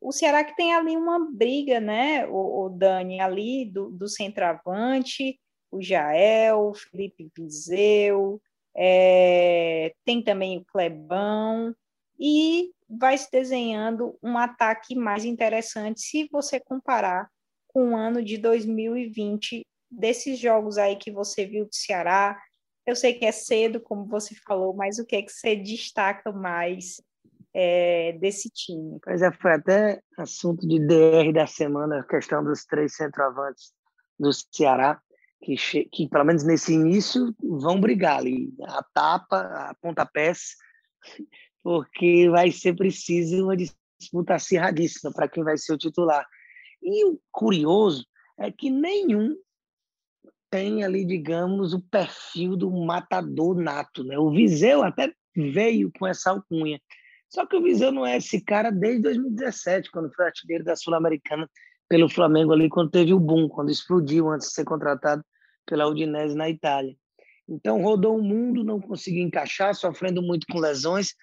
O 0.00 0.12
Ceará 0.12 0.42
que 0.42 0.56
tem 0.56 0.74
ali 0.74 0.96
uma 0.96 1.30
briga, 1.30 1.78
né, 1.78 2.26
o, 2.26 2.64
o 2.64 2.68
Dani, 2.70 3.20
ali 3.20 3.66
do, 3.66 3.90
do 3.90 4.08
centroavante, 4.08 5.38
o 5.70 5.80
Jael, 5.80 6.68
o 6.68 6.74
Felipe 6.74 7.30
Vizeu, 7.36 8.40
é, 8.74 9.92
tem 10.04 10.22
também 10.22 10.58
o 10.58 10.64
Clebão, 10.64 11.74
e 12.18 12.70
vai 12.88 13.16
se 13.16 13.30
desenhando 13.30 14.18
um 14.22 14.36
ataque 14.36 14.94
mais 14.94 15.24
interessante 15.24 16.00
se 16.00 16.28
você 16.30 16.60
comparar 16.60 17.30
com 17.68 17.90
o 17.90 17.96
ano 17.96 18.22
de 18.22 18.36
2020 18.36 19.64
desses 19.90 20.38
jogos 20.38 20.76
aí 20.76 20.96
que 20.96 21.10
você 21.10 21.46
viu 21.46 21.64
do 21.64 21.74
Ceará, 21.74 22.40
eu 22.86 22.96
sei 22.96 23.14
que 23.14 23.24
é 23.24 23.32
cedo, 23.32 23.80
como 23.80 24.04
você 24.06 24.34
falou, 24.34 24.74
mas 24.74 24.98
o 24.98 25.06
que 25.06 25.16
é 25.16 25.22
que 25.22 25.32
você 25.32 25.56
destaca 25.56 26.32
mais 26.32 27.00
é, 27.54 28.12
desse 28.20 28.48
time? 28.50 28.98
Pois 29.02 29.22
é, 29.22 29.32
foi 29.32 29.52
até 29.52 30.00
assunto 30.18 30.66
de 30.66 30.78
DR 30.78 31.32
da 31.32 31.46
semana, 31.46 32.00
a 32.00 32.04
questão 32.04 32.42
dos 32.44 32.64
três 32.64 32.94
centroavantes 32.94 33.72
do 34.18 34.30
Ceará, 34.32 35.00
que, 35.42 35.56
que 35.86 36.08
pelo 36.08 36.24
menos 36.24 36.44
nesse 36.44 36.74
início 36.74 37.34
vão 37.42 37.80
brigar 37.80 38.18
ali, 38.18 38.52
a 38.62 38.82
tapa, 38.94 39.40
a 39.40 39.74
pontapés, 39.80 40.56
porque 41.62 42.28
vai 42.30 42.50
ser 42.50 42.74
preciso 42.74 43.44
uma 43.44 43.56
disputa 43.56 44.34
acirradíssima 44.34 45.12
para 45.12 45.28
quem 45.28 45.42
vai 45.42 45.56
ser 45.56 45.72
o 45.72 45.78
titular. 45.78 46.26
E 46.82 47.04
o 47.04 47.20
curioso 47.30 48.06
é 48.38 48.50
que 48.50 48.70
nenhum 48.70 49.36
tem 50.50 50.82
ali, 50.82 51.04
digamos, 51.04 51.72
o 51.72 51.80
perfil 51.80 52.56
do 52.56 52.70
matador 52.70 53.56
nato. 53.56 54.02
Né? 54.02 54.18
O 54.18 54.30
Viseu 54.30 54.82
até 54.82 55.12
veio 55.34 55.90
com 55.96 56.06
essa 56.06 56.30
alcunha. 56.30 56.80
Só 57.30 57.46
que 57.46 57.56
o 57.56 57.62
Viseu 57.62 57.92
não 57.92 58.04
é 58.04 58.16
esse 58.16 58.40
cara 58.40 58.70
desde 58.70 59.02
2017, 59.02 59.90
quando 59.92 60.12
foi 60.12 60.26
artilheiro 60.26 60.64
da 60.64 60.74
Sul-Americana 60.74 61.48
pelo 61.88 62.08
Flamengo 62.08 62.52
ali, 62.52 62.68
quando 62.68 62.90
teve 62.90 63.14
o 63.14 63.20
boom, 63.20 63.48
quando 63.48 63.70
explodiu 63.70 64.28
antes 64.28 64.48
de 64.48 64.54
ser 64.54 64.64
contratado 64.64 65.24
pela 65.64 65.86
Udinese 65.86 66.34
na 66.34 66.50
Itália. 66.50 66.96
Então 67.48 67.80
rodou 67.80 68.18
o 68.18 68.22
mundo, 68.22 68.64
não 68.64 68.80
conseguiu 68.80 69.22
encaixar, 69.22 69.74
sofrendo 69.74 70.20
muito 70.20 70.46
com 70.50 70.58
lesões. 70.58 71.14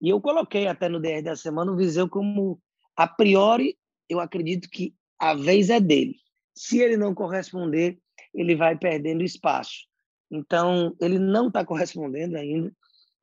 E 0.00 0.08
eu 0.08 0.20
coloquei 0.20 0.68
até 0.68 0.88
no 0.88 1.00
DR 1.00 1.22
da 1.22 1.34
semana 1.34 1.72
o 1.72 1.76
Viseu 1.76 2.08
como, 2.08 2.60
a 2.96 3.08
priori, 3.08 3.76
eu 4.08 4.20
acredito 4.20 4.68
que 4.70 4.94
a 5.18 5.34
vez 5.34 5.68
é 5.68 5.80
dele. 5.80 6.14
Se 6.54 6.78
ele 6.78 6.96
não 6.96 7.14
corresponder, 7.14 7.98
ele 8.32 8.54
vai 8.54 8.76
perdendo 8.76 9.22
espaço. 9.22 9.86
Então, 10.30 10.94
ele 11.00 11.18
não 11.18 11.48
está 11.48 11.64
correspondendo 11.64 12.36
ainda, 12.36 12.72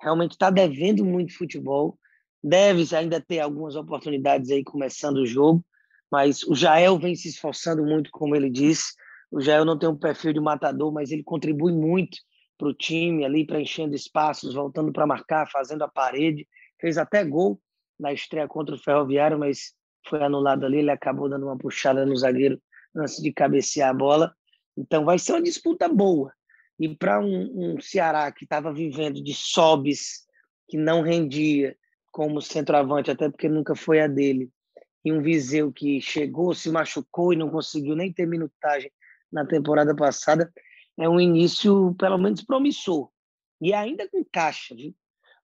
realmente 0.01 0.31
está 0.31 0.49
devendo 0.49 1.05
muito 1.05 1.37
futebol, 1.37 1.97
deve 2.43 2.95
ainda 2.95 3.21
ter 3.21 3.39
algumas 3.39 3.75
oportunidades 3.75 4.51
aí 4.51 4.63
começando 4.63 5.17
o 5.17 5.25
jogo, 5.25 5.63
mas 6.11 6.43
o 6.43 6.53
Jael 6.53 6.99
vem 6.99 7.15
se 7.15 7.29
esforçando 7.29 7.83
muito, 7.83 8.11
como 8.11 8.35
ele 8.35 8.49
disse. 8.49 8.93
O 9.31 9.41
Jael 9.41 9.65
não 9.65 9.79
tem 9.79 9.89
um 9.89 9.97
perfil 9.97 10.33
de 10.33 10.39
matador, 10.39 10.91
mas 10.91 11.11
ele 11.11 11.23
contribui 11.23 11.71
muito 11.71 12.17
para 12.57 12.67
o 12.67 12.73
time 12.73 13.25
ali, 13.25 13.47
preenchendo 13.47 13.95
espaços, 13.95 14.53
voltando 14.53 14.91
para 14.91 15.07
marcar, 15.07 15.49
fazendo 15.49 15.83
a 15.83 15.87
parede. 15.87 16.47
Fez 16.79 16.97
até 16.97 17.23
gol 17.23 17.59
na 17.99 18.13
estreia 18.13 18.47
contra 18.47 18.75
o 18.75 18.77
Ferroviário, 18.77 19.39
mas 19.39 19.73
foi 20.07 20.21
anulado 20.21 20.65
ali. 20.65 20.79
Ele 20.79 20.91
acabou 20.91 21.27
dando 21.27 21.47
uma 21.47 21.57
puxada 21.57 22.05
no 22.05 22.15
zagueiro 22.15 22.61
antes 22.95 23.21
de 23.21 23.33
cabecear 23.33 23.89
a 23.89 23.93
bola. 23.93 24.35
Então 24.77 25.05
vai 25.05 25.17
ser 25.17 25.31
uma 25.33 25.41
disputa 25.41 25.87
boa. 25.87 26.31
E 26.79 26.95
para 26.95 27.19
um, 27.19 27.75
um, 27.75 27.81
Ceará 27.81 28.31
que 28.31 28.43
estava 28.43 28.73
vivendo 28.73 29.23
de 29.23 29.33
sobes, 29.33 30.25
que 30.67 30.77
não 30.77 31.01
rendia 31.01 31.75
como 32.13 32.39
centroavante, 32.41 33.09
até 33.09 33.27
porque 33.27 33.49
nunca 33.49 33.75
foi 33.75 33.99
a 33.99 34.07
dele, 34.07 34.49
e 35.03 35.11
um 35.11 35.21
Viseu 35.21 35.73
que 35.73 35.99
chegou, 35.99 36.53
se 36.53 36.69
machucou 36.69 37.33
e 37.33 37.35
não 37.35 37.49
conseguiu 37.49 37.95
nem 37.95 38.13
ter 38.13 38.27
minutagem 38.27 38.91
na 39.31 39.45
temporada 39.45 39.95
passada, 39.95 40.53
é 40.97 41.09
um 41.09 41.19
início 41.19 41.93
pelo 41.95 42.19
menos 42.19 42.43
promissor. 42.43 43.09
E 43.59 43.73
ainda 43.73 44.07
com 44.07 44.23
caixa, 44.31 44.75
viu? 44.75 44.95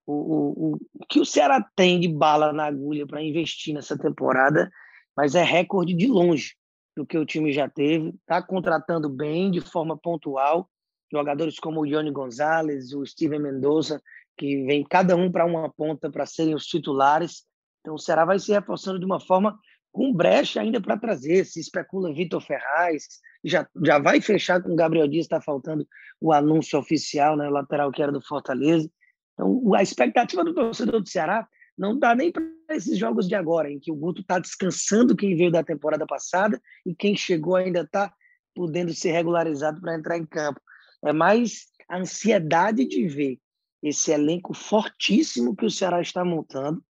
O, 0.06 0.12
o, 0.12 0.74
o 0.74 1.06
que 1.08 1.20
o 1.20 1.26
Ceará 1.26 1.64
tem 1.74 2.00
de 2.00 2.08
bala 2.08 2.52
na 2.52 2.66
agulha 2.66 3.06
para 3.06 3.22
investir 3.22 3.74
nessa 3.74 3.98
temporada, 3.98 4.70
mas 5.16 5.34
é 5.34 5.42
recorde 5.42 5.92
de 5.92 6.06
longe 6.06 6.54
do 6.96 7.04
que 7.04 7.18
o 7.18 7.26
time 7.26 7.52
já 7.52 7.68
teve, 7.68 8.10
está 8.10 8.40
contratando 8.40 9.08
bem, 9.08 9.50
de 9.50 9.60
forma 9.60 9.96
pontual, 9.96 10.70
jogadores 11.12 11.58
como 11.58 11.80
o 11.80 11.86
Ione 11.86 12.12
Gonzalez, 12.12 12.92
o 12.92 13.04
Steven 13.04 13.40
Mendoza, 13.40 14.00
que 14.36 14.64
vem 14.64 14.84
cada 14.84 15.16
um 15.16 15.30
para 15.30 15.44
uma 15.44 15.70
ponta 15.70 16.10
para 16.10 16.26
serem 16.26 16.54
os 16.54 16.66
titulares. 16.66 17.44
Então 17.80 17.94
o 17.94 17.98
Ceará 17.98 18.24
vai 18.24 18.38
se 18.38 18.52
reforçando 18.52 18.98
de 18.98 19.04
uma 19.04 19.20
forma 19.20 19.58
com 19.92 20.12
brecha 20.12 20.60
ainda 20.60 20.80
para 20.80 20.98
trazer. 20.98 21.44
Se 21.44 21.60
especula 21.60 22.12
Vitor 22.12 22.40
Ferraz, 22.40 23.04
já, 23.44 23.68
já 23.84 23.98
vai 23.98 24.20
fechar 24.20 24.62
com 24.62 24.72
o 24.72 24.76
Gabriel 24.76 25.08
Dias, 25.08 25.24
está 25.26 25.40
faltando 25.40 25.86
o 26.20 26.32
anúncio 26.32 26.78
oficial, 26.78 27.36
né, 27.36 27.48
o 27.48 27.52
lateral 27.52 27.90
que 27.90 28.02
era 28.02 28.12
do 28.12 28.20
Fortaleza. 28.22 28.88
Então 29.34 29.74
a 29.74 29.82
expectativa 29.82 30.44
do 30.44 30.54
torcedor 30.54 31.00
do 31.00 31.08
Ceará 31.08 31.46
não 31.76 31.98
dá 31.98 32.14
nem 32.14 32.30
para 32.30 32.44
esses 32.70 32.98
jogos 32.98 33.26
de 33.26 33.34
agora, 33.34 33.70
em 33.70 33.80
que 33.80 33.90
o 33.90 33.96
Guto 33.96 34.20
está 34.20 34.38
descansando 34.38 35.16
quem 35.16 35.34
veio 35.34 35.50
da 35.50 35.64
temporada 35.64 36.06
passada 36.06 36.60
e 36.84 36.94
quem 36.94 37.16
chegou 37.16 37.56
ainda 37.56 37.80
está 37.80 38.12
podendo 38.54 38.92
ser 38.92 39.12
regularizado 39.12 39.80
para 39.80 39.94
entrar 39.94 40.18
em 40.18 40.26
campo. 40.26 40.60
É 41.04 41.12
mais 41.12 41.68
a 41.88 41.98
ansiedade 41.98 42.86
de 42.86 43.08
ver 43.08 43.38
esse 43.82 44.12
elenco 44.12 44.52
fortíssimo 44.54 45.56
que 45.56 45.64
o 45.64 45.70
Ceará 45.70 46.00
está 46.00 46.24
montando, 46.24 46.82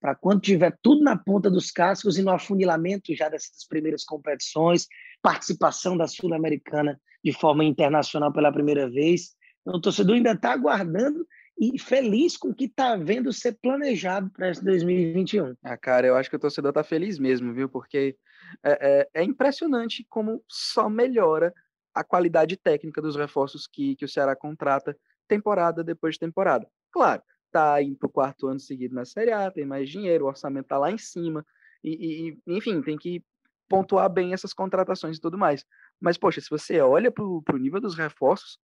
para 0.00 0.14
quando 0.14 0.40
tiver 0.40 0.76
tudo 0.82 1.02
na 1.02 1.16
ponta 1.16 1.50
dos 1.50 1.70
cascos 1.70 2.18
e 2.18 2.22
no 2.22 2.30
afunilamento 2.30 3.14
já 3.14 3.28
dessas 3.28 3.66
primeiras 3.66 4.04
competições, 4.04 4.86
participação 5.20 5.96
da 5.96 6.06
Sul-Americana 6.06 7.00
de 7.22 7.32
forma 7.32 7.64
internacional 7.64 8.32
pela 8.32 8.52
primeira 8.52 8.88
vez. 8.88 9.34
Então, 9.60 9.74
o 9.74 9.80
torcedor 9.80 10.16
ainda 10.16 10.32
está 10.32 10.52
aguardando 10.52 11.26
e 11.58 11.78
feliz 11.78 12.36
com 12.36 12.50
o 12.50 12.54
que 12.54 12.66
está 12.66 12.96
vendo 12.96 13.32
ser 13.32 13.58
planejado 13.60 14.30
para 14.30 14.50
esse 14.50 14.64
2021. 14.64 15.56
Ah, 15.62 15.76
cara, 15.76 16.06
eu 16.06 16.16
acho 16.16 16.30
que 16.30 16.36
o 16.36 16.38
torcedor 16.38 16.70
está 16.70 16.84
feliz 16.84 17.18
mesmo, 17.18 17.52
viu? 17.52 17.68
Porque 17.68 18.16
é, 18.62 19.00
é, 19.00 19.08
é, 19.14 19.24
impressionante 19.24 20.06
como 20.08 20.42
só 20.46 20.88
melhora 20.88 21.52
a 21.92 22.04
qualidade 22.04 22.56
técnica 22.56 23.02
dos 23.02 23.16
reforços 23.16 23.66
que, 23.66 23.96
que 23.96 24.04
o 24.04 24.08
Ceará 24.08 24.36
contrata 24.36 24.96
temporada 25.28 25.84
depois 25.84 26.14
de 26.14 26.20
temporada. 26.20 26.68
Claro, 26.90 27.22
tá 27.50 27.80
indo 27.82 27.96
para 27.96 28.06
o 28.06 28.12
quarto 28.12 28.46
ano 28.46 28.58
seguido 28.58 28.94
na 28.94 29.04
Série 29.04 29.32
A, 29.32 29.50
tem 29.50 29.64
mais 29.64 29.88
dinheiro, 29.88 30.24
o 30.24 30.28
orçamento 30.28 30.64
está 30.64 30.78
lá 30.78 30.90
em 30.90 30.98
cima, 30.98 31.44
e, 31.82 32.28
e, 32.46 32.56
enfim, 32.56 32.82
tem 32.82 32.96
que 32.96 33.22
pontuar 33.68 34.08
bem 34.08 34.32
essas 34.32 34.52
contratações 34.52 35.16
e 35.16 35.20
tudo 35.20 35.38
mais. 35.38 35.64
Mas, 36.00 36.16
poxa, 36.16 36.40
se 36.40 36.50
você 36.50 36.80
olha 36.80 37.10
para 37.10 37.24
o 37.24 37.58
nível 37.58 37.80
dos 37.80 37.94
reforços, 37.94 38.58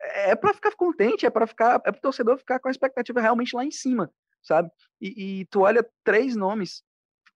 é, 0.00 0.30
é 0.30 0.36
para 0.36 0.54
ficar 0.54 0.74
contente, 0.74 1.26
é 1.26 1.30
para 1.30 1.46
ficar, 1.46 1.76
é 1.76 1.92
para 1.92 1.98
o 1.98 2.00
torcedor 2.00 2.38
ficar 2.38 2.58
com 2.58 2.68
a 2.68 2.70
expectativa 2.70 3.20
realmente 3.20 3.54
lá 3.54 3.64
em 3.64 3.70
cima, 3.70 4.10
sabe? 4.42 4.70
E, 5.00 5.40
e 5.40 5.44
tu 5.46 5.60
olha 5.60 5.86
três 6.02 6.34
nomes, 6.34 6.82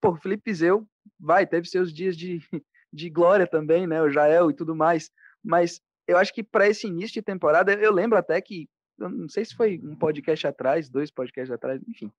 pô, 0.01 0.17
Felipe 0.17 0.53
Zeu, 0.53 0.89
vai, 1.19 1.47
teve 1.47 1.69
seus 1.69 1.93
dias 1.93 2.17
de, 2.17 2.41
de 2.93 3.11
glória 3.11 3.47
também, 3.47 3.87
né? 3.87 4.01
O 4.03 4.11
Jael 4.11 4.51
e 4.51 4.55
tudo 4.55 4.75
mais, 4.75 5.11
mas 5.43 5.81
eu 6.09 6.17
acho 6.17 6.35
que 6.35 6.43
para 6.43 6.69
esse 6.69 6.87
início 6.87 7.15
de 7.15 7.23
temporada, 7.23 7.73
eu 7.73 7.93
lembro 7.93 8.19
até 8.19 8.41
que, 8.41 8.69
não 8.99 9.29
sei 9.29 9.45
se 9.45 9.55
foi 9.55 9.81
um 9.83 9.95
podcast 9.95 10.47
atrás, 10.47 10.89
dois 10.89 11.11
podcasts 11.11 11.53
atrás, 11.53 11.81
enfim, 11.87 12.11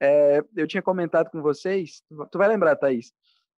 é, 0.00 0.40
eu 0.56 0.66
tinha 0.66 0.82
comentado 0.82 1.30
com 1.30 1.42
vocês, 1.42 2.02
tu 2.30 2.38
vai 2.38 2.48
lembrar, 2.48 2.76
Thaís, 2.76 3.12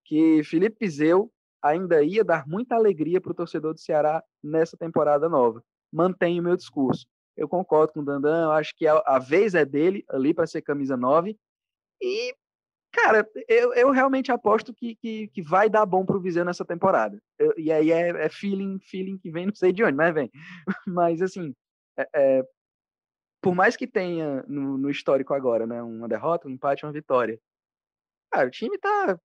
que 0.04 0.42
Felipe 0.44 0.88
Zeu 0.88 1.30
ainda 1.62 2.02
ia 2.02 2.24
dar 2.24 2.46
muita 2.46 2.74
alegria 2.74 3.20
para 3.20 3.32
o 3.32 3.34
torcedor 3.34 3.74
do 3.74 3.80
Ceará 3.80 4.22
nessa 4.42 4.76
temporada 4.76 5.28
nova 5.28 5.62
mantenho 5.94 6.42
o 6.42 6.44
meu 6.44 6.56
discurso. 6.56 7.06
Eu 7.36 7.48
concordo 7.48 7.92
com 7.92 8.00
o 8.00 8.04
Dandan, 8.04 8.50
acho 8.50 8.74
que 8.76 8.86
a, 8.86 9.00
a 9.06 9.18
vez 9.18 9.54
é 9.54 9.64
dele 9.64 10.04
ali 10.08 10.34
para 10.34 10.46
ser 10.46 10.62
camisa 10.62 10.96
9. 10.96 11.38
E, 12.02 12.34
cara, 12.94 13.28
eu, 13.48 13.74
eu 13.74 13.90
realmente 13.90 14.30
aposto 14.30 14.72
que, 14.72 14.94
que, 14.94 15.28
que 15.28 15.42
vai 15.42 15.68
dar 15.68 15.84
bom 15.84 16.06
para 16.06 16.16
o 16.16 16.20
Viseu 16.20 16.44
nessa 16.44 16.64
temporada. 16.64 17.20
Eu, 17.38 17.52
e 17.58 17.72
aí 17.72 17.90
é, 17.90 18.10
é, 18.10 18.28
feeling, 18.28 18.78
feeling 18.78 19.18
que 19.18 19.30
vem, 19.30 19.46
não 19.46 19.54
sei 19.54 19.72
de 19.72 19.82
onde, 19.82 19.96
mas 19.96 20.14
vem. 20.14 20.30
Mas, 20.86 21.20
assim, 21.20 21.54
é, 21.98 22.08
é, 22.14 22.48
por 23.42 23.54
mais 23.54 23.76
que 23.76 23.86
tenha 23.86 24.44
no, 24.46 24.78
no, 24.78 24.88
histórico 24.88 25.34
agora, 25.34 25.66
né, 25.66 25.82
uma 25.82 26.08
derrota, 26.08 26.46
um 26.46 26.50
empate, 26.52 26.86
uma 26.86 26.92
vitória, 26.92 27.38
cara, 28.30 28.46
o 28.46 28.50
time 28.50 28.78
tá. 28.78 29.18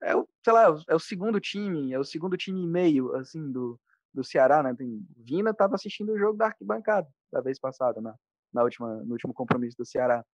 É 0.00 0.14
o, 0.14 0.28
sei 0.44 0.52
lá, 0.52 0.76
é 0.88 0.94
o 0.94 1.00
segundo 1.00 1.40
time, 1.40 1.92
é 1.92 1.98
o 1.98 2.04
segundo 2.04 2.36
time 2.36 2.62
e 2.62 2.68
meio, 2.68 3.16
assim, 3.16 3.50
do, 3.50 3.80
do 4.14 4.22
Ceará, 4.22 4.62
né? 4.62 4.72
Tem, 4.74 5.04
Vina 5.16 5.50
estava 5.50 5.74
assistindo 5.74 6.12
o 6.12 6.18
jogo 6.18 6.38
da 6.38 6.46
arquibancada 6.46 7.08
da 7.32 7.40
vez 7.40 7.58
passada, 7.58 8.00
na, 8.00 8.14
na 8.52 8.62
última, 8.62 8.94
no 9.02 9.12
último 9.12 9.34
compromisso 9.34 9.76
do 9.76 9.84
Ceará. 9.84 10.24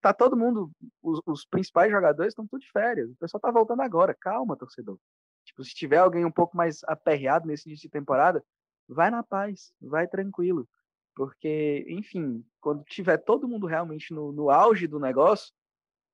Tá 0.00 0.14
todo 0.14 0.36
mundo, 0.36 0.70
os, 1.02 1.20
os 1.26 1.44
principais 1.44 1.90
jogadores 1.90 2.32
estão 2.32 2.46
tudo 2.46 2.60
de 2.60 2.70
férias. 2.70 3.10
O 3.10 3.16
pessoal 3.16 3.40
tá 3.40 3.50
voltando 3.50 3.82
agora. 3.82 4.14
Calma, 4.14 4.56
torcedor. 4.56 4.98
Tipo, 5.44 5.62
se 5.64 5.74
tiver 5.74 5.98
alguém 5.98 6.24
um 6.24 6.30
pouco 6.30 6.56
mais 6.56 6.82
aperreado 6.84 7.46
nesse 7.46 7.68
início 7.68 7.88
de 7.88 7.92
temporada, 7.92 8.44
vai 8.88 9.10
na 9.10 9.22
paz, 9.22 9.72
vai 9.80 10.06
tranquilo. 10.08 10.68
Porque, 11.14 11.84
enfim, 11.88 12.44
quando 12.60 12.82
tiver 12.84 13.18
todo 13.18 13.48
mundo 13.48 13.66
realmente 13.66 14.14
no, 14.14 14.32
no 14.32 14.48
auge 14.50 14.86
do 14.86 14.98
negócio, 14.98 15.52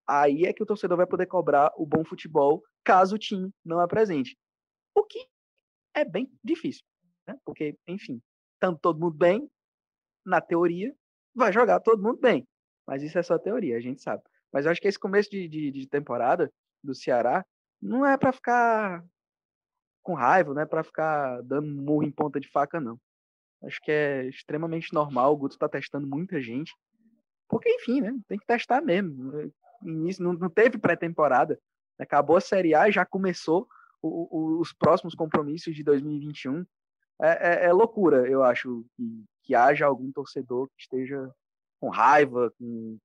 aí 0.06 0.46
é 0.46 0.52
que 0.52 0.62
o 0.62 0.66
torcedor 0.66 0.96
vai 0.96 1.06
poder 1.06 1.26
cobrar 1.26 1.72
o 1.76 1.86
bom 1.86 2.04
futebol 2.04 2.62
caso 2.82 3.16
o 3.16 3.18
time 3.18 3.52
não 3.64 3.78
apresente. 3.78 4.36
O 4.94 5.04
que 5.04 5.28
é 5.94 6.04
bem 6.04 6.30
difícil 6.42 6.84
né? 7.26 7.36
Porque, 7.44 7.76
enfim, 7.86 8.22
tanto 8.60 8.80
todo 8.80 9.00
mundo 9.00 9.16
bem, 9.16 9.50
na 10.24 10.40
teoria, 10.40 10.94
vai 11.34 11.52
jogar 11.52 11.80
todo 11.80 12.02
mundo 12.02 12.18
bem. 12.18 12.46
Mas 12.86 13.02
isso 13.02 13.18
é 13.18 13.22
só 13.22 13.38
teoria, 13.38 13.76
a 13.76 13.80
gente 13.80 14.00
sabe. 14.00 14.22
Mas 14.52 14.64
eu 14.64 14.70
acho 14.70 14.80
que 14.80 14.88
esse 14.88 14.98
começo 14.98 15.30
de, 15.30 15.48
de, 15.48 15.70
de 15.70 15.88
temporada 15.88 16.52
do 16.82 16.94
Ceará 16.94 17.44
não 17.80 18.06
é 18.06 18.16
para 18.16 18.32
ficar 18.32 19.04
com 20.02 20.14
raiva, 20.14 20.54
não 20.54 20.62
é 20.62 20.66
para 20.66 20.84
ficar 20.84 21.42
dando 21.42 21.68
murro 21.68 22.04
em 22.04 22.10
ponta 22.10 22.38
de 22.38 22.48
faca, 22.48 22.80
não. 22.80 22.98
Acho 23.62 23.80
que 23.80 23.90
é 23.90 24.26
extremamente 24.26 24.92
normal. 24.92 25.32
O 25.32 25.36
Guto 25.36 25.58
tá 25.58 25.68
testando 25.68 26.06
muita 26.06 26.40
gente. 26.40 26.72
Porque, 27.48 27.68
enfim, 27.68 28.00
né? 28.00 28.14
Tem 28.28 28.38
que 28.38 28.46
testar 28.46 28.80
mesmo. 28.80 29.52
Início, 29.82 30.22
não, 30.22 30.32
não 30.34 30.48
teve 30.48 30.78
pré-temporada. 30.78 31.58
Acabou 31.98 32.36
a 32.36 32.40
Série 32.40 32.74
A 32.74 32.90
já 32.90 33.04
começou 33.04 33.66
o, 34.02 34.28
o, 34.30 34.60
os 34.60 34.72
próximos 34.72 35.14
compromissos 35.14 35.74
de 35.74 35.82
2021 35.82 36.64
é, 37.20 37.64
é, 37.64 37.66
é 37.66 37.72
loucura, 37.72 38.28
eu 38.28 38.42
acho, 38.42 38.84
que, 38.94 39.24
que 39.42 39.54
haja 39.54 39.86
algum 39.86 40.12
torcedor 40.12 40.68
que 40.68 40.82
esteja 40.82 41.30
com 41.80 41.88
raiva, 41.88 42.52
com, 42.58 42.98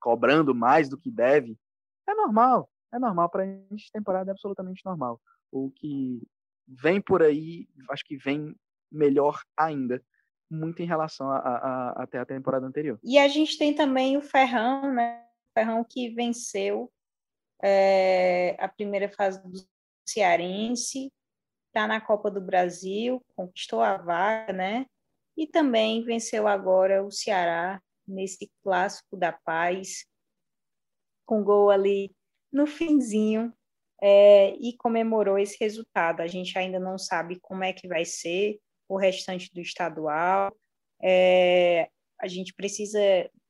cobrando 0.00 0.54
mais 0.54 0.88
do 0.88 0.98
que 0.98 1.10
deve. 1.10 1.56
É 2.08 2.14
normal, 2.14 2.68
é 2.92 2.98
normal 2.98 3.28
para 3.28 3.44
a 3.44 3.46
gente, 3.46 3.90
temporada 3.92 4.30
é 4.30 4.32
absolutamente 4.32 4.84
normal. 4.84 5.20
O 5.50 5.70
que 5.70 6.22
vem 6.66 7.00
por 7.00 7.22
aí, 7.22 7.68
acho 7.90 8.04
que 8.04 8.16
vem 8.16 8.54
melhor 8.90 9.40
ainda, 9.56 10.02
muito 10.50 10.82
em 10.82 10.86
relação 10.86 11.30
a, 11.30 11.38
a, 11.38 11.56
a, 11.56 12.02
até 12.02 12.18
a 12.18 12.26
temporada 12.26 12.66
anterior. 12.66 12.98
E 13.02 13.18
a 13.18 13.26
gente 13.28 13.58
tem 13.58 13.74
também 13.74 14.16
o 14.16 14.22
Ferrão, 14.22 14.92
né? 14.92 15.24
O 15.50 15.52
Ferrão 15.58 15.84
que 15.84 16.10
venceu 16.10 16.92
é, 17.62 18.56
a 18.58 18.68
primeira 18.68 19.08
fase 19.08 19.42
do 19.42 19.58
Cearense, 20.06 21.10
está 21.68 21.86
na 21.86 22.00
Copa 22.00 22.30
do 22.30 22.40
Brasil, 22.40 23.24
conquistou 23.34 23.80
a 23.80 23.96
vaga, 23.96 24.52
né? 24.52 24.86
E 25.36 25.46
também 25.46 26.04
venceu 26.04 26.46
agora 26.46 27.02
o 27.02 27.10
Ceará 27.10 27.80
nesse 28.06 28.50
clássico 28.62 29.16
da 29.16 29.32
paz, 29.32 30.04
com 31.24 31.42
gol 31.42 31.70
ali 31.70 32.14
no 32.52 32.66
finzinho, 32.66 33.52
é, 34.02 34.56
e 34.56 34.76
comemorou 34.76 35.38
esse 35.38 35.56
resultado. 35.60 36.20
A 36.20 36.26
gente 36.26 36.58
ainda 36.58 36.80
não 36.80 36.98
sabe 36.98 37.38
como 37.40 37.62
é 37.62 37.72
que 37.72 37.86
vai 37.86 38.04
ser 38.04 38.58
o 38.88 38.96
restante 38.96 39.48
do 39.54 39.60
estadual. 39.60 40.52
É, 41.00 41.88
a 42.20 42.26
gente 42.26 42.52
precisa 42.52 42.98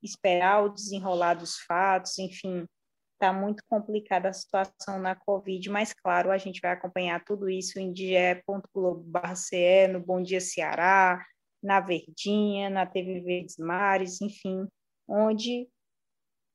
esperar 0.03 0.65
o 0.65 0.69
desenrolar 0.69 1.35
dos 1.35 1.59
fatos, 1.61 2.19
enfim, 2.19 2.67
está 3.15 3.33
muito 3.33 3.63
complicada 3.69 4.29
a 4.29 4.33
situação 4.33 4.99
na 4.99 5.15
Covid, 5.15 5.71
mas 5.71 5.93
claro, 5.93 6.31
a 6.31 6.39
gente 6.39 6.61
vai 6.61 6.73
acompanhar 6.73 7.25
tudo 7.25 7.49
isso 7.49 7.79
em 7.79 7.93
die.globo.ce, 7.93 9.89
no 9.89 10.01
Bom 10.01 10.21
Dia 10.21 10.41
Ceará, 10.41 11.25
na 11.63 11.81
Verdinha, 11.81 12.69
na 12.69 12.87
TV 12.87 13.21
Verdes 13.21 13.57
Mares, 13.57 14.21
enfim, 14.21 14.67
onde 15.07 15.69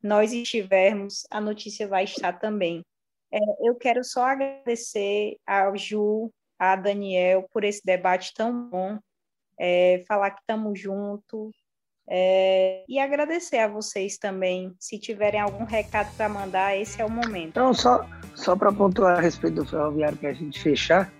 nós 0.01 0.33
estivermos, 0.33 1.25
a 1.31 1.39
notícia 1.41 1.87
vai 1.87 2.03
estar 2.03 2.33
também. 2.33 2.83
É, 3.31 3.39
eu 3.61 3.75
quero 3.75 4.03
só 4.03 4.25
agradecer 4.25 5.37
ao 5.45 5.75
Ju, 5.75 6.31
a 6.59 6.75
Daniel, 6.75 7.47
por 7.51 7.63
esse 7.63 7.81
debate 7.83 8.33
tão 8.33 8.69
bom, 8.69 8.97
é, 9.59 10.03
falar 10.07 10.31
que 10.31 10.41
estamos 10.41 10.79
juntos, 10.79 11.51
é, 12.09 12.85
e 12.87 12.99
agradecer 12.99 13.57
a 13.57 13.67
vocês 13.67 14.17
também. 14.17 14.73
Se 14.79 14.97
tiverem 14.97 15.41
algum 15.41 15.65
recado 15.65 16.15
para 16.15 16.29
mandar, 16.29 16.77
esse 16.77 17.01
é 17.01 17.05
o 17.05 17.09
momento. 17.09 17.49
Então, 17.49 17.73
só, 17.73 18.07
só 18.33 18.55
para 18.55 18.71
pontuar 18.71 19.17
a 19.17 19.21
respeito 19.21 19.55
do 19.55 19.65
Ferroviário, 19.65 20.17
para 20.17 20.29
a 20.29 20.33
gente 20.33 20.59
fechar, 20.59 21.11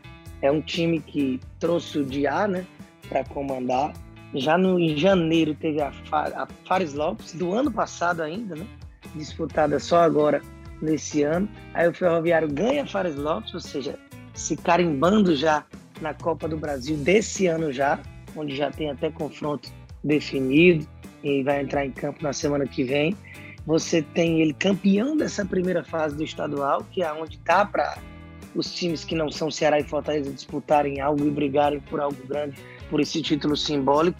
é 0.41 0.49
um 0.49 0.61
time 0.61 1.01
que 1.01 1.39
trouxe 1.59 1.99
o 1.99 2.05
Diá 2.05 2.47
né, 2.47 2.65
para 3.09 3.23
comandar. 3.25 3.93
Já 4.33 4.57
no, 4.57 4.79
em 4.79 4.97
janeiro 4.97 5.55
teve 5.55 5.81
a, 5.81 5.91
a 6.11 6.47
Fares 6.65 6.93
Lopes, 6.93 7.33
do 7.33 7.53
ano 7.53 7.71
passado 7.71 8.21
ainda, 8.21 8.55
né, 8.55 8.67
disputada 9.15 9.79
só 9.79 10.01
agora 10.01 10.41
nesse 10.81 11.23
ano. 11.23 11.47
Aí 11.73 11.87
o 11.87 11.93
Ferroviário 11.93 12.51
ganha 12.51 12.85
Fares 12.85 13.15
Lopes, 13.15 13.53
ou 13.53 13.59
seja, 13.59 13.97
se 14.33 14.55
carimbando 14.55 15.35
já 15.35 15.65
na 16.01 16.13
Copa 16.13 16.47
do 16.47 16.57
Brasil 16.57 16.97
desse 16.97 17.47
ano 17.47 17.71
já, 17.71 17.99
onde 18.35 18.55
já 18.55 18.69
tem 18.69 18.89
até 18.89 19.09
confronto 19.09 19.69
definido 20.03 20.87
e 21.23 21.43
vai 21.43 21.61
entrar 21.61 21.85
em 21.85 21.91
campo 21.91 22.21
na 22.21 22.33
semana 22.33 22.67
que 22.67 22.83
vem. 22.83 23.15
Você 23.65 24.01
tem 24.01 24.41
ele 24.41 24.53
campeão 24.53 25.17
dessa 25.17 25.45
primeira 25.45 25.83
fase 25.83 26.15
do 26.15 26.23
estadual, 26.23 26.85
que 26.91 27.01
é 27.01 27.11
onde 27.11 27.37
dá 27.43 27.65
para 27.65 27.97
os 28.55 28.73
times 28.73 29.03
que 29.03 29.13
não 29.13 29.29
são 29.29 29.51
Ceará 29.51 29.79
e 29.79 29.83
Fortaleza 29.83 30.31
disputarem 30.31 31.01
algo 31.01 31.25
e 31.25 31.29
brigarem 31.29 31.79
por 31.81 31.99
algo 31.99 32.17
grande, 32.25 32.57
por 32.89 32.99
esse 32.99 33.21
título 33.21 33.55
simbólico. 33.55 34.19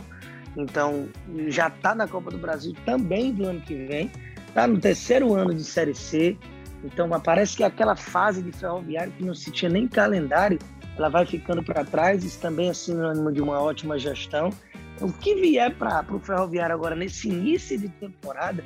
Então, 0.55 1.07
já 1.47 1.67
está 1.67 1.93
na 1.93 2.07
Copa 2.07 2.31
do 2.31 2.37
Brasil 2.37 2.73
também 2.85 3.31
do 3.31 3.45
ano 3.45 3.61
que 3.61 3.75
vem. 3.85 4.11
Está 4.47 4.67
no 4.67 4.79
terceiro 4.79 5.33
ano 5.33 5.53
de 5.53 5.63
Série 5.63 5.93
C. 5.93 6.37
Então, 6.83 7.09
parece 7.21 7.57
que 7.57 7.63
aquela 7.63 7.95
fase 7.95 8.41
de 8.41 8.51
ferroviário 8.51 9.11
que 9.13 9.23
não 9.23 9.35
se 9.35 9.51
tinha 9.51 9.69
nem 9.69 9.87
calendário, 9.87 10.57
ela 10.97 11.09
vai 11.09 11.25
ficando 11.25 11.63
para 11.63 11.83
trás. 11.83 12.23
Isso 12.23 12.39
também 12.39 12.69
é 12.69 12.73
sinônimo 12.73 13.31
de 13.31 13.41
uma 13.41 13.59
ótima 13.59 13.99
gestão. 13.99 14.49
O 14.99 15.11
que 15.11 15.35
vier 15.35 15.75
para 15.75 16.03
o 16.09 16.19
Ferroviário 16.19 16.73
agora 16.73 16.95
nesse 16.95 17.29
início 17.29 17.77
de 17.79 17.87
temporada 17.87 18.63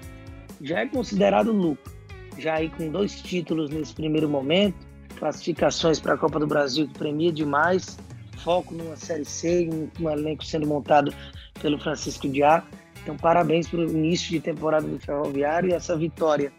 já 0.61 0.79
é 0.79 0.85
considerado 0.85 1.51
lucro. 1.51 1.91
Já 2.37 2.55
aí 2.55 2.69
com 2.69 2.89
dois 2.89 3.21
títulos 3.21 3.69
nesse 3.69 3.93
primeiro 3.93 4.29
momento, 4.29 4.77
classificações 5.17 5.99
para 5.99 6.13
a 6.13 6.17
Copa 6.17 6.39
do 6.39 6.47
Brasil 6.47 6.87
que 6.87 6.97
premia 6.97 7.31
demais, 7.31 7.97
foco 8.43 8.73
numa 8.73 8.95
Série 8.95 9.25
C, 9.25 9.69
um, 9.71 10.03
um 10.03 10.09
elenco 10.09 10.43
sendo 10.43 10.67
montado 10.67 11.13
pelo 11.61 11.79
Francisco 11.79 12.27
Diá. 12.27 12.63
Então, 13.01 13.17
parabéns 13.17 13.67
pelo 13.67 13.89
início 13.89 14.29
de 14.29 14.39
temporada 14.39 14.87
do 14.87 14.99
Ferroviário 14.99 15.69
e 15.69 15.73
essa 15.73 15.95
vitória 15.97 16.51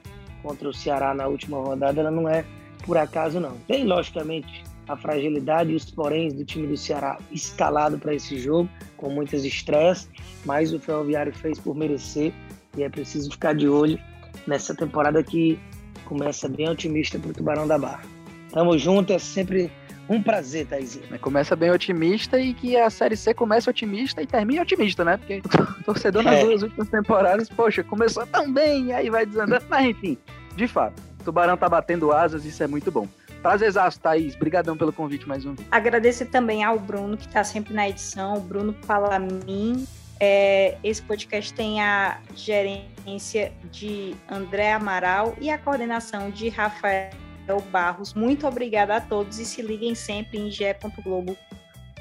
contra 0.42 0.68
o 0.68 0.74
Ceará 0.74 1.14
na 1.14 1.26
última 1.28 1.58
rodada, 1.58 2.00
ela 2.00 2.10
não 2.10 2.28
é 2.28 2.44
por 2.84 2.98
acaso, 2.98 3.38
não. 3.38 3.56
Tem, 3.68 3.84
logicamente, 3.84 4.64
a 4.88 4.96
fragilidade 4.96 5.70
e 5.70 5.76
os 5.76 5.90
poréns 5.90 6.34
do 6.34 6.44
time 6.44 6.66
do 6.66 6.76
Ceará 6.76 7.18
escalado 7.30 7.98
para 7.98 8.14
esse 8.14 8.38
jogo, 8.38 8.68
com 8.96 9.08
muitas 9.10 9.44
estresses, 9.44 10.08
mas 10.44 10.72
o 10.72 10.80
Ferroviário 10.80 11.32
fez 11.32 11.58
por 11.58 11.76
merecer 11.76 12.32
e 12.76 12.82
é 12.82 12.88
preciso 12.88 13.30
ficar 13.30 13.54
de 13.54 13.68
olho 13.68 13.98
nessa 14.46 14.74
temporada 14.74 15.22
que 15.22 15.58
começa 16.04 16.48
bem 16.48 16.68
otimista 16.68 17.18
para 17.18 17.30
o 17.30 17.34
Tubarão 17.34 17.66
da 17.66 17.78
Barra. 17.78 18.02
Tamo 18.50 18.76
junto, 18.76 19.12
é 19.12 19.18
sempre 19.18 19.70
um 20.12 20.22
prazer, 20.22 20.66
Taizinho. 20.66 21.18
Começa 21.20 21.56
bem 21.56 21.70
otimista 21.70 22.38
e 22.38 22.52
que 22.52 22.76
a 22.76 22.90
Série 22.90 23.16
C 23.16 23.32
começa 23.32 23.70
otimista 23.70 24.22
e 24.22 24.26
termina 24.26 24.62
otimista, 24.62 25.04
né? 25.04 25.16
Porque 25.16 25.42
o 25.80 25.82
torcedor 25.84 26.22
nas 26.22 26.34
é. 26.34 26.44
duas 26.44 26.62
últimas 26.62 26.88
temporadas, 26.88 27.48
poxa, 27.48 27.82
começou 27.82 28.26
tão 28.26 28.52
bem, 28.52 28.86
e 28.86 28.92
aí 28.92 29.10
vai 29.10 29.24
desandando. 29.24 29.64
Mas 29.68 29.86
enfim, 29.86 30.18
de 30.54 30.68
fato, 30.68 31.00
o 31.20 31.24
Tubarão 31.24 31.56
tá 31.56 31.68
batendo 31.68 32.12
asas, 32.12 32.44
isso 32.44 32.62
é 32.62 32.66
muito 32.66 32.90
bom. 32.90 33.08
Prazerzaço, 33.40 33.98
Thaís. 33.98 34.36
Obrigadão 34.36 34.76
pelo 34.76 34.92
convite 34.92 35.26
mais 35.26 35.44
um. 35.44 35.56
Agradecer 35.70 36.26
também 36.26 36.62
ao 36.62 36.78
Bruno, 36.78 37.16
que 37.16 37.26
está 37.26 37.42
sempre 37.42 37.74
na 37.74 37.88
edição. 37.88 38.34
O 38.34 38.40
Bruno 38.40 38.72
Palamin. 38.86 39.84
É, 40.20 40.78
esse 40.84 41.02
podcast 41.02 41.52
tem 41.52 41.82
a 41.82 42.20
gerência 42.36 43.52
de 43.72 44.14
André 44.30 44.72
Amaral 44.72 45.34
e 45.40 45.50
a 45.50 45.58
coordenação 45.58 46.30
de 46.30 46.48
Rafael 46.48 47.10
Barros. 47.70 48.14
Muito 48.14 48.46
obrigada 48.46 48.96
a 48.96 49.00
todos 49.00 49.38
e 49.38 49.44
se 49.44 49.62
liguem 49.62 49.94
sempre 49.94 50.38
em 50.38 50.50
ge.globo 50.50 51.36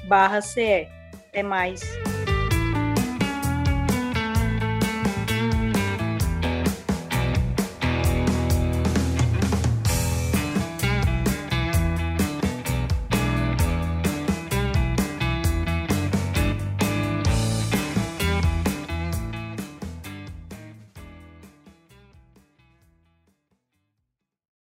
barra 0.08 0.40
CE. 0.40 0.88
Até 1.28 1.42
mais. 1.42 1.82